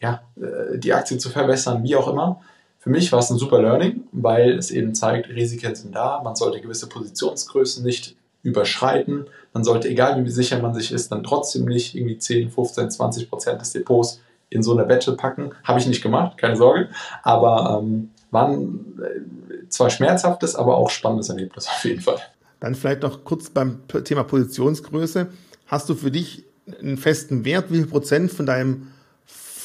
ja, 0.00 0.22
äh, 0.36 0.78
die 0.78 0.92
Aktie 0.92 1.18
zu 1.18 1.30
verbessern, 1.30 1.82
wie 1.82 1.96
auch 1.96 2.08
immer. 2.08 2.40
Für 2.78 2.90
mich 2.90 3.10
war 3.10 3.18
es 3.18 3.30
ein 3.30 3.38
super 3.38 3.60
Learning, 3.60 4.04
weil 4.12 4.52
es 4.52 4.70
eben 4.70 4.94
zeigt, 4.94 5.28
Risiken 5.28 5.74
sind 5.74 5.94
da, 5.94 6.20
man 6.22 6.36
sollte 6.36 6.60
gewisse 6.60 6.88
Positionsgrößen 6.88 7.84
nicht 7.84 8.16
überschreiten, 8.42 9.26
man 9.52 9.64
sollte, 9.64 9.88
egal 9.88 10.24
wie 10.24 10.30
sicher 10.30 10.60
man 10.62 10.72
sich 10.72 10.92
ist, 10.92 11.10
dann 11.10 11.24
trotzdem 11.24 11.64
nicht 11.64 11.96
irgendwie 11.96 12.18
10, 12.18 12.50
15, 12.50 12.90
20 12.92 13.28
Prozent 13.28 13.60
des 13.60 13.72
Depots 13.72 14.20
in 14.50 14.62
so 14.62 14.76
eine 14.76 14.88
Wette 14.88 15.12
packen. 15.12 15.50
Habe 15.64 15.80
ich 15.80 15.86
nicht 15.86 16.02
gemacht, 16.02 16.38
keine 16.38 16.56
Sorge, 16.56 16.88
aber 17.24 17.80
ähm, 17.82 18.10
war 18.30 18.48
ein 18.48 19.00
äh, 19.02 19.68
zwar 19.68 19.90
schmerzhaftes, 19.90 20.54
aber 20.54 20.76
auch 20.76 20.90
spannendes 20.90 21.28
Erlebnis 21.28 21.66
auf 21.66 21.84
jeden 21.84 22.00
Fall. 22.00 22.18
Dann 22.60 22.74
vielleicht 22.74 23.02
noch 23.02 23.24
kurz 23.24 23.50
beim 23.50 23.80
Thema 24.04 24.22
Positionsgröße. 24.22 25.26
Hast 25.66 25.88
du 25.88 25.94
für 25.94 26.10
dich 26.10 26.44
einen 26.80 26.96
festen 26.96 27.44
Wert, 27.44 27.70
wie 27.70 27.78
viel 27.78 27.86
Prozent 27.86 28.30
von 28.30 28.46
deinem 28.46 28.88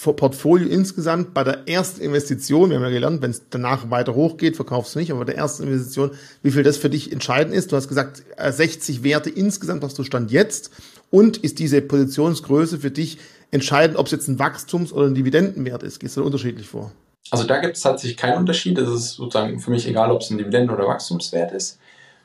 Portfolio 0.03 0.67
insgesamt 0.67 1.33
bei 1.33 1.43
der 1.43 1.67
ersten 1.67 2.01
Investition, 2.01 2.69
wir 2.69 2.77
haben 2.77 2.83
ja 2.83 2.89
gelernt, 2.89 3.21
wenn 3.21 3.31
es 3.31 3.43
danach 3.49 3.91
weiter 3.91 4.15
hochgeht, 4.15 4.55
verkaufst 4.55 4.95
du 4.95 4.99
nicht, 4.99 5.11
aber 5.11 5.19
bei 5.19 5.25
der 5.25 5.37
ersten 5.37 5.63
Investition, 5.63 6.11
wie 6.41 6.51
viel 6.51 6.63
das 6.63 6.77
für 6.77 6.89
dich 6.89 7.11
entscheidend 7.11 7.53
ist. 7.53 7.71
Du 7.71 7.75
hast 7.75 7.87
gesagt, 7.87 8.23
60 8.37 8.99
äh, 8.99 9.03
Werte 9.03 9.29
insgesamt 9.29 9.83
hast 9.83 9.97
du 9.99 10.03
Stand 10.03 10.31
jetzt 10.31 10.71
und 11.11 11.37
ist 11.37 11.59
diese 11.59 11.81
Positionsgröße 11.81 12.79
für 12.79 12.89
dich 12.89 13.19
entscheidend, 13.51 13.97
ob 13.97 14.07
es 14.07 14.11
jetzt 14.11 14.27
ein 14.27 14.39
Wachstums- 14.39 14.91
oder 14.91 15.05
ein 15.05 15.15
Dividendenwert 15.15 15.83
ist? 15.83 15.99
Gehst 15.99 16.17
du 16.17 16.21
da 16.21 16.25
unterschiedlich 16.25 16.67
vor? 16.67 16.91
Also 17.29 17.45
da 17.45 17.59
gibt 17.59 17.77
es 17.77 17.83
tatsächlich 17.83 18.17
keinen 18.17 18.39
Unterschied. 18.39 18.77
Es 18.77 18.89
ist 18.89 19.11
sozusagen 19.13 19.59
für 19.59 19.71
mich 19.71 19.87
egal, 19.87 20.11
ob 20.11 20.21
es 20.21 20.31
ein 20.31 20.37
Dividenden- 20.37 20.73
oder 20.73 20.87
Wachstumswert 20.87 21.51
ist. 21.51 21.77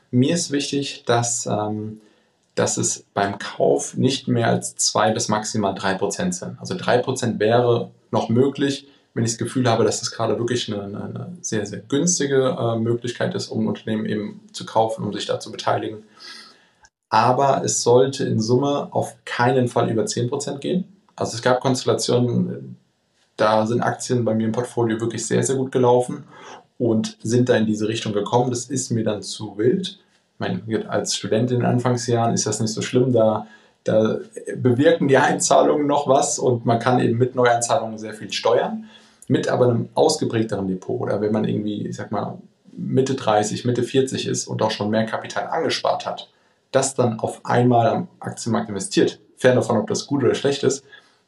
Mir 0.09 0.33
ist 0.33 0.51
wichtig, 0.51 1.03
dass 1.05 1.45
ähm, 1.45 2.01
dass 2.57 2.77
es 2.77 3.05
beim 3.13 3.37
Kauf 3.37 3.95
nicht 3.95 4.27
mehr 4.27 4.47
als 4.47 4.75
zwei 4.75 5.11
bis 5.11 5.29
maximal 5.29 5.75
drei 5.75 5.93
Prozent 5.93 6.33
sind. 6.33 6.59
Also 6.59 6.75
drei 6.75 6.97
Prozent 6.97 7.39
wäre 7.39 7.91
noch 8.09 8.29
möglich, 8.29 8.87
wenn 9.13 9.23
ich 9.23 9.31
das 9.31 9.37
Gefühl 9.37 9.69
habe, 9.69 9.83
dass 9.83 10.01
es 10.01 10.11
gerade 10.11 10.39
wirklich 10.39 10.71
eine, 10.71 10.83
eine, 10.83 11.37
sehr, 11.41 11.65
sehr 11.67 11.79
günstige 11.79 12.57
äh, 12.59 12.79
Möglichkeit 12.79 13.35
ist, 13.35 13.49
um 13.49 13.63
ein 13.63 13.67
Unternehmen 13.67 14.05
eben 14.07 14.41
zu 14.53 14.65
kaufen, 14.65 15.03
um 15.03 15.13
sich 15.13 15.27
da 15.27 15.39
zu 15.39 15.51
beteiligen. 15.51 16.03
Aber 17.09 17.63
es 17.63 17.83
sollte 17.83 18.25
in 18.25 18.41
Summe 18.41 18.89
auf 18.91 19.15
keinen 19.23 19.67
Fall 19.67 19.91
über 19.91 20.03
10% 20.03 20.57
gehen. 20.57 20.85
Also 21.15 21.35
es 21.35 21.43
gab 21.43 21.61
Konstellationen, 21.61 22.77
da 23.37 23.67
sind 23.67 23.81
Aktien 23.81 24.25
bei 24.25 24.33
mir 24.33 24.47
im 24.47 24.51
Portfolio 24.51 24.99
wirklich 24.99 25.25
sehr, 25.25 25.43
sehr 25.43 25.55
gut 25.55 25.71
gelaufen 25.71 26.23
und 26.79 27.17
sind 27.21 27.49
da 27.49 27.55
in 27.55 27.67
diese 27.67 27.87
Richtung 27.87 28.13
gekommen. 28.13 28.49
Das 28.49 28.65
ist 28.65 28.89
mir 28.89 29.03
dann 29.03 29.21
zu 29.21 29.57
wild 29.57 29.99
meine, 30.39 30.89
als 30.89 31.15
Student 31.15 31.51
in 31.51 31.59
den 31.59 31.65
Anfangsjahren 31.65 32.33
ist 32.33 32.45
das 32.45 32.59
nicht 32.59 32.73
so 32.73 32.81
schlimm, 32.81 33.11
da, 33.11 33.47
da 33.83 34.19
bewirken 34.55 35.07
die 35.07 35.17
Einzahlungen 35.17 35.87
noch 35.87 36.07
was 36.07 36.39
und 36.39 36.65
man 36.65 36.79
kann 36.79 36.99
eben 36.99 37.17
mit 37.17 37.35
Neueinzahlungen 37.35 37.97
sehr 37.97 38.13
viel 38.13 38.31
steuern. 38.31 38.85
Mit 39.29 39.49
aber 39.49 39.67
einem 39.67 39.89
ausgeprägteren 39.93 40.67
Depot 40.67 41.01
oder 41.01 41.19
wenn 41.19 41.33
man 41.33 41.43
irgendwie, 41.45 41.87
ich 41.87 41.97
sag 41.97 42.11
mal, 42.11 42.37
Mitte 42.71 43.15
30, 43.15 43.65
Mitte 43.65 43.83
40 43.83 44.27
ist 44.27 44.47
und 44.47 44.61
auch 44.61 44.71
schon 44.71 44.89
mehr 44.89 45.05
Kapital 45.05 45.47
angespart 45.47 46.05
hat, 46.05 46.29
das 46.71 46.95
dann 46.95 47.19
auf 47.19 47.45
einmal 47.45 47.87
am 47.87 48.07
Aktienmarkt 48.19 48.69
investiert, 48.69 49.19
fern 49.35 49.55
davon, 49.55 49.77
ob 49.77 49.87
das 49.87 50.07
gut 50.07 50.23
oder 50.23 50.35
schlecht 50.35 50.63
ist, 50.63 50.85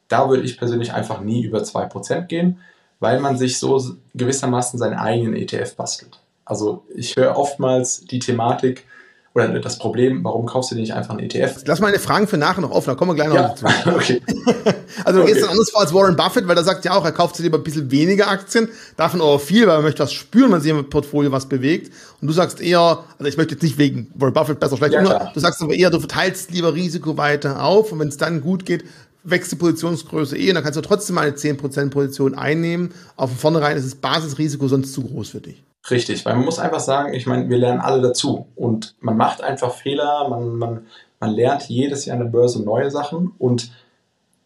da 0.08 0.28
würde 0.28 0.44
ich 0.44 0.58
persönlich 0.58 0.92
einfach 0.92 1.20
nie 1.20 1.42
über 1.42 1.58
2% 1.58 2.22
gehen. 2.22 2.58
weil 3.00 3.18
man 3.18 3.36
sich 3.38 3.58
so 3.58 3.82
gewissermaßen 4.14 4.78
seinen 4.78 4.98
eigenen 4.98 5.34
ETF 5.34 5.74
bastelt. 5.74 6.20
Also 6.44 6.84
ich 6.94 7.16
höre 7.16 7.36
oftmals 7.36 8.02
die 8.02 8.18
Thematik, 8.18 8.86
oder 9.32 9.60
das 9.60 9.78
Problem, 9.78 10.24
warum 10.24 10.46
kaufst 10.46 10.70
du 10.70 10.74
dir 10.74 10.80
nicht 10.80 10.92
einfach 10.92 11.10
einen 11.10 11.20
ETF? 11.20 11.62
Lass 11.64 11.78
meine 11.80 12.00
Fragen 12.00 12.26
für 12.26 12.36
nachher 12.36 12.62
noch 12.62 12.72
offen, 12.72 12.88
da 12.90 12.94
kommen 12.96 13.12
wir 13.12 13.14
gleich 13.14 13.28
noch 13.28 13.36
ja. 13.36 13.48
dazu. 13.48 13.64
okay. 13.94 14.20
also 15.04 15.18
du 15.18 15.22
okay. 15.22 15.32
gehst 15.32 15.44
dann 15.44 15.50
anders 15.50 15.70
vor 15.70 15.80
als 15.82 15.94
Warren 15.94 16.16
Buffett, 16.16 16.48
weil 16.48 16.56
er 16.56 16.64
sagt 16.64 16.84
ja 16.84 16.92
auch, 16.92 17.04
er 17.04 17.12
kauft 17.12 17.36
sich 17.36 17.44
lieber 17.44 17.58
ein 17.58 17.62
bisschen 17.62 17.92
weniger 17.92 18.28
Aktien, 18.28 18.68
davon 18.96 19.20
aber 19.20 19.38
viel, 19.38 19.68
weil 19.68 19.76
er 19.76 19.82
möchte 19.82 20.02
was 20.02 20.12
spüren, 20.12 20.50
wenn 20.50 20.60
sich 20.60 20.72
im 20.72 20.90
Portfolio 20.90 21.30
was 21.30 21.48
bewegt. 21.48 21.92
Und 22.20 22.26
du 22.26 22.32
sagst 22.32 22.60
eher, 22.60 23.04
also 23.18 23.28
ich 23.28 23.36
möchte 23.36 23.54
jetzt 23.54 23.62
nicht 23.62 23.78
wegen 23.78 24.10
Warren 24.14 24.34
Buffett 24.34 24.58
besser 24.58 24.76
schlecht, 24.76 24.94
ja, 24.94 25.30
du 25.32 25.40
sagst 25.40 25.62
aber 25.62 25.74
eher, 25.74 25.90
du 25.90 26.00
verteilst 26.00 26.50
lieber 26.50 26.74
Risiko 26.74 27.16
weiter 27.16 27.62
auf 27.62 27.92
und 27.92 28.00
wenn 28.00 28.08
es 28.08 28.16
dann 28.16 28.40
gut 28.40 28.66
geht, 28.66 28.84
wächst 29.22 29.52
die 29.52 29.56
Positionsgröße 29.56 30.36
eh 30.36 30.48
und 30.48 30.56
dann 30.56 30.64
kannst 30.64 30.76
du 30.76 30.82
trotzdem 30.82 31.14
mal 31.14 31.28
eine 31.28 31.36
10% 31.36 31.90
Position 31.90 32.34
einnehmen. 32.34 32.92
Auf 33.16 33.30
vornherein 33.38 33.76
ist 33.76 33.84
das 33.84 33.94
Basisrisiko 33.94 34.66
sonst 34.66 34.92
zu 34.92 35.04
groß 35.04 35.28
für 35.28 35.40
dich. 35.40 35.62
Richtig, 35.88 36.24
weil 36.26 36.34
man 36.36 36.44
muss 36.44 36.58
einfach 36.58 36.80
sagen, 36.80 37.14
ich 37.14 37.26
meine, 37.26 37.48
wir 37.48 37.56
lernen 37.56 37.80
alle 37.80 38.02
dazu. 38.02 38.48
Und 38.54 38.96
man 39.00 39.16
macht 39.16 39.42
einfach 39.42 39.72
Fehler, 39.72 40.28
man, 40.28 40.56
man, 40.56 40.86
man 41.18 41.30
lernt 41.30 41.68
jedes 41.68 42.04
Jahr 42.04 42.18
an 42.18 42.24
der 42.24 42.30
Börse 42.30 42.62
neue 42.62 42.90
Sachen. 42.90 43.32
Und 43.38 43.72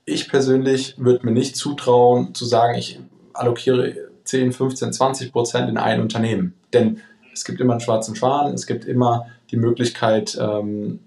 ich 0.04 0.28
persönlich 0.28 0.94
würde 0.96 1.26
mir 1.26 1.32
nicht 1.32 1.56
zutrauen 1.56 2.34
zu 2.34 2.44
sagen, 2.44 2.78
ich 2.78 3.00
allokiere 3.32 3.94
10, 4.24 4.52
15, 4.52 4.92
20 4.92 5.32
Prozent 5.32 5.68
in 5.68 5.76
ein 5.76 6.00
Unternehmen. 6.00 6.54
Denn 6.72 7.00
es 7.32 7.44
gibt 7.44 7.60
immer 7.60 7.72
einen 7.72 7.80
schwarzen 7.80 8.14
Schwan, 8.14 8.54
es 8.54 8.66
gibt 8.66 8.84
immer 8.84 9.26
die 9.50 9.56
Möglichkeit, 9.56 10.38
ähm, 10.40 11.00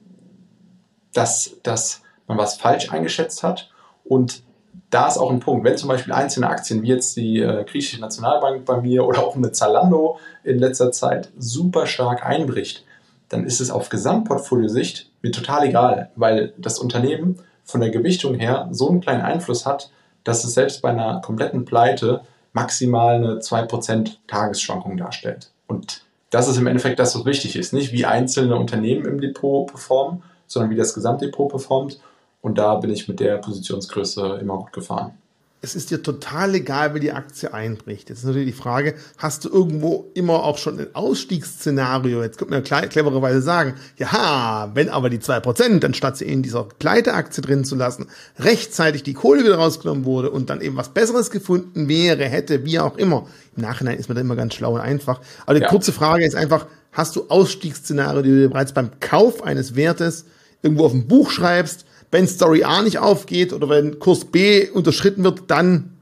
dass, 1.13 1.57
dass 1.63 2.01
man 2.27 2.37
was 2.37 2.57
falsch 2.57 2.91
eingeschätzt 2.91 3.43
hat. 3.43 3.71
Und 4.03 4.43
da 4.89 5.07
ist 5.07 5.17
auch 5.17 5.31
ein 5.31 5.39
Punkt. 5.39 5.65
Wenn 5.65 5.77
zum 5.77 5.89
Beispiel 5.89 6.13
einzelne 6.13 6.47
Aktien, 6.47 6.81
wie 6.81 6.87
jetzt 6.87 7.17
die 7.17 7.39
äh, 7.39 7.65
griechische 7.65 7.99
Nationalbank 7.99 8.65
bei 8.65 8.79
mir 8.79 9.05
oder 9.05 9.19
auch 9.19 9.35
eine 9.35 9.51
Zalando 9.51 10.19
in 10.43 10.59
letzter 10.59 10.91
Zeit 10.91 11.29
super 11.37 11.87
stark 11.87 12.25
einbricht, 12.25 12.83
dann 13.29 13.45
ist 13.45 13.59
es 13.59 13.69
auf 13.69 13.89
Gesamtportfoliosicht 13.89 15.11
mir 15.21 15.31
total 15.31 15.65
egal, 15.65 16.11
weil 16.15 16.53
das 16.57 16.79
Unternehmen 16.79 17.39
von 17.65 17.81
der 17.81 17.89
Gewichtung 17.89 18.35
her 18.35 18.69
so 18.71 18.89
einen 18.89 19.01
kleinen 19.01 19.21
Einfluss 19.21 19.65
hat, 19.65 19.91
dass 20.23 20.43
es 20.43 20.53
selbst 20.53 20.81
bei 20.81 20.89
einer 20.89 21.21
kompletten 21.21 21.65
Pleite 21.65 22.21
maximal 22.53 23.15
eine 23.15 23.39
2% 23.39 24.11
Tagesschwankung 24.27 24.97
darstellt. 24.97 25.51
Und 25.67 26.03
das 26.29 26.47
ist 26.47 26.57
im 26.57 26.67
Endeffekt 26.67 26.99
das, 26.99 27.15
was 27.15 27.25
wichtig 27.25 27.55
ist. 27.55 27.73
Nicht 27.73 27.91
wie 27.91 28.05
einzelne 28.05 28.55
Unternehmen 28.55 29.05
im 29.05 29.21
Depot 29.21 29.67
performen, 29.67 30.23
sondern 30.47 30.71
wie 30.71 30.75
das 30.75 30.93
Gesamtdepot 30.93 31.49
performt. 31.49 31.99
Und 32.47 32.57
da 32.57 32.75
bin 32.75 32.89
ich 32.91 33.09
mit 33.09 33.19
der 33.19 33.39
Positionsgröße 33.39 34.37
immer 34.39 34.55
gut 34.55 34.71
gefahren. 34.71 35.11
Es 35.59 35.75
ist 35.75 35.91
dir 35.91 36.01
total 36.01 36.55
egal, 36.55 36.95
wie 36.95 37.01
die 37.01 37.11
Aktie 37.11 37.53
einbricht. 37.53 38.07
Jetzt 38.07 38.19
ist 38.19 38.23
natürlich 38.23 38.47
die 38.47 38.57
Frage, 38.57 38.95
hast 39.17 39.43
du 39.43 39.49
irgendwo 39.49 40.05
immer 40.13 40.45
auch 40.45 40.57
schon 40.57 40.79
ein 40.79 40.95
Ausstiegsszenario? 40.95 42.23
Jetzt 42.23 42.37
könnte 42.37 42.53
man 42.53 42.63
ja 42.63 42.85
clevererweise 42.85 43.41
sagen, 43.41 43.73
ja, 43.97 44.71
wenn 44.75 44.87
aber 44.87 45.09
die 45.09 45.17
2%, 45.17 45.85
anstatt 45.85 46.15
sie 46.15 46.23
in 46.23 46.41
dieser 46.41 46.63
Pleiteaktie 46.63 47.41
drin 47.41 47.65
zu 47.65 47.75
lassen, 47.75 48.05
rechtzeitig 48.39 49.03
die 49.03 49.13
Kohle 49.13 49.43
wieder 49.43 49.57
rausgenommen 49.57 50.05
wurde 50.05 50.31
und 50.31 50.49
dann 50.49 50.61
eben 50.61 50.77
was 50.77 50.93
Besseres 50.93 51.29
gefunden 51.29 51.89
wäre, 51.89 52.23
hätte, 52.23 52.63
wie 52.63 52.79
auch 52.79 52.95
immer. 52.95 53.27
Im 53.57 53.63
Nachhinein 53.63 53.99
ist 53.99 54.07
man 54.07 54.15
da 54.15 54.21
immer 54.21 54.37
ganz 54.37 54.53
schlau 54.53 54.75
und 54.75 54.79
einfach. 54.79 55.19
Aber 55.45 55.55
die 55.55 55.63
ja. 55.63 55.67
kurze 55.67 55.91
Frage 55.91 56.25
ist 56.25 56.35
einfach, 56.35 56.65
hast 56.93 57.13
du 57.17 57.27
Ausstiegsszenario, 57.27 58.21
die 58.21 58.29
du 58.29 58.47
bereits 58.47 58.71
beim 58.71 59.01
Kauf 59.01 59.43
eines 59.43 59.75
Wertes 59.75 60.23
irgendwo 60.61 60.85
auf 60.85 60.93
ein 60.93 61.09
Buch 61.09 61.29
schreibst, 61.29 61.86
wenn 62.11 62.27
Story 62.27 62.63
A 62.63 62.81
nicht 62.81 62.99
aufgeht 62.99 63.53
oder 63.53 63.69
wenn 63.69 63.99
Kurs 63.99 64.25
B 64.25 64.69
unterschritten 64.69 65.23
wird, 65.23 65.43
dann 65.47 65.97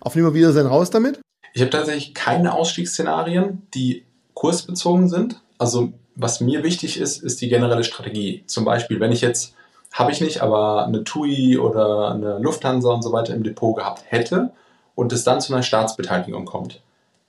auf 0.00 0.14
nimmer 0.14 0.34
wieder 0.34 0.52
sein 0.52 0.66
raus 0.66 0.90
damit? 0.90 1.20
Ich 1.52 1.60
habe 1.60 1.70
tatsächlich 1.70 2.14
keine 2.14 2.54
Ausstiegsszenarien, 2.54 3.62
die 3.74 4.04
kursbezogen 4.34 5.08
sind. 5.08 5.40
Also 5.58 5.92
was 6.14 6.40
mir 6.40 6.62
wichtig 6.62 6.98
ist, 6.98 7.22
ist 7.22 7.40
die 7.40 7.48
generelle 7.48 7.84
Strategie. 7.84 8.44
Zum 8.46 8.64
Beispiel, 8.64 9.00
wenn 9.00 9.12
ich 9.12 9.20
jetzt, 9.20 9.54
habe 9.92 10.12
ich 10.12 10.20
nicht, 10.20 10.42
aber 10.42 10.86
eine 10.86 11.04
TUI 11.04 11.58
oder 11.58 12.12
eine 12.12 12.38
Lufthansa 12.38 12.90
und 12.90 13.02
so 13.02 13.12
weiter 13.12 13.34
im 13.34 13.42
Depot 13.42 13.76
gehabt 13.76 14.04
hätte 14.06 14.50
und 14.94 15.12
es 15.12 15.24
dann 15.24 15.40
zu 15.40 15.52
einer 15.52 15.62
Staatsbeteiligung 15.62 16.44
kommt, 16.44 16.82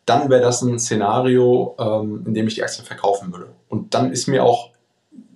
dann 0.06 0.30
wäre 0.30 0.42
das 0.42 0.62
ein 0.62 0.80
Szenario, 0.80 1.76
ähm, 1.80 2.24
in 2.26 2.34
dem 2.34 2.48
ich 2.48 2.56
die 2.56 2.64
Aktien 2.64 2.86
verkaufen 2.86 3.32
würde. 3.32 3.48
Und 3.70 3.94
dann 3.94 4.12
ist 4.12 4.28
mir 4.28 4.44
auch 4.44 4.70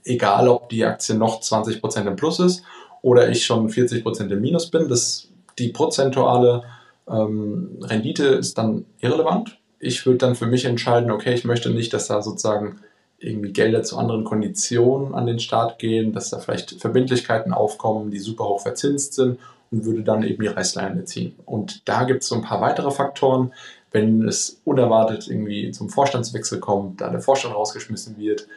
egal 0.05 0.47
ob 0.47 0.69
die 0.69 0.85
Aktie 0.85 1.15
noch 1.15 1.41
20% 1.41 2.07
im 2.07 2.15
Plus 2.15 2.39
ist 2.39 2.63
oder 3.01 3.29
ich 3.29 3.45
schon 3.45 3.69
40% 3.69 4.29
im 4.29 4.41
Minus 4.41 4.69
bin. 4.71 4.87
Das, 4.87 5.27
die 5.59 5.69
prozentuale 5.69 6.63
ähm, 7.09 7.79
Rendite 7.81 8.25
ist 8.25 8.57
dann 8.57 8.85
irrelevant. 8.99 9.57
Ich 9.79 10.05
würde 10.05 10.19
dann 10.19 10.35
für 10.35 10.47
mich 10.47 10.65
entscheiden, 10.65 11.11
okay, 11.11 11.33
ich 11.33 11.43
möchte 11.43 11.69
nicht, 11.69 11.93
dass 11.93 12.07
da 12.07 12.21
sozusagen 12.21 12.79
irgendwie 13.19 13.53
Gelder 13.53 13.83
zu 13.83 13.97
anderen 13.97 14.23
Konditionen 14.23 15.15
an 15.15 15.25
den 15.25 15.39
Start 15.39 15.79
gehen, 15.79 16.13
dass 16.13 16.29
da 16.29 16.39
vielleicht 16.39 16.79
Verbindlichkeiten 16.81 17.53
aufkommen, 17.53 18.11
die 18.11 18.19
super 18.19 18.45
hoch 18.45 18.61
verzinst 18.61 19.13
sind 19.13 19.39
und 19.71 19.85
würde 19.85 20.03
dann 20.03 20.23
eben 20.23 20.41
die 20.41 20.49
Reißleine 20.49 21.05
ziehen. 21.05 21.35
Und 21.45 21.87
da 21.87 22.03
gibt 22.03 22.23
es 22.23 22.29
so 22.29 22.35
ein 22.35 22.41
paar 22.41 22.61
weitere 22.61 22.91
Faktoren. 22.91 23.53
Wenn 23.91 24.27
es 24.27 24.61
unerwartet 24.65 25.27
irgendwie 25.27 25.71
zum 25.71 25.89
Vorstandswechsel 25.89 26.59
kommt, 26.59 27.01
da 27.01 27.09
der 27.09 27.21
Vorstand 27.21 27.55
rausgeschmissen 27.55 28.17
wird, 28.17 28.47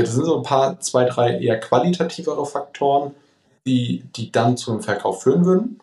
das 0.00 0.14
sind 0.14 0.24
so 0.24 0.38
ein 0.38 0.42
paar, 0.42 0.80
zwei, 0.80 1.04
drei 1.04 1.38
eher 1.38 1.60
qualitativere 1.60 2.46
Faktoren, 2.46 3.14
die, 3.66 4.04
die 4.16 4.32
dann 4.32 4.56
zu 4.56 4.72
einem 4.72 4.82
Verkauf 4.82 5.22
führen 5.22 5.44
würden. 5.44 5.80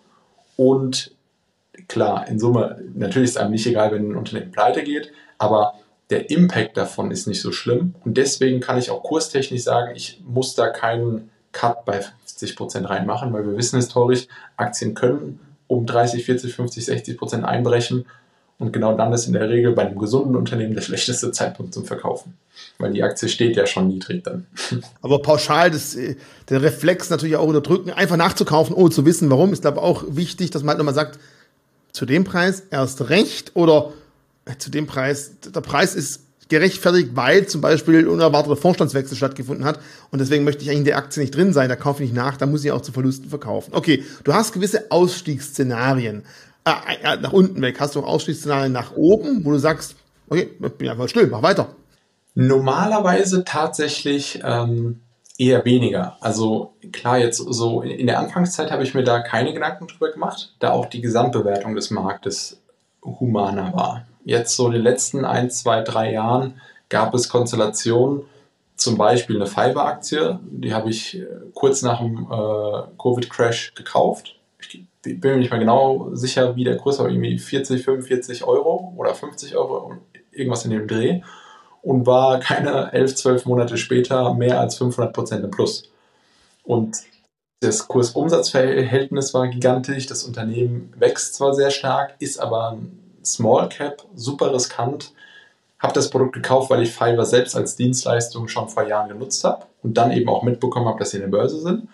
Und 0.57 1.11
klar, 1.87 2.27
in 2.27 2.39
Summe, 2.39 2.81
natürlich 2.93 3.29
ist 3.29 3.37
einem 3.37 3.51
nicht 3.51 3.67
egal, 3.67 3.91
wenn 3.91 4.11
ein 4.11 4.15
Unternehmen 4.15 4.51
pleite 4.51 4.83
geht, 4.83 5.11
aber 5.37 5.75
der 6.09 6.29
Impact 6.29 6.75
davon 6.75 7.11
ist 7.11 7.27
nicht 7.27 7.41
so 7.41 7.51
schlimm. 7.51 7.93
Und 8.03 8.17
deswegen 8.17 8.59
kann 8.59 8.79
ich 8.79 8.89
auch 8.89 9.03
kurstechnisch 9.03 9.63
sagen, 9.63 9.95
ich 9.95 10.21
muss 10.25 10.55
da 10.55 10.69
keinen 10.69 11.29
Cut 11.51 11.85
bei 11.85 12.01
50 12.01 12.55
Prozent 12.55 12.89
reinmachen, 12.89 13.31
weil 13.31 13.45
wir 13.45 13.57
wissen 13.57 13.77
historisch, 13.77 14.27
Aktien 14.57 14.93
können 14.93 15.39
um 15.67 15.85
30, 15.85 16.25
40, 16.25 16.53
50, 16.53 16.85
60 16.85 17.17
Prozent 17.17 17.45
einbrechen 17.45 18.05
und 18.59 18.73
genau 18.73 18.95
dann 18.95 19.13
ist 19.13 19.25
in 19.25 19.33
der 19.33 19.49
Regel 19.49 19.71
bei 19.71 19.87
einem 19.87 19.97
gesunden 19.97 20.35
Unternehmen 20.35 20.75
der 20.75 20.81
schlechteste 20.81 21.31
Zeitpunkt 21.31 21.73
zum 21.73 21.85
Verkaufen. 21.85 22.33
Weil 22.77 22.91
die 22.91 23.01
Aktie 23.01 23.29
steht 23.29 23.55
ja 23.55 23.65
schon 23.65 23.87
niedrig 23.87 24.23
dann. 24.25 24.45
Aber 25.01 25.21
pauschal, 25.21 25.71
das, 25.71 25.97
der 26.49 26.61
Reflex 26.61 27.09
natürlich 27.09 27.37
auch 27.37 27.47
unterdrücken, 27.47 27.91
einfach 27.91 28.17
nachzukaufen, 28.17 28.75
ohne 28.75 28.89
zu 28.89 29.05
wissen, 29.05 29.29
warum, 29.29 29.53
ist 29.53 29.61
glaube 29.61 29.81
auch 29.81 30.03
wichtig, 30.09 30.51
dass 30.51 30.61
man 30.61 30.71
halt 30.71 30.79
nochmal 30.79 30.93
sagt, 30.93 31.19
zu 31.93 32.05
dem 32.05 32.25
Preis 32.25 32.63
erst 32.69 33.09
recht 33.09 33.55
oder 33.55 33.93
äh, 34.43 34.57
zu 34.57 34.69
dem 34.69 34.87
Preis, 34.87 35.31
der 35.55 35.61
Preis 35.61 35.95
ist 35.95 36.25
gerechtfertigt, 36.49 37.11
weil 37.13 37.47
zum 37.47 37.61
Beispiel 37.61 38.07
unerwarteter 38.07 38.57
Vorstandswechsel 38.57 39.15
stattgefunden 39.15 39.65
hat 39.65 39.79
und 40.11 40.19
deswegen 40.19 40.43
möchte 40.43 40.63
ich 40.63 40.69
eigentlich 40.69 40.79
in 40.79 40.85
der 40.85 40.97
Aktie 40.97 41.21
nicht 41.21 41.35
drin 41.35 41.53
sein, 41.53 41.69
da 41.69 41.75
kaufe 41.75 42.03
ich 42.03 42.09
nicht 42.09 42.17
nach, 42.17 42.37
da 42.37 42.45
muss 42.45 42.65
ich 42.65 42.71
auch 42.71 42.81
zu 42.81 42.91
Verlusten 42.91 43.29
verkaufen. 43.29 43.71
Okay, 43.73 44.03
du 44.23 44.33
hast 44.33 44.51
gewisse 44.51 44.91
Ausstiegsszenarien 44.91 46.23
äh, 46.71 47.17
nach 47.17 47.33
unten 47.33 47.61
weg? 47.61 47.79
Hast 47.79 47.95
du 47.95 48.01
auch 48.01 48.07
Ausstiegsszenarien 48.07 48.71
nach 48.71 48.95
oben, 48.95 49.45
wo 49.45 49.51
du 49.51 49.59
sagst, 49.59 49.95
okay, 50.29 50.49
ich 50.59 50.73
bin 50.73 50.89
einfach 50.89 51.07
still, 51.09 51.27
mach 51.27 51.41
weiter? 51.41 51.69
Normalerweise 52.35 53.43
tatsächlich 53.43 54.39
ähm, 54.43 55.01
eher 55.37 55.65
weniger. 55.65 56.17
Also 56.21 56.73
klar, 56.91 57.17
jetzt 57.17 57.37
so 57.37 57.81
in 57.81 58.07
der 58.07 58.19
Anfangszeit 58.19 58.71
habe 58.71 58.83
ich 58.83 58.93
mir 58.93 59.03
da 59.03 59.21
keine 59.21 59.53
Gedanken 59.53 59.87
drüber 59.87 60.11
gemacht, 60.11 60.55
da 60.59 60.71
auch 60.71 60.85
die 60.85 61.01
Gesamtbewertung 61.01 61.75
des 61.75 61.91
Marktes 61.91 62.61
humaner 63.03 63.73
war. 63.73 64.05
Jetzt 64.25 64.55
so 64.55 64.67
in 64.67 64.73
den 64.73 64.81
letzten 64.83 65.25
ein, 65.25 65.49
zwei, 65.49 65.81
drei 65.81 66.11
Jahren 66.11 66.61
gab 66.89 67.13
es 67.13 67.29
Konstellationen, 67.29 68.23
zum 68.75 68.97
Beispiel 68.97 69.35
eine 69.35 69.47
Fiverr-Aktie, 69.47 70.39
die 70.41 70.73
habe 70.73 70.89
ich 70.89 71.19
äh, 71.19 71.25
kurz 71.53 71.81
nach 71.81 71.99
dem 71.99 72.27
äh, 72.31 72.81
Covid-Crash 72.97 73.73
gekauft 73.75 74.38
ich 75.05 75.19
bin 75.19 75.31
mir 75.31 75.37
nicht 75.37 75.51
mehr 75.51 75.59
genau 75.59 76.09
sicher, 76.13 76.55
wie 76.55 76.63
der 76.63 76.77
Kurs 76.77 76.99
war, 76.99 77.09
irgendwie 77.09 77.37
40, 77.39 77.83
45 77.83 78.43
Euro 78.43 78.93
oder 78.97 79.15
50 79.15 79.55
Euro, 79.55 79.95
irgendwas 80.31 80.65
in 80.65 80.71
dem 80.71 80.87
Dreh 80.87 81.21
und 81.81 82.05
war 82.05 82.39
keine 82.39 82.91
11, 82.91 83.15
12 83.15 83.45
Monate 83.45 83.77
später 83.77 84.33
mehr 84.33 84.59
als 84.59 84.77
500 84.77 85.13
Prozent 85.13 85.43
im 85.43 85.51
Plus. 85.51 85.89
Und 86.63 86.97
das 87.61 87.87
Kursumsatzverhältnis 87.87 89.33
war 89.33 89.47
gigantisch, 89.47 90.05
das 90.05 90.23
Unternehmen 90.23 90.93
wächst 90.97 91.35
zwar 91.35 91.53
sehr 91.53 91.71
stark, 91.71 92.15
ist 92.19 92.39
aber 92.39 92.71
ein 92.71 92.99
Small 93.23 93.67
Cap, 93.69 94.05
super 94.15 94.53
riskant. 94.53 95.13
Habe 95.77 95.93
das 95.93 96.09
Produkt 96.09 96.33
gekauft, 96.33 96.69
weil 96.69 96.83
ich 96.83 96.91
Fiverr 96.91 97.25
selbst 97.25 97.55
als 97.55 97.75
Dienstleistung 97.75 98.47
schon 98.47 98.69
vor 98.69 98.87
Jahren 98.87 99.09
genutzt 99.09 99.43
habe 99.43 99.65
und 99.81 99.97
dann 99.97 100.11
eben 100.11 100.29
auch 100.29 100.43
mitbekommen 100.43 100.87
habe, 100.87 100.99
dass 100.99 101.11
sie 101.11 101.17
in 101.17 101.23
der 101.23 101.29
Börse 101.29 101.59
sind. 101.59 101.89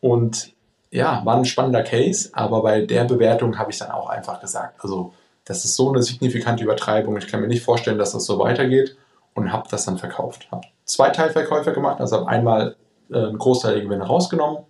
Und 0.00 0.53
ja, 0.94 1.22
war 1.24 1.36
ein 1.36 1.44
spannender 1.44 1.82
Case, 1.82 2.30
aber 2.32 2.62
bei 2.62 2.82
der 2.82 3.04
Bewertung 3.04 3.58
habe 3.58 3.70
ich 3.70 3.78
dann 3.78 3.90
auch 3.90 4.08
einfach 4.08 4.40
gesagt, 4.40 4.82
also 4.82 5.12
das 5.44 5.64
ist 5.64 5.76
so 5.76 5.90
eine 5.90 6.02
signifikante 6.02 6.64
Übertreibung, 6.64 7.16
ich 7.16 7.28
kann 7.28 7.40
mir 7.40 7.48
nicht 7.48 7.64
vorstellen, 7.64 7.98
dass 7.98 8.12
das 8.12 8.24
so 8.24 8.38
weitergeht 8.38 8.96
und 9.34 9.52
habe 9.52 9.68
das 9.70 9.84
dann 9.84 9.98
verkauft. 9.98 10.48
Habe 10.50 10.66
zwei 10.84 11.10
Teilverkäufe 11.10 11.72
gemacht, 11.72 12.00
also 12.00 12.16
habe 12.16 12.28
einmal 12.28 12.76
äh, 13.10 13.18
einen 13.18 13.38
Großteil 13.38 13.74
der 13.74 13.84
Gewinne 13.84 14.04
rausgenommen, 14.04 14.64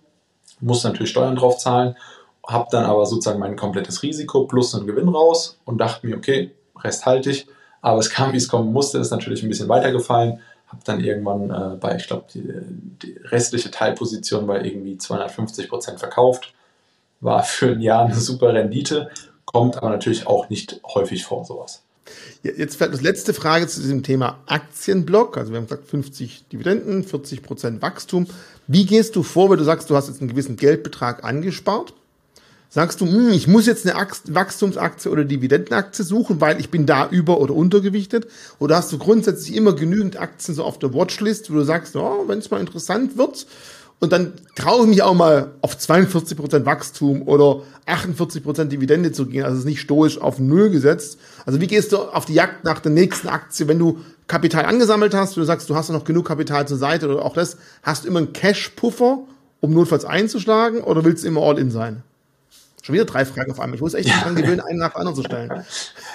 musste 0.59 0.87
natürlich 0.87 1.11
Steuern 1.11 1.35
drauf 1.35 1.57
zahlen 1.57 1.95
habe 2.47 2.67
dann 2.71 2.85
aber 2.85 3.05
sozusagen 3.05 3.39
mein 3.39 3.55
komplettes 3.55 4.03
Risiko 4.03 4.45
plus 4.45 4.75
einen 4.75 4.87
Gewinn 4.87 5.09
raus 5.09 5.59
und 5.65 5.79
dachte 5.79 6.05
mir, 6.05 6.17
okay, 6.17 6.51
Rest 6.77 7.05
halte 7.05 7.31
ich. 7.31 7.47
Aber 7.81 7.99
es 7.99 8.09
kam, 8.09 8.33
wie 8.33 8.37
es 8.37 8.47
kommen 8.47 8.71
musste, 8.71 8.97
ist 8.97 9.11
natürlich 9.11 9.43
ein 9.43 9.49
bisschen 9.49 9.69
weitergefallen. 9.69 10.39
Habe 10.67 10.81
dann 10.83 10.99
irgendwann 10.99 11.49
äh, 11.49 11.75
bei, 11.77 11.95
ich 11.95 12.07
glaube, 12.07 12.25
die, 12.33 12.43
die, 13.03 13.17
restliche 13.25 13.71
Teilposition 13.71 14.47
bei 14.47 14.63
irgendwie 14.63 14.97
250 14.97 15.69
Prozent 15.69 15.99
verkauft. 15.99 16.53
War 17.21 17.43
für 17.43 17.71
ein 17.71 17.81
Jahr 17.81 18.05
eine 18.05 18.15
super 18.15 18.53
Rendite, 18.53 19.09
kommt 19.45 19.77
aber 19.77 19.89
natürlich 19.89 20.27
auch 20.27 20.49
nicht 20.49 20.81
häufig 20.85 21.23
vor, 21.23 21.45
sowas. 21.45 21.81
Jetzt 22.43 22.75
vielleicht 22.75 22.93
das 22.93 23.01
letzte 23.01 23.33
Frage 23.33 23.67
zu 23.67 23.81
diesem 23.81 24.03
Thema 24.03 24.39
Aktienblock. 24.45 25.37
Also 25.37 25.51
wir 25.51 25.57
haben 25.57 25.65
gesagt 25.65 25.87
50 25.87 26.47
Dividenden, 26.49 27.03
40 27.03 27.41
Prozent 27.41 27.81
Wachstum. 27.81 28.27
Wie 28.67 28.85
gehst 28.85 29.15
du 29.15 29.23
vor, 29.23 29.49
wenn 29.49 29.57
du 29.57 29.63
sagst, 29.63 29.89
du 29.89 29.95
hast 29.95 30.07
jetzt 30.07 30.21
einen 30.21 30.29
gewissen 30.29 30.55
Geldbetrag 30.55 31.23
angespart? 31.23 31.93
Sagst 32.75 32.99
du, 32.99 33.05
hm, 33.05 33.29
ich 33.29 33.47
muss 33.47 33.67
jetzt 33.67 33.87
eine 33.87 33.97
Wachstumsaktie 34.27 35.09
oder 35.09 35.23
Dividendenaktie 35.23 36.03
suchen, 36.03 36.41
weil 36.41 36.59
ich 36.59 36.71
bin 36.71 36.85
da 36.85 37.07
über- 37.07 37.39
oder 37.39 37.53
untergewichtet? 37.53 38.27
Oder 38.59 38.75
hast 38.75 38.91
du 38.91 38.97
grundsätzlich 38.97 39.55
immer 39.55 39.71
genügend 39.71 40.19
Aktien 40.19 40.55
so 40.55 40.65
auf 40.65 40.77
der 40.77 40.93
Watchlist, 40.93 41.49
wo 41.49 41.53
du 41.53 41.63
sagst, 41.63 41.95
oh, 41.95 42.25
wenn 42.27 42.39
es 42.39 42.51
mal 42.51 42.59
interessant 42.59 43.17
wird, 43.17 43.47
und 44.01 44.11
dann 44.11 44.33
traue 44.57 44.81
ich 44.81 44.89
mich 44.89 45.03
auch 45.03 45.13
mal 45.13 45.53
auf 45.61 45.77
42% 45.77 46.65
Wachstum 46.65 47.21
oder 47.29 47.61
48% 47.87 48.65
Dividende 48.65 49.13
zu 49.13 49.25
gehen. 49.25 49.45
Also 49.45 49.53
es 49.53 49.59
ist 49.61 49.69
nicht 49.69 49.79
stoisch 49.79 50.19
auf 50.19 50.39
Null 50.39 50.69
gesetzt. 50.69 51.17
Also 51.45 51.61
wie 51.61 51.67
gehst 51.67 51.93
du 51.93 51.99
auf 51.99 52.25
die 52.25 52.33
Jagd 52.33 52.65
nach 52.65 52.81
der 52.81 52.91
nächsten 52.91 53.29
Aktie, 53.29 53.69
wenn 53.69 53.79
du 53.79 53.99
Kapital 54.27 54.65
angesammelt 54.65 55.13
hast, 55.13 55.37
du 55.37 55.43
sagst, 55.45 55.69
du 55.69 55.77
hast 55.77 55.91
noch 55.91 56.03
genug 56.03 56.27
Kapital 56.27 56.67
zur 56.67 56.77
Seite 56.77 57.07
oder 57.07 57.23
auch 57.23 57.35
das, 57.35 57.55
hast 57.83 58.03
du 58.03 58.09
immer 58.09 58.19
einen 58.19 58.33
Cash-Puffer, 58.33 59.19
um 59.61 59.73
notfalls 59.73 60.03
einzuschlagen 60.03 60.81
oder 60.81 61.05
willst 61.05 61.23
du 61.23 61.29
immer 61.29 61.41
all 61.41 61.57
in 61.57 61.71
sein? 61.71 62.03
Schon 62.85 62.93
wieder 62.93 63.05
drei 63.05 63.25
Fragen 63.25 63.51
auf 63.51 63.59
einmal. 63.59 63.75
Ich 63.75 63.81
muss 63.81 63.95
echt 63.95 64.09
ja. 64.09 64.19
daran 64.19 64.35
gewöhnen, 64.35 64.61
einen 64.61 64.77
nach 64.77 64.91
dem 64.91 64.97
anderen 64.97 65.15
zu 65.15 65.23
stellen. 65.23 65.65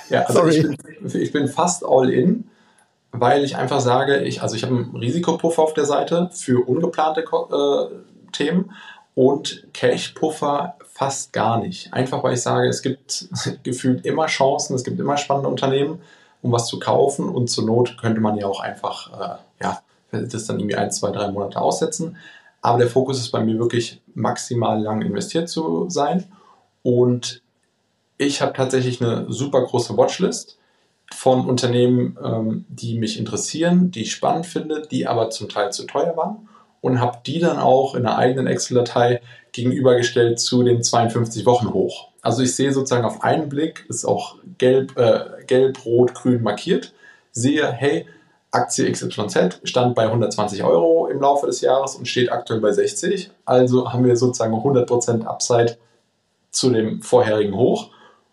Ja, 0.08 0.22
also 0.22 0.40
Sorry. 0.40 0.56
Ich 0.56 1.12
bin, 1.12 1.22
ich 1.22 1.32
bin 1.32 1.48
fast 1.48 1.84
all 1.84 2.10
in 2.10 2.44
weil 3.12 3.44
ich 3.44 3.56
einfach 3.56 3.80
sage, 3.80 4.20
ich, 4.22 4.42
also 4.42 4.54
ich 4.54 4.62
habe 4.62 4.76
einen 4.76 4.96
Risikopuffer 4.96 5.62
auf 5.62 5.74
der 5.74 5.84
Seite 5.84 6.30
für 6.32 6.66
ungeplante 6.66 7.22
äh, 7.22 8.30
Themen 8.32 8.72
und 9.14 9.66
Cash-Puffer 9.72 10.76
fast 10.86 11.32
gar 11.32 11.58
nicht. 11.58 11.92
Einfach 11.92 12.22
weil 12.22 12.34
ich 12.34 12.42
sage, 12.42 12.68
es 12.68 12.82
gibt 12.82 13.28
gefühlt 13.64 14.06
immer 14.06 14.26
Chancen, 14.26 14.76
es 14.76 14.84
gibt 14.84 15.00
immer 15.00 15.16
spannende 15.16 15.48
Unternehmen, 15.48 16.00
um 16.42 16.52
was 16.52 16.68
zu 16.68 16.78
kaufen 16.78 17.28
und 17.28 17.50
zur 17.50 17.66
Not 17.66 17.98
könnte 17.98 18.20
man 18.20 18.36
ja 18.36 18.46
auch 18.46 18.60
einfach, 18.60 19.10
äh, 19.20 19.64
ja, 19.64 19.82
das 20.12 20.46
dann 20.46 20.58
irgendwie 20.58 20.76
ein, 20.76 20.90
zwei, 20.90 21.10
drei 21.10 21.30
Monate 21.30 21.60
aussetzen. 21.60 22.16
Aber 22.62 22.78
der 22.78 22.88
Fokus 22.88 23.18
ist 23.18 23.30
bei 23.30 23.42
mir 23.42 23.58
wirklich 23.58 24.02
maximal 24.14 24.80
lang 24.80 25.02
investiert 25.02 25.48
zu 25.48 25.88
sein 25.88 26.26
und 26.82 27.42
ich 28.18 28.42
habe 28.42 28.52
tatsächlich 28.52 29.00
eine 29.00 29.26
super 29.28 29.62
große 29.62 29.96
Watchlist 29.96 30.58
von 31.12 31.46
Unternehmen, 31.46 32.18
ähm, 32.22 32.64
die 32.68 32.98
mich 32.98 33.18
interessieren, 33.18 33.90
die 33.90 34.02
ich 34.02 34.12
spannend 34.12 34.46
finde, 34.46 34.82
die 34.90 35.06
aber 35.06 35.30
zum 35.30 35.48
Teil 35.48 35.72
zu 35.72 35.86
teuer 35.86 36.16
waren 36.16 36.48
und 36.80 37.00
habe 37.00 37.18
die 37.26 37.38
dann 37.38 37.58
auch 37.58 37.94
in 37.94 38.06
einer 38.06 38.16
eigenen 38.16 38.46
Excel-Datei 38.46 39.20
gegenübergestellt 39.52 40.38
zu 40.38 40.62
den 40.62 40.82
52 40.82 41.46
Wochen 41.46 41.72
hoch. 41.72 42.08
Also 42.22 42.42
ich 42.42 42.54
sehe 42.54 42.72
sozusagen 42.72 43.04
auf 43.04 43.22
einen 43.22 43.48
Blick, 43.48 43.86
ist 43.88 44.04
auch 44.04 44.36
gelb, 44.58 44.96
äh, 44.98 45.44
gelb, 45.46 45.84
rot, 45.84 46.14
grün 46.14 46.42
markiert, 46.42 46.92
sehe, 47.32 47.70
hey, 47.72 48.06
Aktie 48.52 48.90
XYZ 48.90 49.60
stand 49.64 49.94
bei 49.94 50.06
120 50.06 50.64
Euro 50.64 51.06
im 51.06 51.20
Laufe 51.20 51.46
des 51.46 51.60
Jahres 51.60 51.94
und 51.94 52.08
steht 52.08 52.32
aktuell 52.32 52.60
bei 52.60 52.72
60. 52.72 53.30
Also 53.44 53.92
haben 53.92 54.04
wir 54.04 54.16
sozusagen 54.16 54.54
100% 54.54 55.24
Upside 55.24 55.76
zu 56.50 56.70
dem 56.70 57.02
vorherigen 57.02 57.54
Hoch 57.54 57.90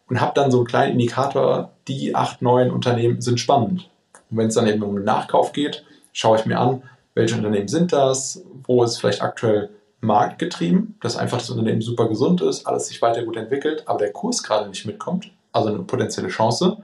und 0.09 0.21
habe 0.21 0.33
dann 0.35 0.51
so 0.51 0.57
einen 0.57 0.67
kleinen 0.67 0.93
Indikator, 0.93 1.71
die 1.87 2.15
acht, 2.15 2.41
neun 2.41 2.71
Unternehmen 2.71 3.21
sind 3.21 3.39
spannend. 3.39 3.89
Und 4.29 4.37
wenn 4.37 4.47
es 4.47 4.55
dann 4.55 4.67
eben 4.67 4.83
um 4.83 4.95
den 4.95 5.03
Nachkauf 5.03 5.53
geht, 5.53 5.83
schaue 6.13 6.37
ich 6.37 6.45
mir 6.45 6.59
an, 6.59 6.81
welche 7.13 7.35
Unternehmen 7.35 7.67
sind 7.67 7.93
das, 7.93 8.43
wo 8.65 8.83
ist 8.83 8.97
vielleicht 8.97 9.21
aktuell 9.21 9.69
marktgetrieben, 10.01 10.95
dass 11.01 11.17
einfach 11.17 11.39
das 11.39 11.49
Unternehmen 11.49 11.81
super 11.81 12.07
gesund 12.07 12.41
ist, 12.41 12.65
alles 12.67 12.87
sich 12.87 13.01
weiter 13.01 13.23
gut 13.23 13.37
entwickelt, 13.37 13.83
aber 13.87 13.99
der 13.99 14.11
Kurs 14.11 14.43
gerade 14.43 14.69
nicht 14.69 14.85
mitkommt, 14.85 15.31
also 15.51 15.69
eine 15.69 15.79
potenzielle 15.79 16.29
Chance. 16.29 16.77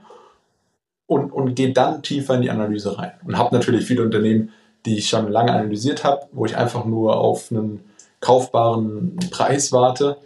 Und, 1.06 1.32
und 1.32 1.54
gehe 1.54 1.72
dann 1.72 2.02
tiefer 2.02 2.34
in 2.34 2.42
die 2.42 2.50
Analyse 2.50 2.98
rein. 2.98 3.12
Und 3.24 3.36
habe 3.36 3.54
natürlich 3.54 3.84
viele 3.84 4.02
Unternehmen, 4.02 4.50
die 4.86 4.98
ich 4.98 5.08
schon 5.08 5.30
lange 5.30 5.52
analysiert 5.52 6.02
habe, 6.02 6.26
wo 6.32 6.46
ich 6.46 6.56
einfach 6.56 6.84
nur 6.84 7.16
auf 7.16 7.50
einen 7.50 7.84
kaufbaren 8.20 9.16
Preis 9.30 9.70
warte. 9.70 10.16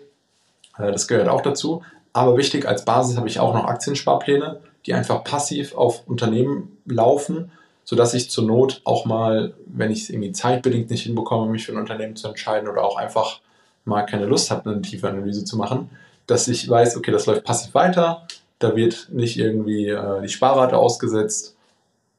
Äh, 0.78 0.92
das 0.92 1.08
gehört 1.08 1.28
auch 1.28 1.40
dazu. 1.40 1.82
Aber 2.12 2.36
wichtig, 2.36 2.66
als 2.66 2.84
Basis 2.84 3.16
habe 3.16 3.28
ich 3.28 3.38
auch 3.38 3.54
noch 3.54 3.64
Aktiensparpläne, 3.64 4.60
die 4.86 4.94
einfach 4.94 5.24
passiv 5.24 5.74
auf 5.74 6.06
Unternehmen 6.06 6.78
laufen, 6.86 7.52
sodass 7.84 8.14
ich 8.14 8.30
zur 8.30 8.44
Not 8.44 8.80
auch 8.84 9.04
mal, 9.04 9.54
wenn 9.66 9.90
ich 9.90 10.02
es 10.02 10.10
irgendwie 10.10 10.32
zeitbedingt 10.32 10.90
nicht 10.90 11.02
hinbekomme, 11.02 11.50
mich 11.50 11.66
für 11.66 11.72
ein 11.72 11.78
Unternehmen 11.78 12.16
zu 12.16 12.28
entscheiden 12.28 12.68
oder 12.68 12.84
auch 12.84 12.96
einfach 12.96 13.40
mal 13.84 14.02
keine 14.02 14.26
Lust 14.26 14.50
habe, 14.50 14.70
eine 14.70 14.82
tiefe 14.82 15.08
Analyse 15.08 15.44
zu 15.44 15.56
machen, 15.56 15.90
dass 16.26 16.48
ich 16.48 16.68
weiß, 16.68 16.96
okay, 16.96 17.10
das 17.10 17.26
läuft 17.26 17.44
passiv 17.44 17.74
weiter, 17.74 18.26
da 18.58 18.76
wird 18.76 19.08
nicht 19.10 19.38
irgendwie 19.38 19.88
äh, 19.88 20.20
die 20.22 20.28
Sparrate 20.28 20.76
ausgesetzt 20.76 21.56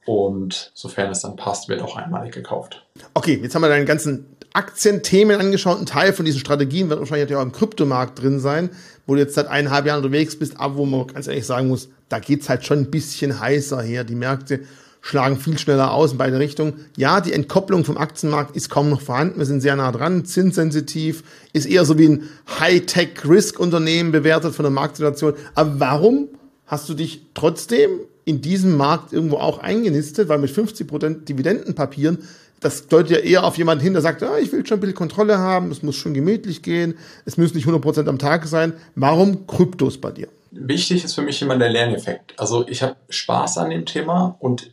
und 0.05 0.71
sofern 0.73 1.11
es 1.11 1.21
dann 1.21 1.35
passt, 1.35 1.69
wird 1.69 1.81
auch 1.81 1.95
einmalig 1.95 2.33
gekauft. 2.33 2.83
Okay, 3.13 3.39
jetzt 3.41 3.53
haben 3.53 3.61
wir 3.61 3.69
deinen 3.69 3.85
ganzen 3.85 4.25
Aktienthemen 4.53 5.39
angeschaut. 5.39 5.79
Ein 5.79 5.85
Teil 5.85 6.13
von 6.13 6.25
diesen 6.25 6.39
Strategien 6.39 6.89
wird 6.89 6.99
wahrscheinlich 6.99 7.35
auch 7.35 7.41
im 7.41 7.51
Kryptomarkt 7.51 8.21
drin 8.21 8.39
sein, 8.39 8.69
wo 9.05 9.15
du 9.15 9.21
jetzt 9.21 9.35
seit 9.35 9.47
eineinhalb 9.47 9.85
Jahren 9.85 10.03
unterwegs 10.03 10.35
bist, 10.37 10.59
aber 10.59 10.77
wo 10.77 10.85
man 10.85 11.07
ganz 11.07 11.27
ehrlich 11.27 11.45
sagen 11.45 11.67
muss, 11.67 11.89
da 12.09 12.19
geht's 12.19 12.49
halt 12.49 12.65
schon 12.65 12.79
ein 12.79 12.91
bisschen 12.91 13.39
heißer 13.39 13.81
her. 13.81 14.03
Die 14.03 14.15
Märkte 14.15 14.61
schlagen 15.01 15.37
viel 15.37 15.57
schneller 15.57 15.93
aus 15.93 16.11
in 16.11 16.17
beide 16.17 16.39
Richtungen. 16.39 16.85
Ja, 16.97 17.21
die 17.21 17.33
Entkopplung 17.33 17.85
vom 17.85 17.97
Aktienmarkt 17.97 18.55
ist 18.55 18.69
kaum 18.69 18.89
noch 18.89 19.01
vorhanden. 19.01 19.39
Wir 19.39 19.45
sind 19.45 19.61
sehr 19.61 19.75
nah 19.75 19.91
dran, 19.91 20.25
zinssensitiv, 20.25 21.23
ist 21.53 21.65
eher 21.65 21.85
so 21.85 21.97
wie 21.97 22.09
ein 22.09 22.23
High-Tech-Risk-Unternehmen 22.59 24.11
bewertet 24.11 24.55
von 24.55 24.63
der 24.63 24.71
Marktsituation. 24.71 25.35
Aber 25.55 25.79
warum 25.79 26.27
hast 26.65 26.89
du 26.89 26.93
dich 26.93 27.27
trotzdem 27.33 27.91
in 28.25 28.41
diesem 28.41 28.75
Markt 28.75 29.13
irgendwo 29.13 29.37
auch 29.37 29.59
eingenistet? 29.59 30.27
Weil 30.27 30.39
mit 30.39 30.51
50% 30.51 31.25
Dividendenpapieren 31.25 32.19
das 32.59 32.87
deutet 32.87 33.11
ja 33.11 33.17
eher 33.17 33.43
auf 33.43 33.57
jemanden 33.57 33.83
hin, 33.83 33.93
der 33.93 34.01
sagt, 34.01 34.23
ah, 34.23 34.37
ich 34.37 34.51
will 34.51 34.65
schon 34.65 34.77
ein 34.77 34.81
bisschen 34.81 34.95
Kontrolle 34.95 35.37
haben, 35.37 35.71
es 35.71 35.83
muss 35.83 35.95
schon 35.95 36.13
gemütlich 36.13 36.61
gehen, 36.61 36.97
es 37.25 37.37
müssen 37.37 37.55
nicht 37.55 37.67
100% 37.67 38.07
am 38.07 38.19
Tag 38.19 38.45
sein. 38.45 38.73
Warum 38.95 39.47
Kryptos 39.47 39.99
bei 39.99 40.11
dir? 40.11 40.27
Wichtig 40.51 41.03
ist 41.03 41.13
für 41.13 41.21
mich 41.21 41.41
immer 41.41 41.57
der 41.57 41.69
Lerneffekt. 41.69 42.33
Also 42.37 42.67
ich 42.67 42.81
habe 42.81 42.95
Spaß 43.09 43.59
an 43.59 43.69
dem 43.69 43.85
Thema 43.85 44.35
und 44.39 44.71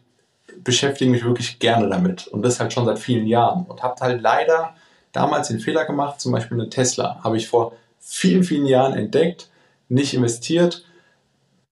beschäftige 0.64 1.10
mich 1.10 1.24
wirklich 1.24 1.58
gerne 1.58 1.88
damit. 1.88 2.26
Und 2.28 2.42
das 2.42 2.60
halt 2.60 2.72
schon 2.72 2.86
seit 2.86 2.98
vielen 2.98 3.26
Jahren. 3.26 3.66
Und 3.66 3.82
habe 3.82 4.00
halt 4.00 4.20
leider 4.22 4.74
damals 5.12 5.48
den 5.48 5.60
Fehler 5.60 5.84
gemacht, 5.84 6.20
zum 6.20 6.32
Beispiel 6.32 6.58
eine 6.58 6.70
Tesla, 6.70 7.20
habe 7.22 7.36
ich 7.36 7.48
vor 7.48 7.72
vielen, 8.00 8.42
vielen 8.42 8.66
Jahren 8.66 8.94
entdeckt, 8.94 9.48
nicht 9.88 10.14
investiert 10.14 10.84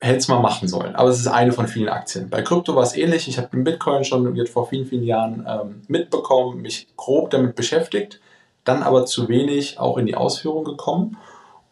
hätte 0.04 0.18
es 0.18 0.28
mal 0.28 0.40
machen 0.40 0.68
sollen. 0.68 0.94
Aber 0.94 1.08
es 1.08 1.18
ist 1.18 1.26
eine 1.26 1.52
von 1.52 1.66
vielen 1.66 1.88
Aktien. 1.88 2.28
Bei 2.28 2.42
Krypto 2.42 2.74
war 2.76 2.82
es 2.82 2.94
ähnlich. 2.94 3.26
Ich 3.26 3.38
habe 3.38 3.48
den 3.48 3.64
Bitcoin 3.64 4.04
schon 4.04 4.36
jetzt 4.36 4.52
vor 4.52 4.68
vielen, 4.68 4.86
vielen 4.86 5.04
Jahren 5.04 5.46
ähm, 5.48 5.82
mitbekommen, 5.88 6.60
mich 6.60 6.88
grob 6.96 7.30
damit 7.30 7.54
beschäftigt, 7.54 8.20
dann 8.64 8.82
aber 8.82 9.06
zu 9.06 9.28
wenig 9.28 9.78
auch 9.80 9.96
in 9.96 10.04
die 10.04 10.14
Ausführung 10.14 10.64
gekommen. 10.64 11.16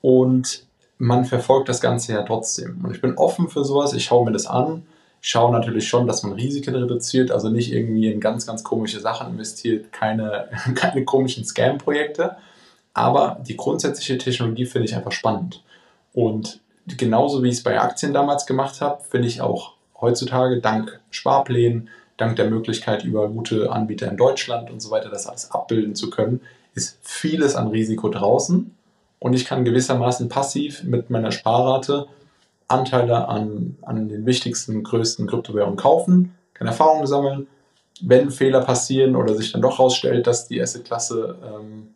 Und 0.01 0.65
man 0.97 1.27
verfolgt 1.27 1.69
das 1.69 1.83
Ganze 1.83 2.13
ja 2.13 2.23
trotzdem. 2.23 2.81
Und 2.83 2.95
ich 2.95 3.03
bin 3.03 3.17
offen 3.17 3.49
für 3.49 3.65
sowas. 3.65 3.93
Ich 3.93 4.05
schaue 4.05 4.25
mir 4.25 4.33
das 4.33 4.47
an. 4.47 4.87
Ich 5.21 5.29
schaue 5.29 5.53
natürlich 5.53 5.87
schon, 5.87 6.07
dass 6.07 6.23
man 6.23 6.33
Risiken 6.33 6.75
reduziert, 6.75 7.31
also 7.31 7.51
nicht 7.51 7.71
irgendwie 7.71 8.11
in 8.11 8.19
ganz, 8.19 8.47
ganz 8.47 8.65
komische 8.65 8.99
Sachen 8.99 9.29
investiert, 9.29 9.93
keine, 9.93 10.49
keine 10.75 11.05
komischen 11.05 11.45
Scam-Projekte. 11.45 12.37
Aber 12.95 13.41
die 13.47 13.57
grundsätzliche 13.57 14.17
Technologie 14.17 14.65
finde 14.65 14.89
ich 14.89 14.97
einfach 14.97 15.13
spannend. 15.13 15.63
Und 16.15 16.62
genauso 16.87 17.43
wie 17.43 17.49
ich 17.49 17.57
es 17.57 17.63
bei 17.63 17.81
Aktien 17.81 18.13
damals 18.13 18.47
gemacht 18.47 18.81
habe, 18.81 19.03
finde 19.09 19.29
ich 19.29 19.41
auch 19.41 19.75
heutzutage 20.01 20.61
dank 20.61 21.01
Sparplänen, 21.11 21.89
dank 22.17 22.37
der 22.37 22.51
Möglichkeit 22.51 23.05
über 23.05 23.29
gute 23.29 23.71
Anbieter 23.71 24.11
in 24.11 24.17
Deutschland 24.17 24.71
und 24.71 24.81
so 24.81 24.91
weiter 24.91 25.09
das 25.09 25.27
alles 25.27 25.51
abbilden 25.51 25.95
zu 25.95 26.11
können, 26.11 26.41
ist 26.75 26.99
vieles 27.03 27.55
an 27.55 27.69
Risiko 27.69 28.09
draußen 28.09 28.75
und 29.19 29.35
ich 29.35 29.45
kann 29.45 29.65
gewissermaßen 29.65 30.29
passiv 30.29 30.83
mit 30.83 31.11
meiner 31.11 31.33
Sparrate 31.33 32.09
Anteile 32.69 33.29
an, 33.29 33.77
an 33.83 34.09
den 34.09 34.27
wichtigsten, 34.27 34.83
größten 34.83 35.27
Kryptowährungen 35.27 35.77
kaufen, 35.77 36.35
kann 36.55 36.67
Erfahrungen 36.67 37.07
sammeln. 37.07 37.47
Wenn 38.01 38.31
Fehler 38.31 38.63
passieren 38.63 39.15
oder 39.15 39.35
sich 39.35 39.53
dann 39.53 39.63
doch 39.63 39.79
herausstellt, 39.79 40.27
dass 40.27 40.49
die 40.49 40.61
Assetklasse 40.61 41.37
ähm, 41.45 41.95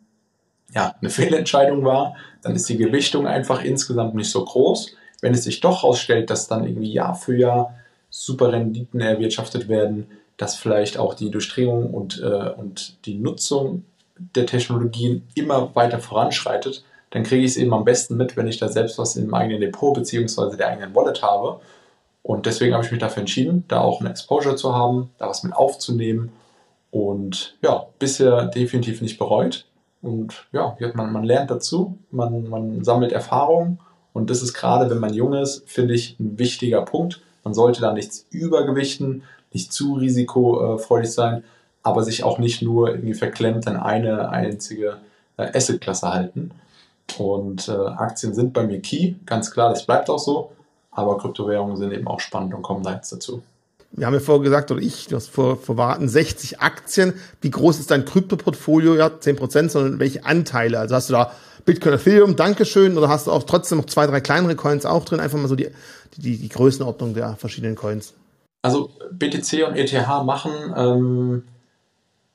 ja, 0.77 0.95
eine 1.01 1.09
Fehlentscheidung 1.19 1.83
war, 1.83 2.15
dann 2.43 2.55
ist 2.55 2.69
die 2.69 2.77
Gewichtung 2.77 3.27
einfach 3.27 3.63
insgesamt 3.63 4.13
nicht 4.13 4.29
so 4.29 4.45
groß. 4.45 4.95
Wenn 5.21 5.33
es 5.33 5.43
sich 5.43 5.59
doch 5.59 5.81
herausstellt, 5.81 6.29
dass 6.29 6.47
dann 6.47 6.65
irgendwie 6.65 6.93
Jahr 6.93 7.15
für 7.15 7.35
Jahr 7.35 7.73
super 8.11 8.53
Renditen 8.53 9.01
erwirtschaftet 9.01 9.67
werden, 9.67 10.07
dass 10.37 10.55
vielleicht 10.55 10.99
auch 10.99 11.15
die 11.15 11.31
Durchdringung 11.31 11.91
und, 11.93 12.21
äh, 12.21 12.51
und 12.51 13.05
die 13.05 13.15
Nutzung 13.15 13.85
der 14.35 14.45
Technologien 14.45 15.27
immer 15.33 15.75
weiter 15.75 15.99
voranschreitet, 15.99 16.83
dann 17.09 17.23
kriege 17.23 17.43
ich 17.43 17.51
es 17.51 17.57
eben 17.57 17.73
am 17.73 17.85
besten 17.85 18.15
mit, 18.15 18.37
wenn 18.37 18.47
ich 18.47 18.59
da 18.59 18.67
selbst 18.67 18.99
was 18.99 19.15
im 19.15 19.33
eigenen 19.33 19.61
Depot 19.61 19.95
bzw. 19.95 20.57
der 20.57 20.67
eigenen 20.67 20.93
Wallet 20.93 21.23
habe. 21.23 21.59
Und 22.21 22.45
deswegen 22.45 22.73
habe 22.73 22.85
ich 22.85 22.91
mich 22.91 22.99
dafür 22.99 23.21
entschieden, 23.21 23.63
da 23.67 23.79
auch 23.79 23.99
eine 23.99 24.09
Exposure 24.11 24.55
zu 24.55 24.75
haben, 24.75 25.09
da 25.17 25.27
was 25.27 25.43
mit 25.43 25.53
aufzunehmen. 25.53 26.31
Und 26.91 27.55
ja, 27.63 27.87
bisher 27.97 28.45
definitiv 28.45 29.01
nicht 29.01 29.17
bereut. 29.17 29.66
Und 30.01 30.47
ja, 30.51 30.75
man, 30.93 31.11
man 31.11 31.23
lernt 31.23 31.51
dazu, 31.51 31.97
man, 32.11 32.49
man 32.49 32.83
sammelt 32.83 33.11
Erfahrung. 33.11 33.79
Und 34.13 34.29
das 34.29 34.41
ist 34.41 34.53
gerade, 34.53 34.89
wenn 34.89 34.99
man 34.99 35.13
jung 35.13 35.33
ist, 35.33 35.67
finde 35.69 35.93
ich 35.93 36.19
ein 36.19 36.39
wichtiger 36.39 36.81
Punkt. 36.83 37.21
Man 37.43 37.53
sollte 37.53 37.81
da 37.81 37.93
nichts 37.93 38.25
übergewichten, 38.29 39.23
nicht 39.53 39.71
zu 39.71 39.95
risikofreudig 39.95 41.11
sein, 41.11 41.43
aber 41.83 42.03
sich 42.03 42.23
auch 42.23 42.39
nicht 42.39 42.61
nur 42.61 42.89
irgendwie 42.89 43.13
verklemmt 43.13 43.67
an 43.67 43.77
eine 43.77 44.29
einzige 44.29 44.97
äh, 45.37 45.55
Assetklasse 45.55 46.11
halten. 46.11 46.51
Und 47.17 47.69
äh, 47.69 47.71
Aktien 47.71 48.33
sind 48.33 48.53
bei 48.53 48.65
mir 48.65 48.81
key, 48.81 49.15
ganz 49.25 49.51
klar, 49.51 49.69
das 49.69 49.85
bleibt 49.85 50.09
auch 50.09 50.19
so. 50.19 50.51
Aber 50.91 51.17
Kryptowährungen 51.17 51.77
sind 51.77 51.93
eben 51.93 52.07
auch 52.07 52.19
spannend 52.19 52.53
und 52.53 52.63
kommen 52.63 52.83
da 52.83 52.95
jetzt 52.95 53.11
dazu. 53.11 53.43
Wir 53.91 54.05
haben 54.05 54.13
ja 54.13 54.19
vorher 54.19 54.43
gesagt, 54.43 54.69
oder 54.71 54.81
ich, 54.81 55.07
du 55.07 55.15
hast 55.15 55.29
vor, 55.29 55.57
verwarten 55.57 56.07
60 56.07 56.59
Aktien. 56.59 57.13
Wie 57.41 57.49
groß 57.49 57.79
ist 57.79 57.89
dein 57.89 58.05
Kryptoportfolio? 58.05 58.95
Ja, 58.95 59.19
10 59.19 59.35
Prozent, 59.35 59.71
sondern 59.71 59.99
welche 59.99 60.25
Anteile? 60.25 60.79
Also 60.79 60.95
hast 60.95 61.09
du 61.09 61.13
da 61.13 61.31
Bitcoin, 61.65 61.95
Ethereum, 61.95 62.35
Dankeschön, 62.35 62.97
oder 62.97 63.09
hast 63.09 63.27
du 63.27 63.31
auch 63.31 63.43
trotzdem 63.43 63.79
noch 63.79 63.85
zwei, 63.85 64.07
drei 64.07 64.21
kleinere 64.21 64.55
Coins 64.55 64.85
auch 64.85 65.03
drin? 65.03 65.19
Einfach 65.19 65.37
mal 65.37 65.47
so 65.47 65.55
die, 65.55 65.69
die, 66.15 66.37
die 66.37 66.49
Größenordnung 66.49 67.13
der 67.13 67.35
verschiedenen 67.35 67.75
Coins. 67.75 68.13
Also 68.61 68.91
BTC 69.11 69.67
und 69.67 69.75
ETH 69.75 69.93
machen 70.23 70.51
ähm, 70.75 71.43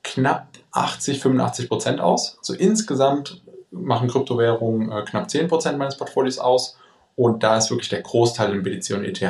knapp 0.03 0.47
80, 0.71 1.19
85 1.21 1.69
Prozent 1.69 1.99
aus. 1.99 2.37
Also 2.39 2.53
insgesamt 2.53 3.41
machen 3.71 4.07
Kryptowährungen 4.07 4.91
äh, 4.91 5.03
knapp 5.03 5.29
10 5.29 5.47
Prozent 5.47 5.77
meines 5.77 5.97
Portfolios 5.97 6.39
aus. 6.39 6.77
Und 7.15 7.43
da 7.43 7.57
ist 7.57 7.69
wirklich 7.69 7.89
der 7.89 8.01
Großteil 8.01 8.53
in 8.53 8.63
BTC 8.63 8.95
und 8.95 9.05
ETH. 9.05 9.21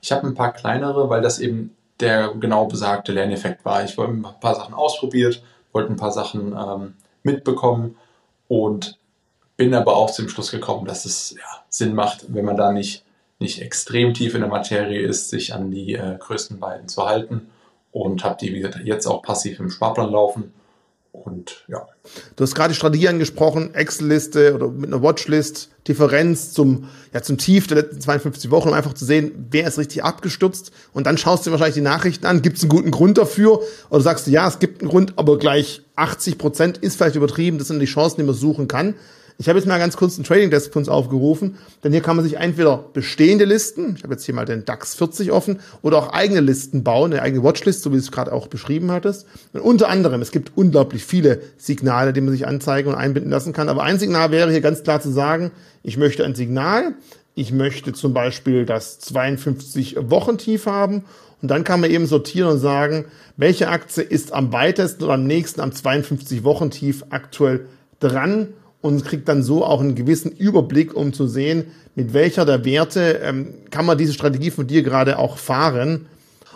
Ich 0.00 0.12
habe 0.12 0.26
ein 0.26 0.34
paar 0.34 0.52
kleinere, 0.52 1.08
weil 1.08 1.20
das 1.20 1.38
eben 1.38 1.76
der 2.00 2.34
genau 2.34 2.66
besagte 2.66 3.12
Lerneffekt 3.12 3.64
war. 3.64 3.84
Ich 3.84 3.96
wollte 3.96 4.12
ein 4.12 4.22
paar 4.40 4.54
Sachen 4.54 4.74
ausprobiert, 4.74 5.42
wollte 5.72 5.92
ein 5.92 5.96
paar 5.96 6.12
Sachen 6.12 6.52
ähm, 6.52 6.94
mitbekommen 7.22 7.96
und 8.48 8.98
bin 9.56 9.74
aber 9.74 9.96
auch 9.96 10.10
zum 10.10 10.28
Schluss 10.28 10.50
gekommen, 10.50 10.86
dass 10.86 11.04
es 11.04 11.36
ja, 11.36 11.62
Sinn 11.68 11.94
macht, 11.94 12.34
wenn 12.34 12.44
man 12.44 12.56
da 12.56 12.72
nicht, 12.72 13.04
nicht 13.38 13.62
extrem 13.62 14.14
tief 14.14 14.34
in 14.34 14.40
der 14.40 14.50
Materie 14.50 15.00
ist, 15.00 15.30
sich 15.30 15.54
an 15.54 15.70
die 15.70 15.94
äh, 15.94 16.16
größten 16.18 16.58
beiden 16.58 16.88
zu 16.88 17.04
halten 17.06 17.48
und 17.92 18.24
habe 18.24 18.36
die, 18.40 18.50
jetzt 18.84 19.06
auch 19.06 19.22
passiv 19.22 19.60
im 19.60 19.70
Sparplan 19.70 20.10
laufen 20.10 20.52
und 21.14 21.64
ja. 21.68 21.86
Du 22.34 22.42
hast 22.42 22.56
gerade 22.56 22.70
die 22.70 22.76
Strategie 22.76 23.08
angesprochen, 23.08 23.72
Excel-Liste 23.72 24.54
oder 24.54 24.68
mit 24.68 24.92
einer 24.92 25.00
Watchlist, 25.00 25.70
Differenz 25.86 26.52
zum, 26.52 26.88
ja, 27.12 27.22
zum 27.22 27.38
Tief 27.38 27.68
der 27.68 27.78
letzten 27.78 28.00
52 28.00 28.50
Wochen, 28.50 28.68
um 28.68 28.74
einfach 28.74 28.94
zu 28.94 29.04
sehen, 29.04 29.46
wer 29.50 29.68
ist 29.68 29.78
richtig 29.78 30.02
abgestürzt. 30.02 30.72
Und 30.92 31.06
dann 31.06 31.16
schaust 31.16 31.46
du 31.46 31.50
dir 31.50 31.52
wahrscheinlich 31.52 31.76
die 31.76 31.82
Nachrichten 31.82 32.26
an, 32.26 32.42
gibt 32.42 32.56
es 32.56 32.64
einen 32.64 32.70
guten 32.70 32.90
Grund 32.90 33.16
dafür? 33.16 33.60
Oder 33.90 34.00
sagst 34.00 34.26
du, 34.26 34.32
ja, 34.32 34.48
es 34.48 34.58
gibt 34.58 34.80
einen 34.80 34.90
Grund, 34.90 35.12
aber 35.16 35.38
gleich 35.38 35.82
80 35.94 36.36
Prozent 36.36 36.78
ist 36.78 36.96
vielleicht 36.96 37.14
übertrieben, 37.14 37.58
das 37.58 37.68
sind 37.68 37.78
die 37.78 37.86
Chancen, 37.86 38.16
die 38.16 38.24
man 38.24 38.34
suchen 38.34 38.66
kann. 38.66 38.94
Ich 39.36 39.48
habe 39.48 39.58
jetzt 39.58 39.66
mal 39.66 39.78
ganz 39.78 39.96
kurz 39.96 40.14
einen 40.14 40.24
Trading 40.24 40.50
Desk 40.50 40.72
für 40.72 40.78
uns 40.78 40.88
aufgerufen, 40.88 41.56
denn 41.82 41.90
hier 41.90 42.02
kann 42.02 42.14
man 42.14 42.24
sich 42.24 42.36
entweder 42.36 42.84
bestehende 42.92 43.44
Listen, 43.44 43.94
ich 43.96 44.04
habe 44.04 44.14
jetzt 44.14 44.24
hier 44.24 44.34
mal 44.34 44.44
den 44.44 44.64
DAX 44.64 44.94
40 44.94 45.32
offen, 45.32 45.58
oder 45.82 45.98
auch 45.98 46.12
eigene 46.12 46.40
Listen 46.40 46.84
bauen, 46.84 47.12
eine 47.12 47.20
eigene 47.20 47.42
Watchlist, 47.42 47.82
so 47.82 47.90
wie 47.90 47.96
du 47.96 48.00
es 48.00 48.12
gerade 48.12 48.32
auch 48.32 48.46
beschrieben 48.46 48.92
hattest. 48.92 49.26
Und 49.52 49.60
unter 49.60 49.88
anderem, 49.88 50.22
es 50.22 50.30
gibt 50.30 50.52
unglaublich 50.54 51.04
viele 51.04 51.40
Signale, 51.56 52.12
die 52.12 52.20
man 52.20 52.32
sich 52.32 52.46
anzeigen 52.46 52.90
und 52.90 52.94
einbinden 52.94 53.30
lassen 53.30 53.52
kann, 53.52 53.68
aber 53.68 53.82
ein 53.82 53.98
Signal 53.98 54.30
wäre 54.30 54.52
hier 54.52 54.60
ganz 54.60 54.84
klar 54.84 55.00
zu 55.00 55.10
sagen, 55.10 55.50
ich 55.82 55.96
möchte 55.96 56.24
ein 56.24 56.36
Signal, 56.36 56.94
ich 57.34 57.50
möchte 57.50 57.92
zum 57.92 58.14
Beispiel 58.14 58.64
das 58.64 59.00
52 59.00 59.96
Wochentief 59.98 60.66
haben. 60.66 61.04
Und 61.42 61.50
dann 61.50 61.64
kann 61.64 61.80
man 61.80 61.90
eben 61.90 62.06
sortieren 62.06 62.52
und 62.52 62.58
sagen, 62.58 63.06
welche 63.36 63.68
Aktie 63.68 64.02
ist 64.02 64.32
am 64.32 64.52
weitesten 64.52 65.02
oder 65.02 65.14
am 65.14 65.26
nächsten 65.26 65.60
am 65.60 65.72
52 65.72 66.44
Wochentief 66.44 67.04
aktuell 67.10 67.66
dran 67.98 68.48
und 68.84 69.02
kriegt 69.02 69.30
dann 69.30 69.42
so 69.42 69.64
auch 69.64 69.80
einen 69.80 69.94
gewissen 69.94 70.30
Überblick, 70.30 70.94
um 70.94 71.14
zu 71.14 71.26
sehen, 71.26 71.68
mit 71.94 72.12
welcher 72.12 72.44
der 72.44 72.66
Werte 72.66 73.18
ähm, 73.22 73.54
kann 73.70 73.86
man 73.86 73.96
diese 73.96 74.12
Strategie 74.12 74.50
von 74.50 74.66
dir 74.66 74.82
gerade 74.82 75.18
auch 75.18 75.38
fahren. 75.38 76.04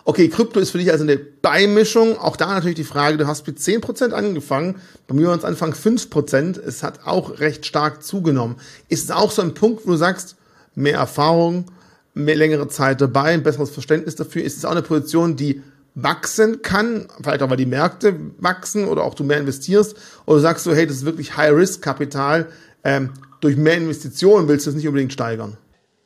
Okay, 0.04 0.28
Krypto 0.28 0.60
ist 0.60 0.72
für 0.72 0.76
dich 0.76 0.92
also 0.92 1.04
eine 1.04 1.16
Beimischung. 1.16 2.18
Auch 2.18 2.36
da 2.36 2.48
natürlich 2.48 2.76
die 2.76 2.84
Frage, 2.84 3.16
du 3.16 3.26
hast 3.26 3.46
mit 3.46 3.56
10% 3.56 4.10
angefangen, 4.10 4.76
bei 5.06 5.14
mir 5.14 5.28
waren 5.28 5.38
es 5.38 5.44
Anfang 5.46 5.72
5%. 5.72 6.60
Es 6.60 6.82
hat 6.82 7.06
auch 7.06 7.40
recht 7.40 7.64
stark 7.64 8.02
zugenommen. 8.02 8.56
Ist 8.90 9.04
es 9.04 9.10
auch 9.10 9.30
so 9.30 9.40
ein 9.40 9.54
Punkt, 9.54 9.86
wo 9.86 9.92
du 9.92 9.96
sagst, 9.96 10.36
mehr 10.74 10.98
Erfahrung, 10.98 11.64
mehr 12.12 12.36
längere 12.36 12.68
Zeit 12.68 13.00
dabei, 13.00 13.32
ein 13.32 13.42
besseres 13.42 13.70
Verständnis 13.70 14.16
dafür? 14.16 14.44
Ist 14.44 14.58
es 14.58 14.66
auch 14.66 14.72
eine 14.72 14.82
Position, 14.82 15.36
die 15.36 15.62
wachsen 15.94 16.62
kann, 16.62 17.08
vielleicht 17.22 17.42
auch 17.42 17.50
weil 17.50 17.56
die 17.56 17.66
Märkte 17.66 18.14
wachsen 18.38 18.86
oder 18.86 19.02
auch 19.02 19.14
du 19.14 19.24
mehr 19.24 19.38
investierst, 19.38 19.96
oder 20.26 20.40
sagst 20.40 20.66
du, 20.66 20.74
hey, 20.74 20.86
das 20.86 20.96
ist 20.96 21.04
wirklich 21.04 21.36
High-Risk-Kapital, 21.36 22.48
ähm, 22.84 23.12
durch 23.40 23.56
mehr 23.56 23.76
Investitionen 23.76 24.48
willst 24.48 24.66
du 24.66 24.70
es 24.70 24.76
nicht 24.76 24.86
unbedingt 24.86 25.12
steigern? 25.12 25.56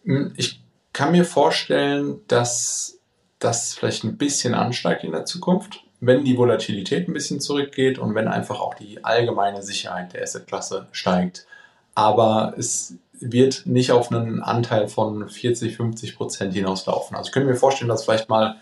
Hm, 0.05 0.33
ich 0.37 0.63
kann 0.93 1.13
mir 1.13 1.25
vorstellen, 1.25 2.21
dass 2.29 2.99
das 3.39 3.75
vielleicht 3.75 4.05
ein 4.05 4.17
bisschen 4.17 4.55
ansteigt 4.55 5.05
in 5.05 5.13
der 5.13 5.25
Zukunft, 5.25 5.85
wenn 6.01 6.25
die 6.25 6.37
Volatilität 6.37 7.09
ein 7.09 7.13
bisschen 7.13 7.41
zurückgeht 7.41 7.99
und 7.99 8.15
wenn 8.15 8.29
einfach 8.29 8.61
auch 8.61 8.75
die 8.75 9.05
allgemeine 9.05 9.63
Sicherheit 9.63 10.13
der 10.13 10.23
Assetklasse 10.23 10.89
steigt. 10.93 11.47
Aber 11.95 12.55
es 12.57 12.95
wird 13.13 13.67
nicht 13.67 13.93
auf 13.93 14.11
einen 14.11 14.43
Anteil 14.43 14.89
von 14.89 15.29
40, 15.29 15.77
50 15.77 16.17
Prozent 16.17 16.55
hinauslaufen. 16.55 17.17
Also 17.17 17.29
ich 17.29 17.33
könnte 17.33 17.49
mir 17.49 17.57
vorstellen, 17.57 17.89
dass 17.89 18.05
vielleicht 18.05 18.29
mal 18.29 18.57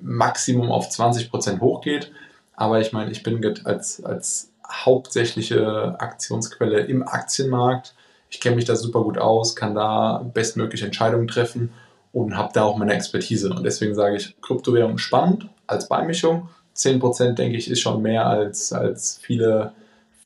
Maximum 0.00 0.70
auf 0.70 0.88
20 0.88 1.30
Prozent 1.30 1.60
hochgeht. 1.60 2.12
Aber 2.54 2.80
ich 2.80 2.92
meine, 2.92 3.10
ich 3.10 3.22
bin 3.22 3.44
als, 3.64 4.04
als 4.04 4.50
hauptsächliche 4.70 5.96
Aktionsquelle 5.98 6.80
im 6.80 7.06
Aktienmarkt. 7.06 7.94
Ich 8.30 8.40
kenne 8.40 8.56
mich 8.56 8.64
da 8.64 8.76
super 8.76 9.02
gut 9.02 9.18
aus, 9.18 9.56
kann 9.56 9.74
da 9.74 10.24
bestmögliche 10.34 10.84
Entscheidungen 10.84 11.28
treffen 11.28 11.70
und 12.12 12.36
habe 12.36 12.52
da 12.52 12.64
auch 12.64 12.76
meine 12.76 12.94
Expertise. 12.94 13.50
Und 13.50 13.64
deswegen 13.64 13.94
sage 13.94 14.16
ich, 14.16 14.40
Kryptowährung 14.40 14.98
spannend 14.98 15.48
als 15.66 15.88
Beimischung. 15.88 16.48
10% 16.76 17.32
denke 17.32 17.56
ich 17.56 17.70
ist 17.70 17.80
schon 17.80 18.02
mehr 18.02 18.26
als, 18.26 18.72
als 18.72 19.18
viele, 19.22 19.72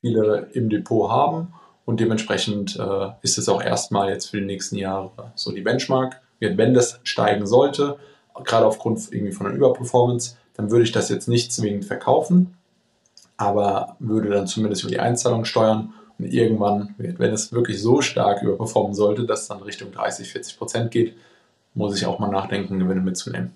viele 0.01 0.49
im 0.53 0.69
Depot 0.69 1.11
haben. 1.11 1.55
Und 1.85 2.01
dementsprechend 2.01 2.79
äh, 2.79 3.09
ist 3.23 3.39
es 3.39 3.49
auch 3.49 3.63
erstmal 3.63 4.11
jetzt 4.11 4.27
für 4.31 4.39
die 4.39 4.47
nächsten 4.47 4.77
Jahre 4.77 5.11
so 5.35 5.53
die 5.53 5.61
Benchmark. 5.61 6.21
Wenn 6.41 6.75
das 6.75 6.99
steigen 7.05 7.47
sollte, 7.47 7.99
gerade 8.45 8.67
aufgrund 8.67 9.13
irgendwie 9.13 9.33
von 9.33 9.47
einer 9.47 9.57
Überperformance, 9.57 10.37
dann 10.55 10.71
würde 10.71 10.85
ich 10.85 10.93
das 10.93 11.09
jetzt 11.09 11.29
nicht 11.29 11.53
zwingend 11.53 11.85
verkaufen, 11.85 12.55
aber 13.37 13.97
würde 13.99 14.31
dann 14.31 14.47
zumindest 14.47 14.83
über 14.83 14.91
die 14.91 15.01
Einzahlung 15.01 15.45
steuern 15.45 15.95
und 16.19 16.27
irgendwann, 16.27 16.95
wenn 16.99 17.33
es 17.33 17.53
wirklich 17.53 17.81
so 17.81 18.01
stark 18.03 18.43
überperformen 18.43 18.95
sollte, 18.95 19.25
dass 19.25 19.43
es 19.43 19.49
dann 19.49 19.63
Richtung 19.63 19.93
30, 19.93 20.31
40 20.31 20.59
Prozent 20.59 20.91
geht, 20.91 21.17
muss 21.75 21.97
ich 21.97 22.07
auch 22.07 22.19
mal 22.19 22.29
nachdenken, 22.29 22.79
Gewinne 22.79 23.01
mitzunehmen. 23.01 23.53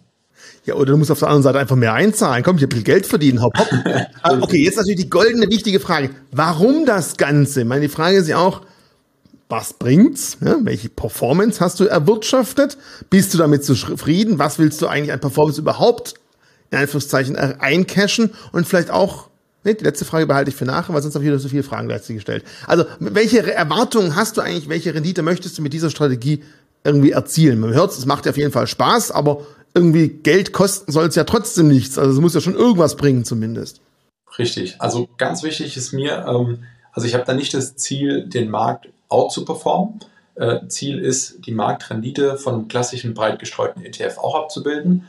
Ja, 0.64 0.74
oder 0.74 0.92
du 0.92 0.96
musst 0.98 1.10
auf 1.10 1.18
der 1.18 1.28
anderen 1.28 1.42
Seite 1.42 1.58
einfach 1.58 1.76
mehr 1.76 1.94
einzahlen. 1.94 2.42
Komm, 2.42 2.56
ich 2.56 2.62
habe 2.62 2.74
viel 2.74 2.84
Geld 2.84 3.06
verdienen. 3.06 3.42
Hopp, 3.42 3.58
hopp. 3.58 4.42
okay, 4.42 4.62
jetzt 4.62 4.76
natürlich 4.76 5.00
die 5.00 5.10
goldene, 5.10 5.48
wichtige 5.48 5.80
Frage. 5.80 6.10
Warum 6.32 6.84
das 6.84 7.16
Ganze? 7.16 7.62
Ich 7.62 7.66
meine, 7.66 7.82
die 7.82 7.88
Frage 7.88 8.16
ist 8.16 8.28
ja 8.28 8.38
auch, 8.38 8.62
was 9.48 9.74
bringt's? 9.74 10.38
Ja, 10.44 10.56
welche 10.62 10.88
Performance 10.88 11.60
hast 11.60 11.78
du 11.80 11.84
erwirtschaftet? 11.84 12.76
Bist 13.10 13.32
du 13.32 13.38
damit 13.38 13.64
zufrieden? 13.64 14.38
Was 14.38 14.58
willst 14.58 14.82
du 14.82 14.88
eigentlich 14.88 15.12
an 15.12 15.20
Performance 15.20 15.60
überhaupt 15.60 16.14
in 16.70 16.78
Anführungszeichen 16.78 17.36
eincashen? 17.36 18.30
Und 18.52 18.66
vielleicht 18.66 18.90
auch, 18.90 19.28
ne, 19.64 19.74
die 19.74 19.84
letzte 19.84 20.04
Frage 20.04 20.26
behalte 20.26 20.50
ich 20.50 20.56
für 20.56 20.64
nachher, 20.64 20.94
weil 20.94 21.02
sonst 21.02 21.14
habe 21.14 21.24
ich 21.24 21.28
wieder 21.28 21.38
so 21.38 21.48
viele 21.48 21.62
Fragen 21.62 21.86
gleichzeitig 21.86 22.16
gestellt. 22.16 22.44
Also, 22.66 22.84
welche 22.98 23.52
Erwartungen 23.52 24.16
hast 24.16 24.36
du 24.36 24.40
eigentlich? 24.40 24.68
Welche 24.68 24.94
Rendite 24.94 25.22
möchtest 25.22 25.58
du 25.58 25.62
mit 25.62 25.72
dieser 25.72 25.90
Strategie 25.90 26.42
irgendwie 26.82 27.12
erzielen? 27.12 27.60
Man 27.60 27.72
hört 27.72 27.92
es, 27.92 27.98
es 27.98 28.06
macht 28.06 28.26
ja 28.26 28.30
auf 28.30 28.36
jeden 28.36 28.52
Fall 28.52 28.66
Spaß, 28.66 29.12
aber 29.12 29.46
irgendwie 29.74 30.08
Geld 30.08 30.52
kosten 30.52 30.90
soll 30.90 31.06
es 31.06 31.14
ja 31.14 31.24
trotzdem 31.24 31.68
nichts. 31.68 31.98
Also, 31.98 32.12
es 32.12 32.20
muss 32.20 32.34
ja 32.34 32.40
schon 32.40 32.54
irgendwas 32.56 32.96
bringen 32.96 33.24
zumindest. 33.24 33.80
Richtig. 34.40 34.80
Also, 34.80 35.08
ganz 35.18 35.44
wichtig 35.44 35.76
ist 35.76 35.92
mir, 35.92 36.26
ähm, 36.26 36.64
also 36.92 37.06
ich 37.06 37.14
habe 37.14 37.24
da 37.24 37.34
nicht 37.34 37.54
das 37.54 37.76
Ziel, 37.76 38.26
den 38.26 38.50
Markt 38.50 38.88
out 39.08 39.32
zu 39.32 39.44
performen. 39.44 40.00
Äh, 40.34 40.66
Ziel 40.68 40.98
ist, 40.98 41.46
die 41.46 41.52
Marktrendite 41.52 42.36
von 42.36 42.54
einem 42.54 42.68
klassischen 42.68 43.14
breit 43.14 43.38
gestreuten 43.38 43.84
ETF 43.84 44.18
auch 44.18 44.34
abzubilden. 44.34 45.06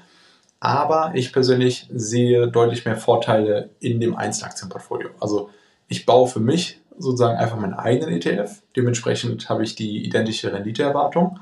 Aber 0.59 1.11
ich 1.13 1.33
persönlich 1.33 1.87
sehe 1.93 2.47
deutlich 2.47 2.85
mehr 2.85 2.97
Vorteile 2.97 3.69
in 3.79 3.99
dem 3.99 4.15
Einzelaktienportfolio. 4.15 5.09
Also 5.19 5.49
ich 5.87 6.05
baue 6.05 6.27
für 6.27 6.39
mich 6.39 6.81
sozusagen 6.97 7.37
einfach 7.37 7.57
meinen 7.57 7.73
eigenen 7.73 8.15
ETF. 8.15 8.61
Dementsprechend 8.75 9.49
habe 9.49 9.63
ich 9.63 9.75
die 9.75 10.03
identische 10.03 10.51
Renditeerwartung. 10.51 11.39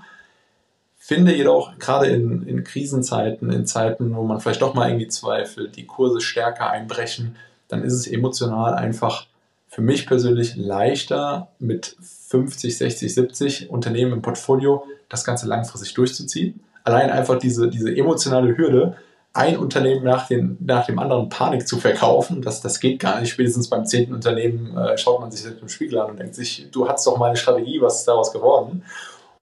Finde 0.98 1.36
jedoch 1.36 1.78
gerade 1.78 2.08
in, 2.08 2.44
in 2.48 2.64
Krisenzeiten, 2.64 3.52
in 3.52 3.66
Zeiten, 3.66 4.16
wo 4.16 4.24
man 4.24 4.40
vielleicht 4.42 4.62
doch 4.62 4.74
mal 4.74 4.90
irgendwie 4.90 5.08
zweifelt, 5.08 5.76
die 5.76 5.86
Kurse 5.86 6.20
stärker 6.20 6.70
einbrechen, 6.70 7.36
dann 7.68 7.84
ist 7.84 7.94
es 7.94 8.08
emotional 8.08 8.74
einfach 8.74 9.28
für 9.76 9.82
mich 9.82 10.08
persönlich 10.08 10.56
leichter 10.56 11.50
mit 11.60 11.98
50, 12.00 12.78
60, 12.78 13.14
70 13.14 13.70
Unternehmen 13.70 14.14
im 14.14 14.22
Portfolio 14.22 14.86
das 15.10 15.26
Ganze 15.26 15.50
langfristig 15.50 15.94
durchzuziehen. 15.96 16.64
Allein 16.86 17.10
einfach 17.10 17.38
diese, 17.40 17.68
diese 17.68 17.94
emotionale 17.94 18.56
Hürde, 18.56 18.96
ein 19.34 19.58
Unternehmen 19.58 20.06
nach, 20.06 20.30
den, 20.30 20.56
nach 20.62 20.86
dem 20.86 20.98
anderen 20.98 21.28
Panik 21.28 21.68
zu 21.68 21.78
verkaufen, 21.78 22.42
das, 22.42 22.62
das 22.62 22.80
geht 22.80 23.00
gar 23.00 23.20
nicht. 23.20 23.32
Spätestens 23.32 23.70
beim 23.70 23.86
zehnten 23.86 24.14
Unternehmen 24.14 24.78
äh, 24.78 24.98
schaut 24.98 25.20
man 25.20 25.30
sich 25.30 25.44
das 25.44 25.62
im 25.62 25.68
Spiegel 25.68 26.00
an 26.00 26.12
und 26.12 26.20
denkt 26.22 26.36
sich, 26.36 26.70
du 26.72 26.88
hattest 26.88 27.06
doch 27.08 27.18
mal 27.18 27.28
eine 27.28 27.36
Strategie, 27.36 27.82
was 27.82 28.00
ist 28.00 28.08
daraus 28.08 28.32
geworden? 28.32 28.86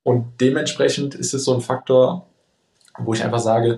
Und 0.01 0.41
dementsprechend 0.41 1.13
ist 1.13 1.35
es 1.35 1.45
so 1.45 1.53
ein 1.53 1.61
Faktor, 1.61 2.25
wo 2.97 3.13
ich 3.13 3.23
einfach 3.23 3.37
sage, 3.37 3.77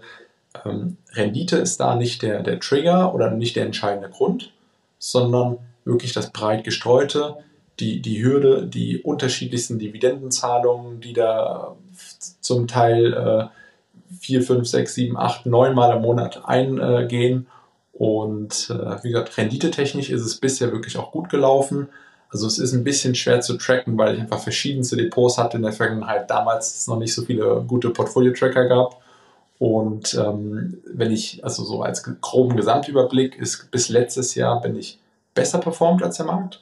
ähm, 0.63 0.95
Rendite 1.11 1.57
ist 1.57 1.81
da 1.81 1.97
nicht 1.97 2.21
der, 2.21 2.43
der 2.43 2.61
Trigger 2.61 3.13
oder 3.13 3.29
nicht 3.29 3.57
der 3.57 3.65
entscheidende 3.65 4.07
Grund, 4.07 4.53
sondern 4.99 5.57
wirklich 5.85 6.13
das 6.13 6.31
breit 6.31 6.63
gestreute, 6.63 7.35
die, 7.79 8.01
die 8.01 8.23
Hürde, 8.23 8.67
die 8.67 9.01
unterschiedlichsten 9.01 9.79
Dividendenzahlungen, 9.79 11.01
die 11.01 11.13
da 11.13 11.75
zum 12.41 12.67
Teil 12.67 13.13
äh, 13.13 13.45
vier, 14.19 14.41
fünf, 14.41 14.67
sechs, 14.67 14.95
sieben, 14.95 15.17
acht, 15.17 15.45
neun 15.45 15.75
Mal 15.75 15.95
im 15.95 16.01
Monat 16.01 16.43
eingehen. 16.45 17.47
Und 17.93 18.69
äh, 18.69 19.03
wie 19.03 19.09
gesagt, 19.11 19.37
renditetechnisch 19.37 20.09
ist 20.09 20.21
es 20.21 20.37
bisher 20.37 20.71
wirklich 20.71 20.97
auch 20.97 21.11
gut 21.11 21.29
gelaufen. 21.29 21.87
Also 22.29 22.47
es 22.47 22.59
ist 22.59 22.73
ein 22.73 22.83
bisschen 22.83 23.15
schwer 23.15 23.41
zu 23.41 23.57
tracken, 23.57 23.97
weil 23.97 24.15
ich 24.15 24.21
einfach 24.21 24.39
verschiedenste 24.39 24.97
Depots 24.97 25.37
hatte 25.37 25.57
in 25.57 25.63
der 25.63 25.71
Vergangenheit. 25.71 26.29
Damals 26.29 26.75
es 26.75 26.87
noch 26.87 26.97
nicht 26.97 27.13
so 27.13 27.21
viele 27.23 27.63
gute 27.65 27.91
Portfolio-Tracker 27.91 28.65
gab. 28.65 29.01
Und 29.57 30.13
ähm, 30.15 30.81
wenn 30.85 31.11
ich, 31.11 31.43
also 31.43 31.63
so 31.63 31.81
als 31.81 32.03
groben 32.19 32.57
Gesamtüberblick, 32.57 33.37
ist 33.37 33.71
bis 33.71 33.87
letztes 33.87 34.35
Jahr 34.35 34.59
bin 34.61 34.75
ich 34.75 34.99
besser 35.35 35.59
performt 35.59 36.01
als 36.01 36.17
der 36.17 36.25
Markt, 36.25 36.61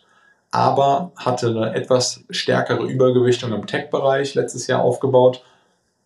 aber 0.52 1.14
hatte 1.16 1.48
eine 1.48 1.74
etwas 1.74 2.26
stärkere 2.30 2.86
Übergewichtung 2.86 3.54
im 3.54 3.66
Tech-Bereich 3.66 4.36
letztes 4.36 4.68
Jahr 4.68 4.82
aufgebaut. 4.82 5.44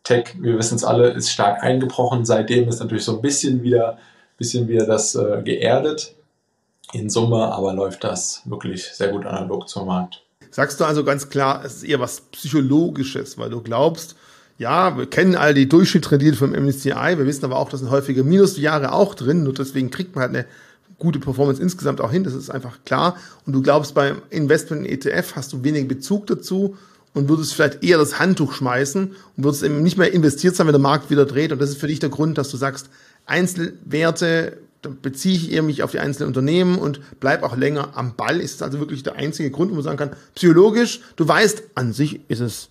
Tech, 0.03 0.35
wir 0.39 0.57
wissen 0.57 0.75
es 0.75 0.83
alle, 0.83 1.09
ist 1.09 1.31
stark 1.31 1.63
eingebrochen. 1.63 2.23
Seitdem 2.25 2.69
ist 2.69 2.79
natürlich 2.79 3.03
so 3.03 3.15
ein 3.15 3.21
bisschen 3.21 3.63
wieder, 3.63 3.97
bisschen 4.37 4.67
wieder 4.67 4.85
das 4.85 5.15
äh, 5.15 5.41
geerdet. 5.43 6.13
In 6.93 7.09
Summe 7.09 7.51
aber 7.51 7.73
läuft 7.73 8.03
das 8.03 8.43
wirklich 8.45 8.85
sehr 8.85 9.09
gut 9.09 9.25
analog 9.25 9.67
zum 9.67 9.87
Markt. 9.87 10.23
Sagst 10.51 10.79
du 10.79 10.85
also 10.85 11.03
ganz 11.03 11.29
klar, 11.29 11.63
es 11.65 11.77
ist 11.77 11.83
eher 11.83 11.99
was 11.99 12.21
Psychologisches, 12.21 13.37
weil 13.37 13.49
du 13.49 13.61
glaubst, 13.61 14.15
ja, 14.57 14.97
wir 14.97 15.07
kennen 15.07 15.35
all 15.35 15.53
die 15.53 15.67
Durchschnittsrendite 15.67 16.37
vom 16.37 16.51
MSCI, 16.51 17.17
wir 17.17 17.25
wissen 17.25 17.45
aber 17.45 17.57
auch, 17.57 17.69
dass 17.69 17.81
sind 17.81 17.91
häufige 17.91 18.23
Minusjahre 18.23 18.93
auch 18.93 19.13
drin, 19.13 19.45
und 19.47 19.59
deswegen 19.59 19.91
kriegt 19.91 20.15
man 20.15 20.21
halt 20.23 20.35
eine 20.35 20.45
gute 20.99 21.19
Performance 21.19 21.61
insgesamt 21.61 22.01
auch 22.01 22.11
hin, 22.11 22.23
das 22.23 22.33
ist 22.33 22.49
einfach 22.49 22.79
klar. 22.85 23.17
Und 23.45 23.53
du 23.53 23.61
glaubst, 23.61 23.93
beim 23.93 24.21
Investment 24.29 24.85
in 24.85 24.91
ETF 24.91 25.35
hast 25.35 25.53
du 25.53 25.63
wenig 25.63 25.87
Bezug 25.87 26.27
dazu 26.27 26.75
und 27.13 27.29
würdest 27.29 27.53
vielleicht 27.53 27.83
eher 27.83 27.97
das 27.97 28.19
Handtuch 28.19 28.53
schmeißen 28.53 29.15
und 29.37 29.43
würdest 29.43 29.63
eben 29.63 29.83
nicht 29.83 29.97
mehr 29.97 30.11
investiert 30.13 30.55
sein, 30.55 30.67
wenn 30.67 30.73
der 30.73 30.81
Markt 30.81 31.09
wieder 31.09 31.25
dreht. 31.25 31.51
Und 31.51 31.59
das 31.59 31.69
ist 31.69 31.79
für 31.79 31.87
dich 31.87 31.99
der 31.99 32.09
Grund, 32.09 32.37
dass 32.37 32.49
du 32.49 32.57
sagst, 32.57 32.89
Einzelwerte, 33.25 34.57
da 34.81 34.89
beziehe 35.01 35.35
ich 35.35 35.51
eher 35.51 35.63
mich 35.63 35.83
auf 35.83 35.91
die 35.91 35.99
einzelnen 35.99 36.27
Unternehmen 36.27 36.77
und 36.77 37.01
bleib 37.19 37.43
auch 37.43 37.57
länger 37.57 37.97
am 37.97 38.15
Ball. 38.15 38.39
Ist 38.39 38.61
also 38.63 38.79
wirklich 38.79 39.03
der 39.03 39.15
einzige 39.15 39.51
Grund, 39.51 39.71
wo 39.71 39.75
man 39.75 39.83
sagen 39.83 39.97
kann, 39.97 40.11
psychologisch, 40.35 41.01
du 41.15 41.27
weißt, 41.27 41.63
an 41.75 41.93
sich 41.93 42.21
ist 42.29 42.39
es 42.39 42.69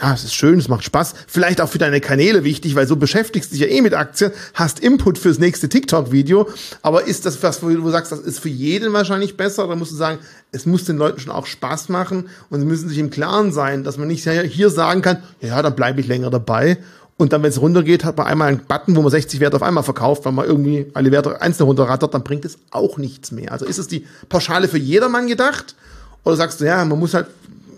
ja, 0.00 0.14
es 0.14 0.24
ist 0.24 0.34
schön, 0.34 0.58
es 0.58 0.68
macht 0.68 0.84
Spaß. 0.84 1.14
Vielleicht 1.26 1.60
auch 1.60 1.68
für 1.68 1.78
deine 1.78 2.00
Kanäle 2.00 2.44
wichtig, 2.44 2.74
weil 2.74 2.86
so 2.86 2.96
beschäftigst 2.96 3.50
du 3.50 3.56
dich 3.56 3.60
ja 3.60 3.68
eh 3.68 3.82
mit 3.82 3.94
Aktien, 3.94 4.32
hast 4.54 4.80
Input 4.80 5.18
fürs 5.18 5.38
nächste 5.38 5.68
TikTok-Video. 5.68 6.48
Aber 6.80 7.06
ist 7.06 7.26
das 7.26 7.42
was, 7.42 7.62
wo 7.62 7.68
du 7.68 7.90
sagst, 7.90 8.10
das 8.10 8.20
ist 8.20 8.40
für 8.40 8.48
jeden 8.48 8.92
wahrscheinlich 8.92 9.36
besser? 9.36 9.66
Oder 9.66 9.76
musst 9.76 9.92
du 9.92 9.96
sagen, 9.96 10.18
es 10.50 10.66
muss 10.66 10.84
den 10.84 10.96
Leuten 10.96 11.20
schon 11.20 11.32
auch 11.32 11.46
Spaß 11.46 11.88
machen 11.90 12.30
und 12.48 12.60
sie 12.60 12.66
müssen 12.66 12.88
sich 12.88 12.98
im 12.98 13.10
Klaren 13.10 13.52
sein, 13.52 13.84
dass 13.84 13.98
man 13.98 14.08
nicht 14.08 14.28
hier 14.28 14.70
sagen 14.70 15.02
kann, 15.02 15.22
ja, 15.40 15.60
dann 15.60 15.76
bleibe 15.76 16.00
ich 16.00 16.06
länger 16.06 16.30
dabei. 16.30 16.78
Und 17.18 17.32
dann, 17.32 17.42
wenn 17.42 17.50
es 17.50 17.60
runtergeht, 17.60 18.04
hat 18.04 18.16
man 18.16 18.26
einmal 18.26 18.48
einen 18.48 18.64
Button, 18.66 18.96
wo 18.96 19.02
man 19.02 19.10
60 19.10 19.38
Werte 19.38 19.56
auf 19.56 19.62
einmal 19.62 19.84
verkauft, 19.84 20.24
weil 20.24 20.32
man 20.32 20.46
irgendwie 20.46 20.90
alle 20.94 21.12
Werte 21.12 21.40
einzeln 21.40 21.66
runterrattert, 21.66 22.14
dann 22.14 22.24
bringt 22.24 22.44
es 22.44 22.58
auch 22.70 22.96
nichts 22.96 23.30
mehr. 23.30 23.52
Also 23.52 23.66
ist 23.66 23.78
es 23.78 23.86
die 23.86 24.06
Pauschale 24.28 24.66
für 24.66 24.78
jedermann 24.78 25.28
gedacht? 25.28 25.76
Oder 26.24 26.36
sagst 26.36 26.60
du, 26.60 26.64
ja, 26.64 26.84
man 26.84 26.98
muss 26.98 27.14
halt 27.14 27.26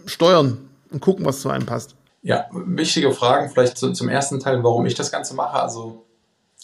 steuern 0.06 0.58
und 0.90 1.00
gucken, 1.00 1.26
was 1.26 1.40
zu 1.40 1.50
einem 1.50 1.66
passt? 1.66 1.94
Ja, 2.25 2.49
wichtige 2.53 3.12
Fragen 3.12 3.51
vielleicht 3.51 3.77
zum 3.77 4.09
ersten 4.09 4.41
Teil, 4.41 4.64
warum 4.64 4.87
ich 4.87 4.95
das 4.95 5.12
Ganze 5.12 5.35
mache. 5.35 5.62
Also 5.62 6.07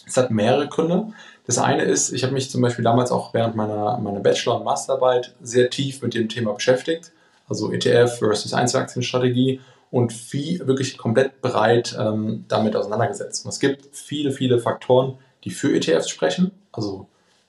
es 0.07 0.17
hat 0.17 0.31
mehrere 0.31 0.69
Gründe. 0.69 1.13
Das 1.47 1.59
eine 1.59 1.83
ist, 1.83 2.13
ich 2.13 2.23
habe 2.25 2.33
mich 2.33 2.51
zum 2.51 2.63
Beispiel 2.63 2.83
damals 2.83 3.13
auch 3.13 3.35
während 3.35 3.57
meiner, 3.57 3.99
meiner 3.99 4.21
Bachelor- 4.21 4.57
und 4.57 4.65
Masterarbeit 4.65 5.35
sehr 5.43 5.69
tief 5.69 6.01
mit 6.01 6.15
dem 6.15 6.31
Thema 6.31 6.55
beschäftigt. 6.55 7.13
Also 7.47 7.71
ETF 7.73 8.19
versus 8.19 8.55
Einzelaktienstrategie 8.55 9.61
und 9.91 10.15
viel, 10.15 10.67
wirklich 10.67 10.97
komplett 10.97 11.43
breit 11.43 11.95
ähm, 11.99 12.47
damit 12.49 12.75
auseinandergesetzt. 12.75 13.45
Und 13.45 13.51
es 13.51 13.61
gibt 13.61 13.95
viele, 13.95 14.33
viele 14.33 14.61
Faktoren, 14.61 15.19
die 15.45 15.51
für 15.51 15.77
ETFs 15.77 16.09
sprechen. 16.09 16.53
Also 16.73 17.07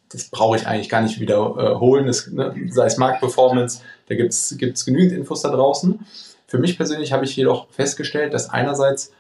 das 0.10 0.26
brauche 0.26 0.58
ich 0.58 0.68
eigentlich 0.68 0.90
gar 0.90 1.02
nicht 1.02 1.22
wiederholen, 1.22 2.08
das, 2.08 2.28
ne, 2.28 2.54
sei 2.70 2.88
es 2.88 2.98
Marktperformance, 2.98 3.82
da 4.08 4.16
gibt 4.16 4.34
es 4.34 4.86
genügend 4.86 5.14
Infos 5.14 5.44
da 5.44 5.50
draußen. 5.50 6.06
Für 6.52 6.58
mich 6.58 6.76
persönlich 6.76 7.14
habe 7.14 7.24
ich 7.24 7.34
jedoch 7.38 7.70
festgestellt, 7.70 8.34
dass 8.34 8.50
einerseits, 8.50 9.14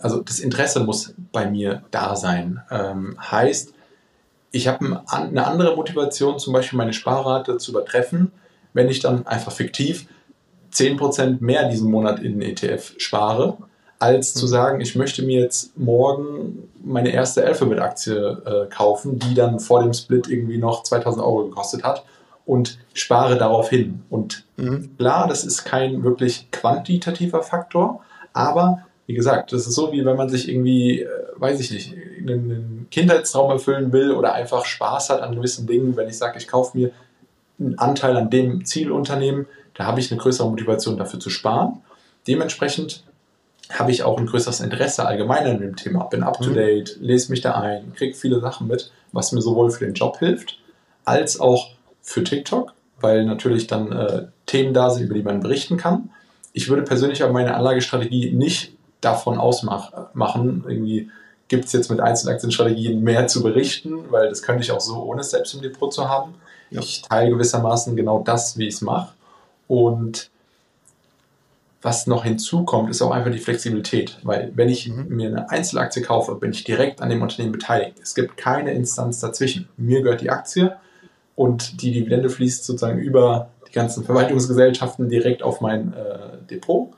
also 0.00 0.22
das 0.22 0.40
Interesse 0.40 0.80
muss 0.80 1.12
bei 1.30 1.44
mir 1.44 1.82
da 1.90 2.16
sein. 2.16 2.62
Ähm, 2.70 3.18
heißt, 3.20 3.74
ich 4.50 4.66
habe 4.66 5.02
eine 5.06 5.46
andere 5.46 5.76
Motivation, 5.76 6.38
zum 6.38 6.54
Beispiel 6.54 6.78
meine 6.78 6.94
Sparrate 6.94 7.58
zu 7.58 7.72
übertreffen, 7.72 8.32
wenn 8.72 8.88
ich 8.88 9.00
dann 9.00 9.26
einfach 9.26 9.52
fiktiv 9.52 10.06
10% 10.72 11.36
mehr 11.40 11.68
diesen 11.68 11.90
Monat 11.90 12.20
in 12.20 12.40
den 12.40 12.50
ETF 12.50 12.94
spare, 12.96 13.58
als 13.98 14.32
zu 14.32 14.46
mhm. 14.46 14.50
sagen, 14.50 14.80
ich 14.80 14.96
möchte 14.96 15.22
mir 15.22 15.38
jetzt 15.38 15.76
morgen 15.76 16.70
meine 16.82 17.10
erste 17.10 17.44
Alphabet-Aktie 17.44 18.16
äh, 18.16 18.74
kaufen, 18.74 19.18
die 19.18 19.34
dann 19.34 19.60
vor 19.60 19.82
dem 19.82 19.92
Split 19.92 20.28
irgendwie 20.28 20.56
noch 20.56 20.82
2000 20.82 21.22
Euro 21.22 21.44
gekostet 21.44 21.84
hat 21.84 22.06
und 22.46 22.78
spare 22.94 23.38
darauf 23.38 23.70
hin. 23.70 24.02
Und 24.10 24.44
mhm. 24.56 24.96
klar, 24.96 25.28
das 25.28 25.44
ist 25.44 25.64
kein 25.64 26.02
wirklich 26.02 26.50
quantitativer 26.50 27.42
Faktor, 27.42 28.02
aber 28.32 28.84
wie 29.10 29.14
gesagt, 29.14 29.52
das 29.52 29.66
ist 29.66 29.74
so, 29.74 29.90
wie 29.90 30.04
wenn 30.04 30.16
man 30.16 30.28
sich 30.28 30.48
irgendwie, 30.48 31.00
äh, 31.00 31.08
weiß 31.34 31.58
ich 31.58 31.72
nicht, 31.72 31.94
einen 32.20 32.86
Kindheitstraum 32.92 33.50
erfüllen 33.50 33.92
will 33.92 34.12
oder 34.12 34.34
einfach 34.34 34.64
Spaß 34.64 35.10
hat 35.10 35.20
an 35.20 35.34
gewissen 35.34 35.66
Dingen. 35.66 35.96
Wenn 35.96 36.08
ich 36.08 36.16
sage, 36.16 36.38
ich 36.38 36.46
kaufe 36.46 36.78
mir 36.78 36.92
einen 37.58 37.76
Anteil 37.76 38.16
an 38.16 38.30
dem 38.30 38.64
Zielunternehmen, 38.64 39.46
da 39.74 39.86
habe 39.86 39.98
ich 39.98 40.12
eine 40.12 40.20
größere 40.20 40.48
Motivation 40.48 40.96
dafür 40.96 41.18
zu 41.18 41.28
sparen. 41.28 41.80
Dementsprechend 42.28 43.02
habe 43.68 43.90
ich 43.90 44.04
auch 44.04 44.16
ein 44.16 44.26
größeres 44.26 44.60
Interesse 44.60 45.04
allgemein 45.04 45.44
an 45.44 45.60
dem 45.60 45.74
Thema. 45.74 46.04
Bin 46.04 46.22
up 46.22 46.40
to 46.40 46.50
mhm. 46.50 46.54
date, 46.54 46.96
lese 47.00 47.32
mich 47.32 47.40
da 47.40 47.54
ein, 47.54 47.92
kriege 47.94 48.14
viele 48.14 48.40
Sachen 48.40 48.68
mit, 48.68 48.92
was 49.10 49.32
mir 49.32 49.40
sowohl 49.40 49.72
für 49.72 49.86
den 49.86 49.94
Job 49.94 50.18
hilft, 50.18 50.58
als 51.04 51.40
auch 51.40 51.70
für 52.02 52.24
TikTok, 52.24 52.72
weil 53.00 53.24
natürlich 53.24 53.66
dann 53.66 53.92
äh, 53.92 54.26
Themen 54.46 54.74
da 54.74 54.90
sind, 54.90 55.04
über 55.04 55.14
die 55.14 55.22
man 55.22 55.40
berichten 55.40 55.76
kann. 55.76 56.10
Ich 56.52 56.68
würde 56.68 56.82
persönlich 56.82 57.22
aber 57.22 57.32
meine 57.32 57.54
Anlagestrategie 57.54 58.32
nicht 58.32 58.72
davon 59.00 59.38
ausmachen, 59.38 60.64
irgendwie 60.68 61.10
gibt 61.50 61.64
es 61.64 61.72
jetzt 61.72 61.90
mit 61.90 62.00
Einzelaktienstrategien 62.00 63.02
mehr 63.02 63.26
zu 63.26 63.42
berichten, 63.42 64.10
weil 64.10 64.28
das 64.28 64.42
könnte 64.42 64.62
ich 64.62 64.70
auch 64.70 64.80
so, 64.80 65.02
ohne 65.02 65.22
es 65.22 65.30
selbst 65.30 65.52
im 65.54 65.62
Depot 65.62 65.92
zu 65.92 66.08
haben. 66.08 66.34
Ja. 66.70 66.80
Ich 66.80 67.02
teile 67.02 67.30
gewissermaßen 67.30 67.96
genau 67.96 68.22
das, 68.22 68.56
wie 68.56 68.68
ich 68.68 68.74
es 68.74 68.80
mache. 68.82 69.12
Und 69.66 70.30
was 71.82 72.06
noch 72.06 72.24
hinzukommt, 72.24 72.88
ist 72.90 73.02
auch 73.02 73.10
einfach 73.10 73.32
die 73.32 73.38
Flexibilität. 73.38 74.18
Weil 74.22 74.52
wenn 74.54 74.68
ich 74.68 74.88
mhm. 74.88 75.08
mir 75.08 75.28
eine 75.28 75.50
Einzelaktie 75.50 76.02
kaufe, 76.02 76.36
bin 76.36 76.52
ich 76.52 76.62
direkt 76.62 77.02
an 77.02 77.10
dem 77.10 77.20
Unternehmen 77.20 77.52
beteiligt. 77.52 77.96
Es 78.00 78.14
gibt 78.14 78.36
keine 78.36 78.72
Instanz 78.72 79.18
dazwischen. 79.18 79.68
Mir 79.76 80.02
gehört 80.02 80.20
die 80.20 80.30
Aktie 80.30 80.76
und 81.40 81.80
die 81.80 81.90
Dividende 81.90 82.28
fließt 82.28 82.66
sozusagen 82.66 82.98
über 82.98 83.48
die 83.66 83.72
ganzen 83.72 84.04
Verwaltungsgesellschaften 84.04 85.08
direkt 85.08 85.42
auf 85.42 85.62
mein 85.62 85.94
äh, 85.94 86.36
Depot. 86.50 86.90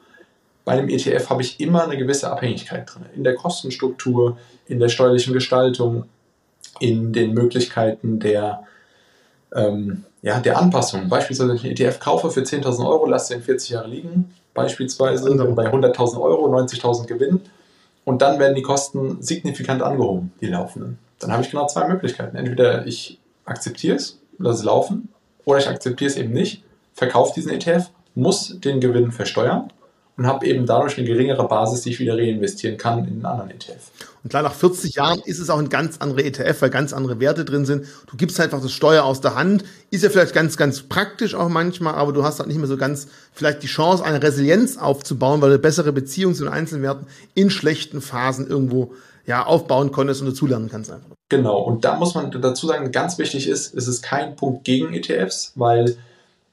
Bei 0.64 0.72
einem 0.72 0.88
ETF 0.88 1.30
habe 1.30 1.42
ich 1.42 1.60
immer 1.60 1.84
eine 1.84 1.96
gewisse 1.96 2.28
Abhängigkeit 2.28 2.92
drin. 2.92 3.04
In 3.14 3.22
der 3.22 3.36
Kostenstruktur, 3.36 4.38
in 4.66 4.80
der 4.80 4.88
steuerlichen 4.88 5.32
Gestaltung, 5.32 6.06
in 6.80 7.12
den 7.12 7.34
Möglichkeiten 7.34 8.18
der, 8.18 8.64
ähm, 9.54 10.06
ja, 10.22 10.40
der 10.40 10.58
Anpassung. 10.58 11.08
Beispielsweise, 11.08 11.50
wenn 11.50 11.56
ich 11.58 11.64
einen 11.64 11.76
ETF 11.76 12.00
kaufe 12.00 12.28
für 12.30 12.40
10.000 12.40 12.84
Euro, 12.84 13.06
lasse 13.06 13.34
den 13.34 13.44
40 13.44 13.70
Jahre 13.70 13.86
liegen, 13.86 14.34
beispielsweise 14.54 15.32
bei 15.54 15.72
100.000 15.72 16.20
Euro, 16.20 16.52
90.000 16.52 17.06
Gewinn. 17.06 17.42
Und 18.04 18.22
dann 18.22 18.40
werden 18.40 18.56
die 18.56 18.62
Kosten 18.62 19.22
signifikant 19.22 19.82
angehoben, 19.82 20.32
die 20.40 20.46
laufenden. 20.46 20.98
Dann 21.20 21.30
habe 21.30 21.44
ich 21.44 21.50
genau 21.52 21.68
zwei 21.68 21.86
Möglichkeiten. 21.86 22.34
Entweder 22.36 22.84
ich 22.88 23.20
akzeptiere 23.44 23.94
es 23.94 24.18
lasse 24.42 24.60
es 24.60 24.64
laufen 24.64 25.08
oder 25.44 25.58
ich 25.58 25.68
akzeptiere 25.68 26.10
es 26.10 26.16
eben 26.16 26.32
nicht, 26.32 26.62
verkaufe 26.94 27.32
diesen 27.34 27.52
ETF, 27.52 27.90
muss 28.14 28.60
den 28.60 28.80
Gewinn 28.80 29.12
versteuern 29.12 29.70
und 30.16 30.26
habe 30.26 30.46
eben 30.46 30.66
dadurch 30.66 30.98
eine 30.98 31.06
geringere 31.06 31.48
Basis, 31.48 31.82
die 31.82 31.90
ich 31.90 31.98
wieder 31.98 32.16
reinvestieren 32.16 32.76
kann 32.76 33.00
in 33.00 33.14
einen 33.14 33.26
anderen 33.26 33.50
ETF. 33.50 33.90
Und 34.22 34.30
klar, 34.30 34.42
nach 34.42 34.54
40 34.54 34.94
Jahren 34.94 35.20
ist 35.24 35.40
es 35.40 35.50
auch 35.50 35.58
ein 35.58 35.68
ganz 35.68 35.98
anderer 35.98 36.24
ETF, 36.24 36.62
weil 36.62 36.70
ganz 36.70 36.92
andere 36.92 37.18
Werte 37.18 37.44
drin 37.44 37.64
sind. 37.64 37.86
Du 38.06 38.16
gibst 38.16 38.38
einfach 38.38 38.60
das 38.60 38.72
Steuer 38.72 39.04
aus 39.04 39.20
der 39.20 39.34
Hand. 39.34 39.64
Ist 39.90 40.04
ja 40.04 40.10
vielleicht 40.10 40.34
ganz, 40.34 40.56
ganz 40.56 40.82
praktisch 40.82 41.34
auch 41.34 41.48
manchmal, 41.48 41.94
aber 41.94 42.12
du 42.12 42.22
hast 42.22 42.38
halt 42.38 42.48
nicht 42.48 42.58
mehr 42.58 42.68
so 42.68 42.76
ganz 42.76 43.08
vielleicht 43.32 43.62
die 43.62 43.66
Chance, 43.66 44.04
eine 44.04 44.22
Resilienz 44.22 44.76
aufzubauen, 44.76 45.40
weil 45.40 45.50
du 45.50 45.58
bessere 45.58 45.92
Beziehungen 45.92 46.34
zu 46.34 46.44
den 46.44 46.52
Einzelwerten 46.52 47.06
in 47.34 47.50
schlechten 47.50 48.00
Phasen 48.00 48.46
irgendwo 48.46 48.92
ja, 49.26 49.44
aufbauen 49.44 49.92
konntest 49.92 50.20
und 50.20 50.28
dazulernen 50.28 50.68
kannst 50.70 50.90
einfach. 50.90 51.08
Genau, 51.28 51.60
und 51.60 51.84
da 51.84 51.96
muss 51.96 52.14
man 52.14 52.30
dazu 52.30 52.66
sagen, 52.66 52.92
ganz 52.92 53.18
wichtig 53.18 53.48
ist, 53.48 53.74
es 53.74 53.88
ist 53.88 54.02
kein 54.02 54.36
Punkt 54.36 54.64
gegen 54.64 54.92
ETFs, 54.92 55.52
weil 55.54 55.96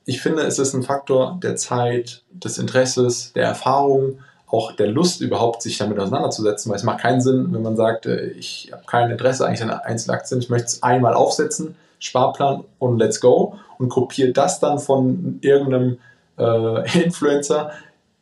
ich 0.05 0.21
finde, 0.21 0.43
es 0.43 0.57
ist 0.57 0.73
ein 0.73 0.83
Faktor 0.83 1.37
der 1.43 1.55
Zeit, 1.55 2.23
des 2.31 2.57
Interesses, 2.57 3.33
der 3.33 3.45
Erfahrung, 3.45 4.19
auch 4.47 4.71
der 4.71 4.87
Lust 4.87 5.21
überhaupt, 5.21 5.61
sich 5.61 5.77
damit 5.77 5.99
auseinanderzusetzen, 5.99 6.71
weil 6.71 6.77
es 6.77 6.83
macht 6.83 7.01
keinen 7.01 7.21
Sinn, 7.21 7.49
wenn 7.51 7.61
man 7.61 7.75
sagt, 7.75 8.05
äh, 8.05 8.27
ich 8.31 8.69
habe 8.71 8.83
kein 8.85 9.11
Interesse 9.11 9.45
eigentlich 9.45 9.61
an 9.61 9.69
Einzelaktien, 9.69 10.39
ich 10.39 10.49
möchte 10.49 10.67
es 10.67 10.83
einmal 10.83 11.13
aufsetzen, 11.13 11.75
Sparplan 11.99 12.63
und 12.79 12.97
let's 12.97 13.19
go 13.19 13.55
und 13.77 13.89
kopiere 13.89 14.31
das 14.31 14.59
dann 14.59 14.79
von 14.79 15.39
irgendeinem 15.41 15.99
äh, 16.37 17.03
Influencer, 17.03 17.71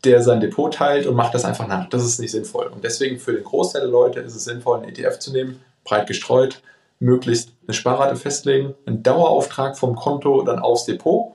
der 0.04 0.22
sein 0.22 0.40
Depot 0.40 0.74
teilt 0.74 1.08
und 1.08 1.16
macht 1.16 1.34
das 1.34 1.46
einfach 1.46 1.68
nach. 1.68 1.90
Das 1.90 2.04
ist 2.04 2.20
nicht 2.20 2.32
sinnvoll. 2.32 2.68
Und 2.68 2.84
deswegen 2.84 3.20
für 3.20 3.34
den 3.34 3.44
Großteil 3.44 3.82
der 3.82 3.92
Leute 3.92 4.20
ist 4.20 4.36
es 4.36 4.44
sinnvoll, 4.44 4.80
einen 4.80 4.90
ETF 4.90 5.20
zu 5.20 5.32
nehmen, 5.32 5.60
breit 5.84 6.08
gestreut, 6.08 6.62
möglichst 7.00 7.52
eine 7.68 7.74
Sparrate 7.74 8.16
festlegen, 8.16 8.76
einen 8.86 9.04
Dauerauftrag 9.04 9.78
vom 9.78 9.96
Konto 9.96 10.44
dann 10.44 10.60
aufs 10.60 10.86
Depot 10.86 11.34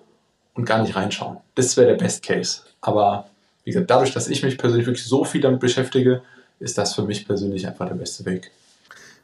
und 0.54 0.64
gar 0.64 0.82
nicht 0.82 0.96
reinschauen. 0.96 1.38
Das 1.54 1.76
wäre 1.76 1.88
der 1.88 1.96
Best 1.96 2.22
Case. 2.22 2.62
Aber 2.80 3.26
wie 3.64 3.70
gesagt, 3.70 3.90
dadurch, 3.90 4.12
dass 4.12 4.28
ich 4.28 4.42
mich 4.42 4.58
persönlich 4.58 4.86
wirklich 4.86 5.06
so 5.06 5.24
viel 5.24 5.40
damit 5.40 5.60
beschäftige, 5.60 6.22
ist 6.58 6.78
das 6.78 6.94
für 6.94 7.02
mich 7.02 7.26
persönlich 7.26 7.66
einfach 7.66 7.88
der 7.88 7.94
beste 7.94 8.24
Weg. 8.24 8.50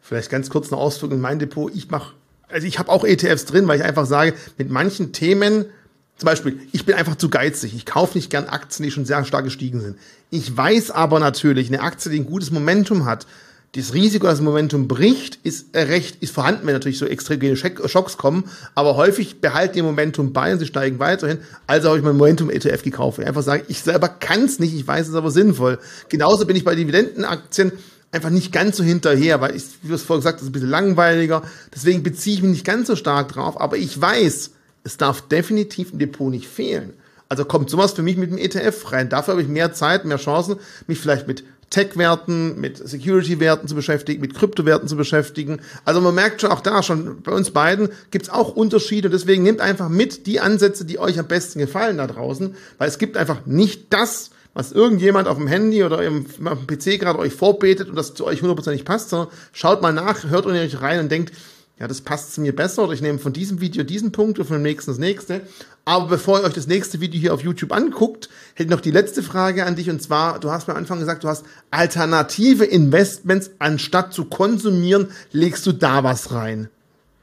Vielleicht 0.01 0.31
ganz 0.31 0.49
kurz 0.49 0.73
eine 0.73 0.81
Ausdruck 0.81 1.13
in 1.13 1.21
mein 1.21 1.39
Depot. 1.39 1.75
Ich 1.75 1.91
mache, 1.91 2.15
also 2.49 2.67
ich 2.67 2.79
habe 2.79 2.91
auch 2.91 3.05
ETFs 3.05 3.45
drin, 3.45 3.69
weil 3.69 3.79
ich 3.79 3.85
einfach 3.85 4.07
sage, 4.07 4.35
mit 4.57 4.71
manchen 4.71 5.13
Themen, 5.13 5.67
zum 6.19 6.27
Beispiel, 6.27 6.61
ich 6.73 6.85
bin 6.85 6.97
einfach 6.97 7.17
zu 7.17 7.31
geizig. 7.31 7.75
Ich 7.75 7.87
kaufe 7.87 8.19
nicht 8.19 8.29
gern 8.29 8.47
Aktien, 8.47 8.85
die 8.85 8.91
schon 8.91 9.05
sehr 9.05 9.25
stark 9.25 9.45
gestiegen 9.45 9.81
sind. 9.81 9.97
Ich 10.31 10.55
weiß 10.55 10.91
aber 10.91 11.21
natürlich, 11.21 11.69
eine 11.69 11.81
Aktie, 11.81 12.11
die 12.11 12.19
ein 12.19 12.27
gutes 12.27 12.51
Momentum 12.51 13.05
hat, 13.05 13.27
das 13.77 13.93
Risiko, 13.93 14.27
dass 14.27 14.39
das 14.39 14.45
Momentum 14.45 14.89
bricht, 14.89 15.39
ist 15.45 15.77
recht, 15.77 16.23
ist 16.23 16.35
vorhanden, 16.35 16.67
wenn 16.67 16.73
natürlich 16.73 16.99
so 16.99 17.07
extreme 17.07 17.55
Schocks 17.55 18.17
kommen. 18.17 18.45
Aber 18.75 18.97
häufig 18.97 19.41
behalten 19.41 19.75
die 19.75 19.83
Momentum 19.83 20.33
bei 20.33 20.53
und 20.53 20.59
sie 20.59 20.67
steigen 20.67 20.99
weiterhin. 20.99 21.39
Also 21.67 21.89
habe 21.89 21.99
ich 21.99 22.05
mein 22.05 22.17
Momentum-ETF 22.17 22.83
gekauft. 22.83 23.19
Ich 23.19 23.27
einfach 23.27 23.43
sagen, 23.43 23.65
ich 23.69 23.81
selber 23.81 24.09
kann 24.09 24.45
es 24.45 24.59
nicht, 24.59 24.75
ich 24.75 24.87
weiß 24.87 25.09
es 25.09 25.15
aber 25.15 25.31
sinnvoll. 25.31 25.79
Genauso 26.09 26.47
bin 26.47 26.57
ich 26.57 26.65
bei 26.65 26.75
Dividendenaktien 26.75 27.73
einfach 28.11 28.31
nicht 28.31 28.53
ganz 28.53 28.79
so 28.79 28.83
hinterher, 28.83 29.41
weil 29.43 29.55
ich, 29.55 29.65
wie 29.83 29.89
du 29.89 29.95
es 29.95 30.03
vorher 30.03 30.21
gesagt 30.21 30.37
hast, 30.37 30.43
ist 30.43 30.49
ein 30.49 30.53
bisschen 30.53 30.71
langweiliger. 30.71 31.43
Deswegen 31.75 32.03
beziehe 32.03 32.37
ich 32.37 32.43
mich 32.43 32.53
nicht 32.53 32.65
ganz 32.65 32.89
so 32.89 32.97
stark 32.97 33.29
drauf. 33.29 33.61
Aber 33.61 33.77
ich 33.77 34.01
weiß, 34.01 34.53
es 34.89 34.97
darf 34.97 35.21
definitiv 35.21 35.93
im 35.93 35.99
Depot 35.99 36.31
nicht 36.31 36.49
fehlen. 36.49 36.95
Also 37.29 37.45
kommt 37.45 37.69
sowas 37.69 37.93
für 37.93 38.03
mich 38.03 38.17
mit 38.17 38.31
dem 38.31 38.39
ETF 38.39 38.91
rein. 38.91 39.11
Dafür 39.11 39.33
habe 39.33 39.43
ich 39.43 39.49
mehr 39.49 39.75
Zeit, 39.75 40.07
mehr 40.07 40.17
Chancen, 40.17 40.57
mich 40.87 40.99
vielleicht 40.99 41.29
mit 41.29 41.45
Tech-Werten, 41.69 42.59
mit 42.59 42.79
Security-Werten 42.79 43.69
zu 43.69 43.75
beschäftigen, 43.75 44.23
mit 44.23 44.35
Kryptowerten 44.35 44.89
zu 44.89 44.97
beschäftigen. 44.97 45.61
Also 45.85 46.01
man 46.01 46.15
merkt 46.15 46.41
schon 46.41 46.51
auch 46.51 46.63
da, 46.63 46.83
schon 46.83 47.21
bei 47.21 47.33
uns 47.33 47.51
beiden 47.51 47.91
gibt's 48.11 48.31
auch 48.31 48.57
Unterschiede. 48.57 49.11
Deswegen 49.11 49.43
nehmt 49.43 49.61
einfach 49.61 49.91
mit 49.91 50.27
die 50.27 50.41
Ansätze, 50.41 50.87
die 50.87 50.99
euch 50.99 51.19
am 51.19 51.29
besten 51.29 51.59
gefallen 51.59 51.99
da 51.99 52.07
draußen, 52.07 52.57
weil 52.79 52.89
es 52.89 52.97
gibt 52.97 53.19
einfach 53.19 53.45
nicht 53.45 53.93
das, 53.93 54.31
was 54.55 54.73
irgendjemand 54.73 55.29
auf 55.29 55.37
dem 55.37 55.49
Handy 55.49 55.85
oder 55.85 56.03
im, 56.03 56.25
PC 56.25 56.99
gerade 56.99 57.19
euch 57.19 57.35
vorbetet 57.35 57.91
und 57.91 57.97
das 57.97 58.15
zu 58.15 58.25
euch 58.25 58.41
hundertprozentig 58.41 58.87
passt, 58.87 59.11
sondern 59.11 59.29
schaut 59.53 59.83
mal 59.83 59.93
nach, 59.93 60.25
hört 60.25 60.47
in 60.47 60.53
euch 60.53 60.81
rein 60.81 61.01
und 61.01 61.13
denkt, 61.13 61.35
ja, 61.81 61.87
das 61.87 62.01
passt 62.01 62.35
zu 62.35 62.41
mir 62.41 62.55
besser 62.55 62.83
oder 62.83 62.93
ich 62.93 63.03
nehme 63.03 63.19
von 63.19 63.33
diesem 63.33 63.61
Video 63.61 63.85
diesen 63.85 64.11
Punkt 64.11 64.39
und 64.39 64.47
von 64.47 64.57
dem 64.57 64.63
nächsten 64.63 64.91
das 64.91 64.99
nächste. 64.99 65.43
Aber 65.85 66.09
bevor 66.09 66.41
ihr 66.41 66.45
euch 66.45 66.55
das 66.55 66.67
nächste 66.67 67.01
Video 67.01 67.21
hier 67.21 67.33
auf 67.33 67.43
YouTube 67.43 67.73
anguckt, 67.73 68.29
hätte 68.55 68.65
ich 68.65 68.71
noch 68.71 68.81
die 68.81 68.91
letzte 68.91 69.23
Frage 69.23 69.65
an 69.65 69.77
dich 69.77 69.89
und 69.89 70.03
zwar, 70.03 70.41
du 70.41 70.51
hast 70.51 70.67
mir 70.67 70.75
am 70.75 70.81
Anfang 70.81 70.99
gesagt, 70.99 71.23
du 71.23 71.29
hast 71.29 71.45
alternative 71.71 72.65
Investments, 72.65 73.53
anstatt 73.61 74.13
zu 74.13 74.25
konsumieren, 74.25 75.09
legst 75.31 75.67
du 75.67 75.73
da 75.73 76.03
was 76.03 76.33
rein. 76.33 76.69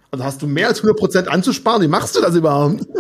Also 0.10 0.24
hast 0.24 0.42
du 0.42 0.48
mehr 0.48 0.70
als 0.70 0.82
100% 0.82 1.28
anzusparen, 1.28 1.82
wie 1.82 1.90
machst 1.90 2.16
du 2.16 2.22
das 2.22 2.36
überhaupt? 2.36 2.86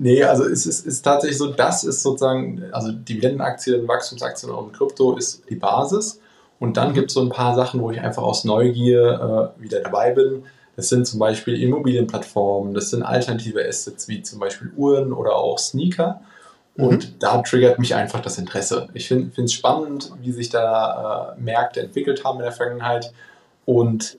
Nee, 0.00 0.22
also 0.22 0.44
es 0.44 0.64
ist, 0.64 0.86
ist 0.86 1.02
tatsächlich 1.02 1.38
so, 1.38 1.50
das 1.50 1.82
ist 1.82 2.04
sozusagen, 2.04 2.62
also 2.70 2.92
Dividendenaktien, 2.92 3.88
Wachstumsaktien 3.88 4.52
und 4.52 4.72
Krypto 4.72 5.16
ist 5.16 5.42
die 5.50 5.56
Basis. 5.56 6.20
Und 6.60 6.76
dann 6.76 6.94
gibt 6.94 7.08
es 7.08 7.14
so 7.14 7.20
ein 7.20 7.30
paar 7.30 7.56
Sachen, 7.56 7.80
wo 7.80 7.90
ich 7.90 8.00
einfach 8.00 8.22
aus 8.22 8.44
Neugier 8.44 9.54
äh, 9.58 9.60
wieder 9.60 9.80
dabei 9.80 10.12
bin 10.12 10.44
das 10.78 10.90
sind 10.90 11.08
zum 11.08 11.18
Beispiel 11.18 11.60
Immobilienplattformen, 11.60 12.72
das 12.72 12.90
sind 12.90 13.02
alternative 13.02 13.66
Assets 13.66 14.06
wie 14.06 14.22
zum 14.22 14.38
Beispiel 14.38 14.70
Uhren 14.76 15.12
oder 15.12 15.34
auch 15.34 15.58
Sneaker. 15.58 16.20
Und 16.76 17.04
mhm. 17.04 17.14
da 17.18 17.42
triggert 17.42 17.80
mich 17.80 17.96
einfach 17.96 18.20
das 18.20 18.38
Interesse. 18.38 18.86
Ich 18.94 19.08
finde 19.08 19.42
es 19.42 19.52
spannend, 19.52 20.12
wie 20.22 20.30
sich 20.30 20.50
da 20.50 21.34
äh, 21.36 21.40
Märkte 21.40 21.80
entwickelt 21.80 22.24
haben 22.24 22.38
in 22.38 22.44
der 22.44 22.52
Vergangenheit 22.52 23.12
und 23.66 24.18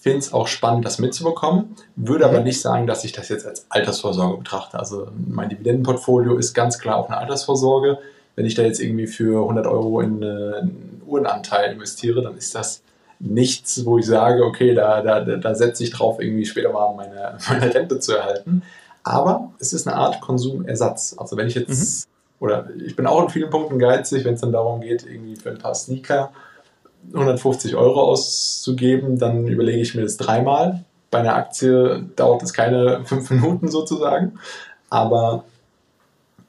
finde 0.00 0.18
es 0.18 0.32
auch 0.32 0.48
spannend, 0.48 0.84
das 0.84 0.98
mitzubekommen. 0.98 1.76
Würde 1.94 2.26
mhm. 2.26 2.34
aber 2.34 2.40
nicht 2.42 2.60
sagen, 2.60 2.88
dass 2.88 3.04
ich 3.04 3.12
das 3.12 3.28
jetzt 3.28 3.46
als 3.46 3.66
Altersvorsorge 3.68 4.38
betrachte. 4.38 4.80
Also 4.80 5.06
mein 5.28 5.48
Dividendenportfolio 5.48 6.38
ist 6.38 6.54
ganz 6.54 6.80
klar 6.80 6.96
auch 6.96 7.08
eine 7.08 7.18
Altersvorsorge. 7.18 7.98
Wenn 8.34 8.46
ich 8.46 8.56
da 8.56 8.62
jetzt 8.62 8.80
irgendwie 8.80 9.06
für 9.06 9.42
100 9.42 9.68
Euro 9.68 10.00
in 10.00 10.24
einen 10.24 11.02
Uhrenanteil 11.06 11.70
investiere, 11.70 12.20
dann 12.20 12.36
ist 12.36 12.56
das 12.56 12.82
nichts, 13.20 13.84
wo 13.84 13.98
ich 13.98 14.06
sage, 14.06 14.44
okay, 14.44 14.74
da, 14.74 15.02
da, 15.02 15.20
da 15.20 15.54
setze 15.54 15.82
ich 15.82 15.90
drauf, 15.90 16.20
irgendwie 16.20 16.44
später 16.44 16.72
mal 16.72 16.94
meine, 16.94 17.38
meine 17.48 17.74
Rente 17.74 17.98
zu 17.98 18.16
erhalten. 18.16 18.62
Aber 19.02 19.52
es 19.58 19.72
ist 19.72 19.86
eine 19.86 19.96
Art 19.96 20.20
Konsumersatz. 20.20 21.14
Also 21.18 21.36
wenn 21.36 21.46
ich 21.46 21.54
jetzt, 21.54 22.08
mhm. 22.08 22.46
oder 22.46 22.68
ich 22.84 22.94
bin 22.94 23.06
auch 23.06 23.22
in 23.22 23.30
vielen 23.30 23.50
Punkten 23.50 23.78
geizig, 23.78 24.24
wenn 24.24 24.34
es 24.34 24.40
dann 24.40 24.52
darum 24.52 24.80
geht, 24.80 25.04
irgendwie 25.06 25.36
für 25.36 25.50
ein 25.50 25.58
paar 25.58 25.74
Sneaker 25.74 26.30
150 27.14 27.74
Euro 27.76 28.02
auszugeben, 28.02 29.18
dann 29.18 29.46
überlege 29.46 29.80
ich 29.80 29.94
mir 29.94 30.02
das 30.02 30.16
dreimal. 30.16 30.84
Bei 31.10 31.18
einer 31.20 31.36
Aktie 31.36 32.04
dauert 32.16 32.42
es 32.42 32.52
keine 32.52 33.04
fünf 33.04 33.30
Minuten 33.30 33.68
sozusagen. 33.68 34.38
Aber 34.90 35.44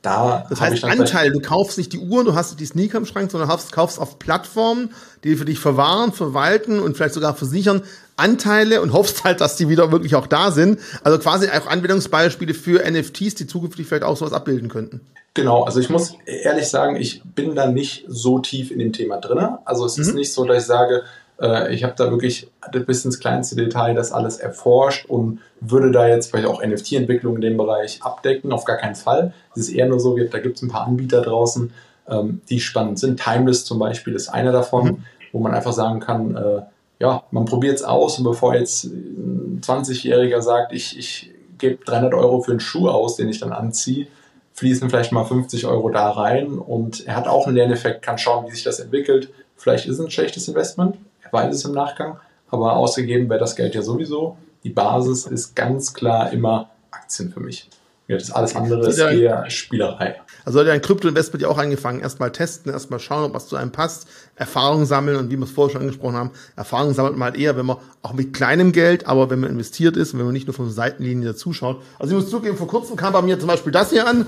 da 0.02 0.46
das 0.50 0.62
heißt 0.62 0.84
Anteil, 0.86 1.32
du 1.32 1.42
kaufst 1.42 1.78
nicht 1.78 1.92
die 1.92 2.00
Uhren, 2.00 2.26
du 2.26 2.34
hast 2.34 2.58
die 2.58 2.66
Sneaker 2.66 3.00
im 3.00 3.06
Schrank, 3.06 3.32
sondern 3.32 3.50
kaufst, 3.50 3.72
kaufst 3.74 4.00
auf 4.00 4.18
Plattformen, 4.18 4.94
die 5.26 5.36
für 5.36 5.44
dich 5.44 5.60
verwahren, 5.60 6.14
verwalten 6.14 6.80
und 6.80 6.96
vielleicht 6.96 7.16
sogar 7.16 7.36
versichern 7.36 7.82
Anteile 8.16 8.82
und 8.82 8.94
hoffst 8.94 9.24
halt, 9.26 9.42
dass 9.42 9.58
die 9.58 9.68
wieder 9.68 9.92
wirklich 9.92 10.16
auch 10.16 10.28
da 10.28 10.52
sind. 10.52 10.80
Also 11.04 11.20
quasi 11.20 11.48
auch 11.50 11.68
Anwendungsbeispiele 11.68 12.54
für 12.54 12.90
NFTs, 12.90 13.36
die 13.36 13.48
zukünftig 13.48 13.88
vielleicht 13.88 14.04
auch 14.04 14.16
sowas 14.16 14.34
abbilden 14.34 14.70
könnten. 14.70 15.02
Genau, 15.34 15.64
also 15.64 15.80
ich 15.80 15.90
muss 15.90 16.16
ehrlich 16.26 16.68
sagen, 16.68 16.96
ich 16.96 17.22
bin 17.24 17.56
da 17.56 17.68
nicht 17.68 18.06
so 18.08 18.40
tief 18.40 18.72
in 18.72 18.80
dem 18.80 18.94
Thema 18.94 19.18
drin. 19.18 19.58
Also 19.64 19.86
es 19.86 19.98
mhm. 19.98 20.04
ist 20.04 20.16
nicht 20.16 20.34
so, 20.34 20.44
dass 20.46 20.64
ich 20.64 20.68
sage, 20.68 21.04
äh, 21.42 21.74
ich 21.74 21.84
habe 21.84 21.94
da 21.98 22.12
wirklich 22.12 22.50
bis 22.86 23.06
ins 23.06 23.20
kleinste 23.20 23.56
Detail 23.56 23.96
das 23.96 24.12
alles 24.12 24.38
erforscht 24.38 25.06
und 25.06 25.40
würde 25.62 25.92
da 25.92 26.08
jetzt 26.08 26.30
vielleicht 26.30 26.48
auch 26.48 26.64
NFT-Entwicklung 26.64 27.36
in 27.36 27.42
dem 27.42 27.58
Bereich 27.58 28.02
abdecken. 28.02 28.52
Auf 28.52 28.66
gar 28.66 28.78
keinen 28.78 28.96
Fall. 28.96 29.34
Es 29.56 29.62
ist 29.62 29.70
eher 29.70 29.88
nur 29.88 30.00
so, 30.00 30.18
da 30.18 30.40
gibt 30.40 30.58
es 30.58 30.62
ein 30.62 30.70
paar 30.70 30.88
Anbieter 30.88 31.22
draußen, 31.22 31.72
ähm, 32.08 32.42
die 32.50 32.60
spannend 32.60 33.00
sind. 33.00 33.20
Timeless 33.20 33.66
zum 33.66 33.80
Beispiel 33.80 34.16
ist 34.16 34.30
einer 34.30 34.52
davon, 34.52 34.86
mhm. 34.86 35.04
wo 35.32 35.40
man 35.40 35.54
einfach 35.54 35.74
sagen 35.74 36.00
kann, 36.00 36.36
äh, 36.36 36.62
ja, 37.00 37.24
man 37.32 37.46
probiert 37.46 37.78
es 37.78 37.84
aus 37.84 38.18
und 38.18 38.26
bevor 38.26 38.56
jetzt 38.56 38.84
ein 38.84 39.62
20-Jähriger 39.64 40.42
sagt, 40.42 40.74
ich, 40.74 40.98
ich 40.98 41.32
gebe 41.58 41.84
300 41.86 42.14
Euro 42.14 42.42
für 42.42 42.52
einen 42.52 42.60
Schuh 42.60 42.90
aus, 42.90 43.16
den 43.16 43.30
ich 43.30 43.40
dann 43.40 43.54
anziehe, 43.54 44.08
fließen 44.54 44.90
vielleicht 44.90 45.14
mal 45.14 45.24
50 45.24 45.66
Euro 45.66 45.90
da 45.90 46.10
rein 46.10 46.58
und 46.58 47.06
er 47.08 47.16
hat 47.16 47.28
auch 47.28 47.48
einen 47.48 47.56
Lerneffekt, 47.56 48.02
kann 48.02 48.18
schauen, 48.18 48.46
wie 48.48 48.52
sich 48.52 48.64
das 48.64 48.80
entwickelt. 48.80 49.32
Vielleicht 49.56 49.86
ist 49.86 50.00
es 50.00 50.06
ein 50.06 50.12
schlechtes 50.12 50.48
Investment, 50.50 50.98
weiß 51.32 51.56
es 51.56 51.66
im 51.66 51.74
Nachgang, 51.74 52.20
aber 52.50 52.76
ausgegeben 52.76 53.30
wäre 53.30 53.40
das 53.40 53.56
Geld 53.56 53.76
ja 53.76 53.82
sowieso. 53.82 54.38
Die 54.64 54.70
Basis 54.70 55.26
ist 55.26 55.56
ganz 55.56 55.94
klar 55.94 56.32
immer 56.34 56.70
Aktien 56.92 57.32
für 57.32 57.40
mich. 57.40 57.70
Ja, 58.10 58.18
das 58.18 58.32
alles 58.32 58.56
andere 58.56 58.88
ist 58.90 58.98
eher 58.98 59.48
Spielerei. 59.52 60.16
Also 60.44 60.60
hat 60.60 60.66
ja 60.66 60.74
ein 60.74 60.82
Krypto-Investment 60.82 61.44
ja 61.44 61.48
auch 61.48 61.60
angefangen. 61.60 62.00
Erstmal 62.00 62.32
testen, 62.32 62.72
erstmal 62.72 63.00
schauen, 63.00 63.26
ob 63.26 63.36
was 63.36 63.48
zu 63.48 63.56
einem 63.56 63.72
passt, 63.72 64.08
Erfahrung 64.36 64.86
sammeln 64.86 65.16
und 65.18 65.30
wie 65.30 65.38
wir 65.38 65.44
es 65.44 65.52
vorher 65.52 65.74
schon 65.74 65.82
angesprochen 65.82 66.16
haben, 66.16 66.32
Erfahrung 66.56 66.96
sammelt 66.96 67.18
man 67.18 67.32
halt 67.32 67.38
eher, 67.40 67.56
wenn 67.56 67.68
man 67.68 67.78
auch 68.02 68.14
mit 68.14 68.34
kleinem 68.34 68.72
Geld, 68.72 69.06
aber 69.06 69.30
wenn 69.30 69.40
man 69.40 69.52
investiert 69.52 69.96
ist 69.96 70.14
und 70.14 70.20
wenn 70.20 70.26
man 70.26 70.34
nicht 70.34 70.48
nur 70.48 70.56
von 70.56 70.66
der 70.66 70.74
Seitenlinie 70.74 71.36
zuschaut. 71.36 71.84
Also 72.00 72.16
ich 72.16 72.24
muss 72.24 72.32
zugeben, 72.32 72.58
vor 72.58 72.68
kurzem 72.68 72.96
kam 72.96 73.14
bei 73.14 73.22
mir 73.22 73.38
zum 73.38 73.48
Beispiel 73.48 73.72
das 73.72 73.92
hier 73.92 74.08
an. 74.08 74.26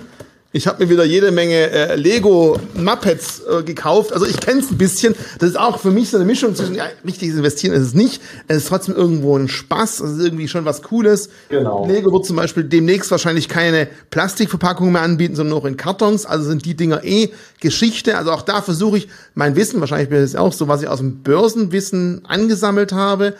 Ich 0.53 0.67
habe 0.67 0.83
mir 0.83 0.89
wieder 0.89 1.05
jede 1.05 1.31
Menge 1.31 1.69
äh, 1.69 1.95
Lego 1.95 2.59
Muppets 2.73 3.41
äh, 3.49 3.63
gekauft. 3.63 4.11
Also 4.11 4.25
ich 4.25 4.37
kenne 4.37 4.59
es 4.59 4.69
ein 4.69 4.77
bisschen. 4.77 5.15
Das 5.39 5.51
ist 5.51 5.55
auch 5.55 5.79
für 5.79 5.91
mich 5.91 6.09
so 6.09 6.17
eine 6.17 6.25
Mischung 6.25 6.55
zwischen 6.55 6.75
ja, 6.75 6.87
richtiges 7.05 7.37
Investieren 7.37 7.73
ist 7.73 7.83
es 7.83 7.93
nicht. 7.93 8.21
Es 8.49 8.57
ist 8.57 8.67
trotzdem 8.67 8.93
irgendwo 8.93 9.37
ein 9.37 9.47
Spaß. 9.47 10.01
Es 10.01 10.17
ist 10.17 10.25
irgendwie 10.25 10.49
schon 10.49 10.65
was 10.65 10.81
Cooles. 10.81 11.29
Genau. 11.47 11.87
Lego 11.87 12.11
wird 12.11 12.25
zum 12.25 12.35
Beispiel 12.35 12.65
demnächst 12.65 13.11
wahrscheinlich 13.11 13.47
keine 13.47 13.87
Plastikverpackungen 14.09 14.91
mehr 14.91 15.03
anbieten, 15.03 15.37
sondern 15.37 15.57
nur 15.57 15.65
in 15.69 15.77
Kartons. 15.77 16.25
Also 16.25 16.49
sind 16.49 16.65
die 16.65 16.75
Dinger 16.75 17.01
eh 17.05 17.29
Geschichte. 17.61 18.17
Also 18.17 18.31
auch 18.31 18.41
da 18.41 18.61
versuche 18.61 18.97
ich 18.97 19.07
mein 19.35 19.55
Wissen, 19.55 19.79
wahrscheinlich 19.79 20.09
bin 20.09 20.21
ich 20.21 20.33
das 20.33 20.35
auch 20.35 20.51
so, 20.51 20.67
was 20.67 20.81
ich 20.81 20.89
aus 20.89 20.99
dem 20.99 21.23
Börsenwissen 21.23 22.25
angesammelt 22.25 22.91
habe, 22.91 23.35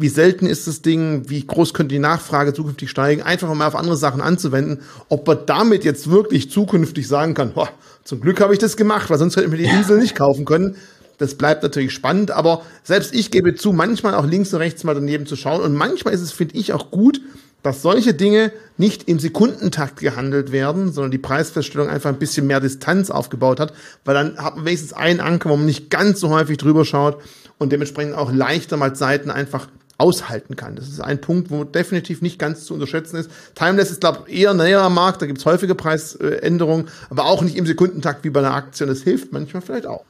wie 0.00 0.08
selten 0.08 0.46
ist 0.46 0.66
das 0.66 0.82
Ding, 0.82 1.28
wie 1.28 1.46
groß 1.46 1.74
könnte 1.74 1.94
die 1.94 1.98
Nachfrage 1.98 2.54
zukünftig 2.54 2.90
steigen, 2.90 3.22
einfach 3.22 3.52
mal 3.52 3.66
auf 3.66 3.76
andere 3.76 3.96
Sachen 3.96 4.20
anzuwenden, 4.20 4.80
ob 5.08 5.26
man 5.26 5.38
damit 5.46 5.84
jetzt 5.84 6.10
wirklich 6.10 6.50
zukünftig 6.50 7.06
sagen 7.06 7.34
kann, 7.34 7.52
boah, 7.52 7.68
zum 8.04 8.20
Glück 8.20 8.40
habe 8.40 8.54
ich 8.54 8.58
das 8.58 8.76
gemacht, 8.76 9.10
weil 9.10 9.18
sonst 9.18 9.36
hätte 9.36 9.46
ich 9.46 9.50
mir 9.50 9.58
die 9.58 9.64
Insel 9.64 9.98
nicht 9.98 10.14
kaufen 10.14 10.44
können. 10.44 10.76
Das 11.18 11.34
bleibt 11.34 11.62
natürlich 11.62 11.92
spannend, 11.92 12.30
aber 12.30 12.62
selbst 12.82 13.14
ich 13.14 13.30
gebe 13.30 13.54
zu, 13.54 13.72
manchmal 13.72 14.14
auch 14.14 14.24
links 14.24 14.54
und 14.54 14.60
rechts 14.60 14.84
mal 14.84 14.94
daneben 14.94 15.26
zu 15.26 15.36
schauen. 15.36 15.60
Und 15.60 15.74
manchmal 15.74 16.14
ist 16.14 16.22
es, 16.22 16.32
finde 16.32 16.56
ich, 16.56 16.72
auch 16.72 16.90
gut, 16.90 17.20
dass 17.62 17.82
solche 17.82 18.14
Dinge 18.14 18.52
nicht 18.78 19.06
im 19.06 19.18
Sekundentakt 19.18 20.00
gehandelt 20.00 20.50
werden, 20.50 20.92
sondern 20.92 21.10
die 21.10 21.18
Preisfeststellung 21.18 21.90
einfach 21.90 22.08
ein 22.08 22.18
bisschen 22.18 22.46
mehr 22.46 22.60
Distanz 22.60 23.10
aufgebaut 23.10 23.60
hat, 23.60 23.74
weil 24.06 24.14
dann 24.14 24.38
hat 24.38 24.56
man 24.56 24.64
wenigstens 24.64 24.94
einen 24.94 25.20
Anker, 25.20 25.50
wo 25.50 25.56
man 25.56 25.66
nicht 25.66 25.90
ganz 25.90 26.20
so 26.20 26.30
häufig 26.30 26.56
drüber 26.56 26.86
schaut 26.86 27.18
und 27.58 27.70
dementsprechend 27.70 28.14
auch 28.14 28.32
leichter 28.32 28.78
mal 28.78 28.96
Seiten 28.96 29.30
einfach 29.30 29.68
aushalten 30.00 30.56
kann. 30.56 30.76
Das 30.76 30.88
ist 30.88 31.00
ein 31.00 31.20
Punkt, 31.20 31.50
wo 31.50 31.64
definitiv 31.64 32.22
nicht 32.22 32.38
ganz 32.38 32.64
zu 32.64 32.74
unterschätzen 32.74 33.16
ist. 33.16 33.30
Timeless 33.54 33.90
ist, 33.90 34.00
glaube 34.00 34.20
ich, 34.26 34.40
eher 34.40 34.54
näher 34.54 34.80
am 34.80 34.94
Markt, 34.94 35.22
da 35.22 35.26
gibt 35.26 35.38
es 35.38 35.46
häufige 35.46 35.74
Preisänderungen, 35.74 36.88
aber 37.10 37.26
auch 37.26 37.42
nicht 37.42 37.56
im 37.56 37.66
Sekundentakt 37.66 38.24
wie 38.24 38.30
bei 38.30 38.40
einer 38.40 38.54
Aktie. 38.54 38.86
Das 38.86 39.02
hilft 39.02 39.32
manchmal 39.32 39.62
vielleicht 39.62 39.86
auch. 39.86 40.04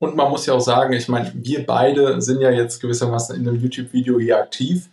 Und 0.00 0.16
man 0.16 0.30
muss 0.30 0.46
ja 0.46 0.54
auch 0.54 0.60
sagen, 0.60 0.92
ich 0.92 1.08
meine, 1.08 1.32
wir 1.34 1.64
beide 1.64 2.20
sind 2.20 2.40
ja 2.40 2.50
jetzt 2.50 2.80
gewissermaßen 2.80 3.36
in 3.36 3.48
einem 3.48 3.60
YouTube-Video 3.60 4.18
hier 4.18 4.38
aktiv. 4.38 4.90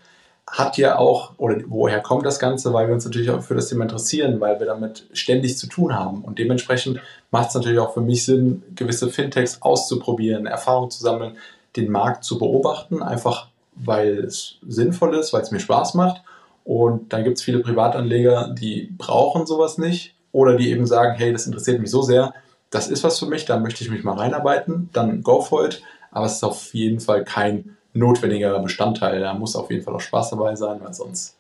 Hat 0.50 0.78
ja 0.78 0.98
auch, 0.98 1.34
oder 1.38 1.58
woher 1.68 2.02
kommt 2.02 2.26
das 2.26 2.40
Ganze? 2.40 2.74
Weil 2.74 2.88
wir 2.88 2.94
uns 2.94 3.06
natürlich 3.06 3.30
auch 3.30 3.42
für 3.42 3.56
das 3.56 3.70
Thema 3.70 3.84
interessieren, 3.84 4.40
weil 4.40 4.60
wir 4.60 4.68
damit 4.68 5.08
ständig 5.14 5.58
zu 5.58 5.68
tun 5.68 5.96
haben. 5.96 6.24
Und 6.24 6.40
dementsprechend 6.40 7.00
macht 7.30 7.50
es 7.50 7.56
natürlich 7.56 7.80
auch 7.80 7.94
für 7.94 8.02
mich 8.02 8.26
Sinn, 8.26 8.64
gewisse 8.76 9.10
Fintechs 9.10 9.62
auszuprobieren, 9.62 10.46
Erfahrungen 10.46 10.92
zu 10.92 11.02
sammeln, 11.02 11.38
den 11.76 11.90
Markt 11.90 12.24
zu 12.24 12.38
beobachten, 12.38 13.02
einfach 13.02 13.51
weil 13.76 14.20
es 14.20 14.58
sinnvoll 14.68 15.16
ist, 15.16 15.34
weil 15.34 15.42
es 15.42 15.52
mir 15.52 15.60
Spaß 15.60 15.94
macht. 15.96 16.22
Und 16.64 17.12
dann 17.12 17.24
gibt 17.24 17.38
es 17.38 17.44
viele 17.44 17.60
Privatanleger, 17.60 18.54
die 18.54 18.94
brauchen 18.98 19.46
sowas 19.46 19.78
nicht 19.78 20.16
oder 20.32 20.56
die 20.56 20.70
eben 20.70 20.86
sagen, 20.86 21.16
hey, 21.16 21.32
das 21.34 21.46
interessiert 21.46 21.80
mich 21.80 21.90
so 21.90 22.02
sehr, 22.02 22.34
das 22.70 22.88
ist 22.88 23.04
was 23.04 23.20
für 23.20 23.26
mich, 23.26 23.46
da 23.46 23.60
möchte 23.60 23.84
ich 23.84 23.90
mich 23.90 24.04
mal 24.04 24.18
reinarbeiten, 24.18 24.90
dann 24.94 25.24
go 25.24 25.42
for 25.42 25.66
it. 25.66 25.82
Aber 26.12 26.26
es 26.26 26.34
ist 26.34 26.44
auf 26.44 26.74
jeden 26.74 27.00
Fall 27.00 27.24
kein 27.24 27.78
notwendiger 27.94 28.58
Bestandteil. 28.60 29.20
Da 29.20 29.34
muss 29.34 29.56
auf 29.56 29.70
jeden 29.70 29.84
Fall 29.84 29.96
auch 29.96 30.02
Spaß 30.02 30.32
dabei 30.32 30.56
sein, 30.56 30.80
weil 30.82 30.94
sonst 30.94 31.36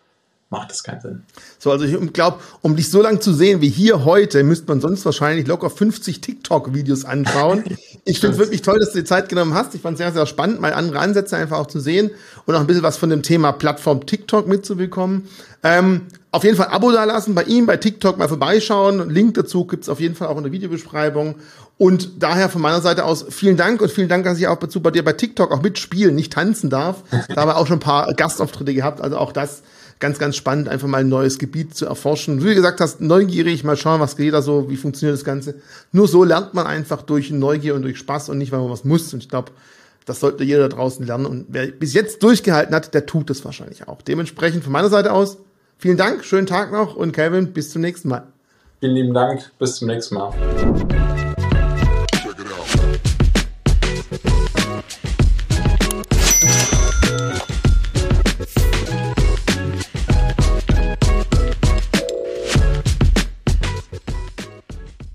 macht 0.51 0.69
das 0.69 0.83
keinen 0.83 0.99
Sinn. 0.99 1.23
So, 1.59 1.71
also 1.71 1.85
ich 1.85 2.13
glaube, 2.13 2.39
um 2.61 2.75
dich 2.75 2.89
so 2.89 3.01
lang 3.01 3.21
zu 3.21 3.33
sehen 3.33 3.61
wie 3.61 3.69
hier 3.69 4.03
heute, 4.03 4.43
müsste 4.43 4.67
man 4.67 4.81
sonst 4.81 5.05
wahrscheinlich 5.05 5.47
locker 5.47 5.69
50 5.69 6.19
TikTok-Videos 6.19 7.05
anschauen. 7.05 7.63
ich 8.05 8.19
finde 8.19 8.33
es 8.33 8.39
wirklich 8.39 8.61
toll, 8.61 8.77
dass 8.79 8.91
du 8.91 8.99
die 8.99 9.05
Zeit 9.05 9.29
genommen 9.29 9.53
hast. 9.53 9.73
Ich 9.75 9.81
fand 9.81 9.95
es 9.95 9.99
sehr, 9.99 10.11
sehr 10.11 10.25
spannend, 10.25 10.59
mal 10.59 10.73
andere 10.73 10.99
Ansätze 10.99 11.37
einfach 11.37 11.57
auch 11.57 11.67
zu 11.67 11.79
sehen 11.79 12.11
und 12.45 12.53
auch 12.53 12.59
ein 12.59 12.67
bisschen 12.67 12.83
was 12.83 12.97
von 12.97 13.09
dem 13.09 13.23
Thema 13.23 13.53
Plattform 13.53 14.05
TikTok 14.05 14.45
mitzubekommen. 14.45 15.29
Ähm, 15.63 16.07
auf 16.31 16.43
jeden 16.43 16.57
Fall 16.57 16.67
Abo 16.67 16.91
da 16.91 17.05
lassen, 17.05 17.33
bei 17.33 17.43
ihm, 17.43 17.65
bei 17.65 17.77
TikTok 17.77 18.17
mal 18.17 18.27
vorbeischauen. 18.27 19.09
Link 19.09 19.35
dazu 19.35 19.65
gibt's 19.65 19.87
auf 19.87 20.01
jeden 20.01 20.15
Fall 20.15 20.27
auch 20.27 20.37
in 20.37 20.43
der 20.43 20.51
Videobeschreibung. 20.51 21.35
Und 21.77 22.21
daher 22.21 22.49
von 22.49 22.61
meiner 22.61 22.81
Seite 22.81 23.05
aus 23.05 23.25
vielen 23.29 23.55
Dank 23.55 23.81
und 23.81 23.89
vielen 23.89 24.09
Dank, 24.09 24.25
dass 24.25 24.37
ich 24.37 24.47
auch 24.47 24.59
dazu 24.59 24.81
bei 24.81 24.91
dir 24.91 25.03
bei 25.03 25.13
TikTok 25.13 25.51
auch 25.51 25.61
mitspielen, 25.61 26.13
nicht 26.13 26.33
tanzen 26.33 26.69
darf. 26.69 27.03
Da 27.29 27.41
haben 27.41 27.49
wir 27.49 27.57
auch 27.57 27.67
schon 27.67 27.77
ein 27.77 27.81
paar 27.81 28.13
Gastauftritte 28.13 28.73
gehabt. 28.73 29.01
Also 29.01 29.17
auch 29.17 29.31
das 29.31 29.63
ganz, 30.01 30.19
ganz 30.19 30.35
spannend, 30.35 30.67
einfach 30.67 30.87
mal 30.87 30.97
ein 30.97 31.07
neues 31.07 31.39
Gebiet 31.39 31.73
zu 31.75 31.85
erforschen. 31.85 32.41
Wie 32.41 32.47
du 32.47 32.55
gesagt 32.55 32.81
hast, 32.81 32.99
neugierig, 32.99 33.63
mal 33.63 33.77
schauen, 33.77 34.01
was 34.01 34.17
geht 34.17 34.33
da 34.33 34.41
so, 34.41 34.69
wie 34.69 34.75
funktioniert 34.75 35.17
das 35.17 35.23
Ganze. 35.23 35.55
Nur 35.93 36.09
so 36.09 36.25
lernt 36.25 36.53
man 36.53 36.67
einfach 36.67 37.03
durch 37.03 37.31
Neugier 37.31 37.75
und 37.75 37.83
durch 37.83 37.97
Spaß 37.97 38.27
und 38.29 38.39
nicht, 38.39 38.51
weil 38.51 38.59
man 38.59 38.69
was 38.69 38.83
muss. 38.83 39.13
Und 39.13 39.23
ich 39.23 39.29
glaube, 39.29 39.51
das 40.05 40.19
sollte 40.19 40.43
jeder 40.43 40.67
da 40.67 40.75
draußen 40.75 41.05
lernen. 41.05 41.25
Und 41.25 41.45
wer 41.49 41.67
bis 41.67 41.93
jetzt 41.93 42.21
durchgehalten 42.23 42.75
hat, 42.75 42.93
der 42.93 43.05
tut 43.05 43.29
das 43.29 43.45
wahrscheinlich 43.45 43.87
auch. 43.87 44.01
Dementsprechend 44.01 44.63
von 44.63 44.73
meiner 44.73 44.89
Seite 44.89 45.13
aus, 45.13 45.37
vielen 45.77 45.97
Dank, 45.97 46.25
schönen 46.25 46.47
Tag 46.47 46.71
noch 46.73 46.95
und 46.95 47.13
Calvin, 47.13 47.53
bis 47.53 47.69
zum 47.69 47.81
nächsten 47.81 48.09
Mal. 48.09 48.27
Vielen 48.79 48.95
lieben 48.95 49.13
Dank, 49.13 49.51
bis 49.59 49.75
zum 49.75 49.87
nächsten 49.87 50.15
Mal. 50.15 51.30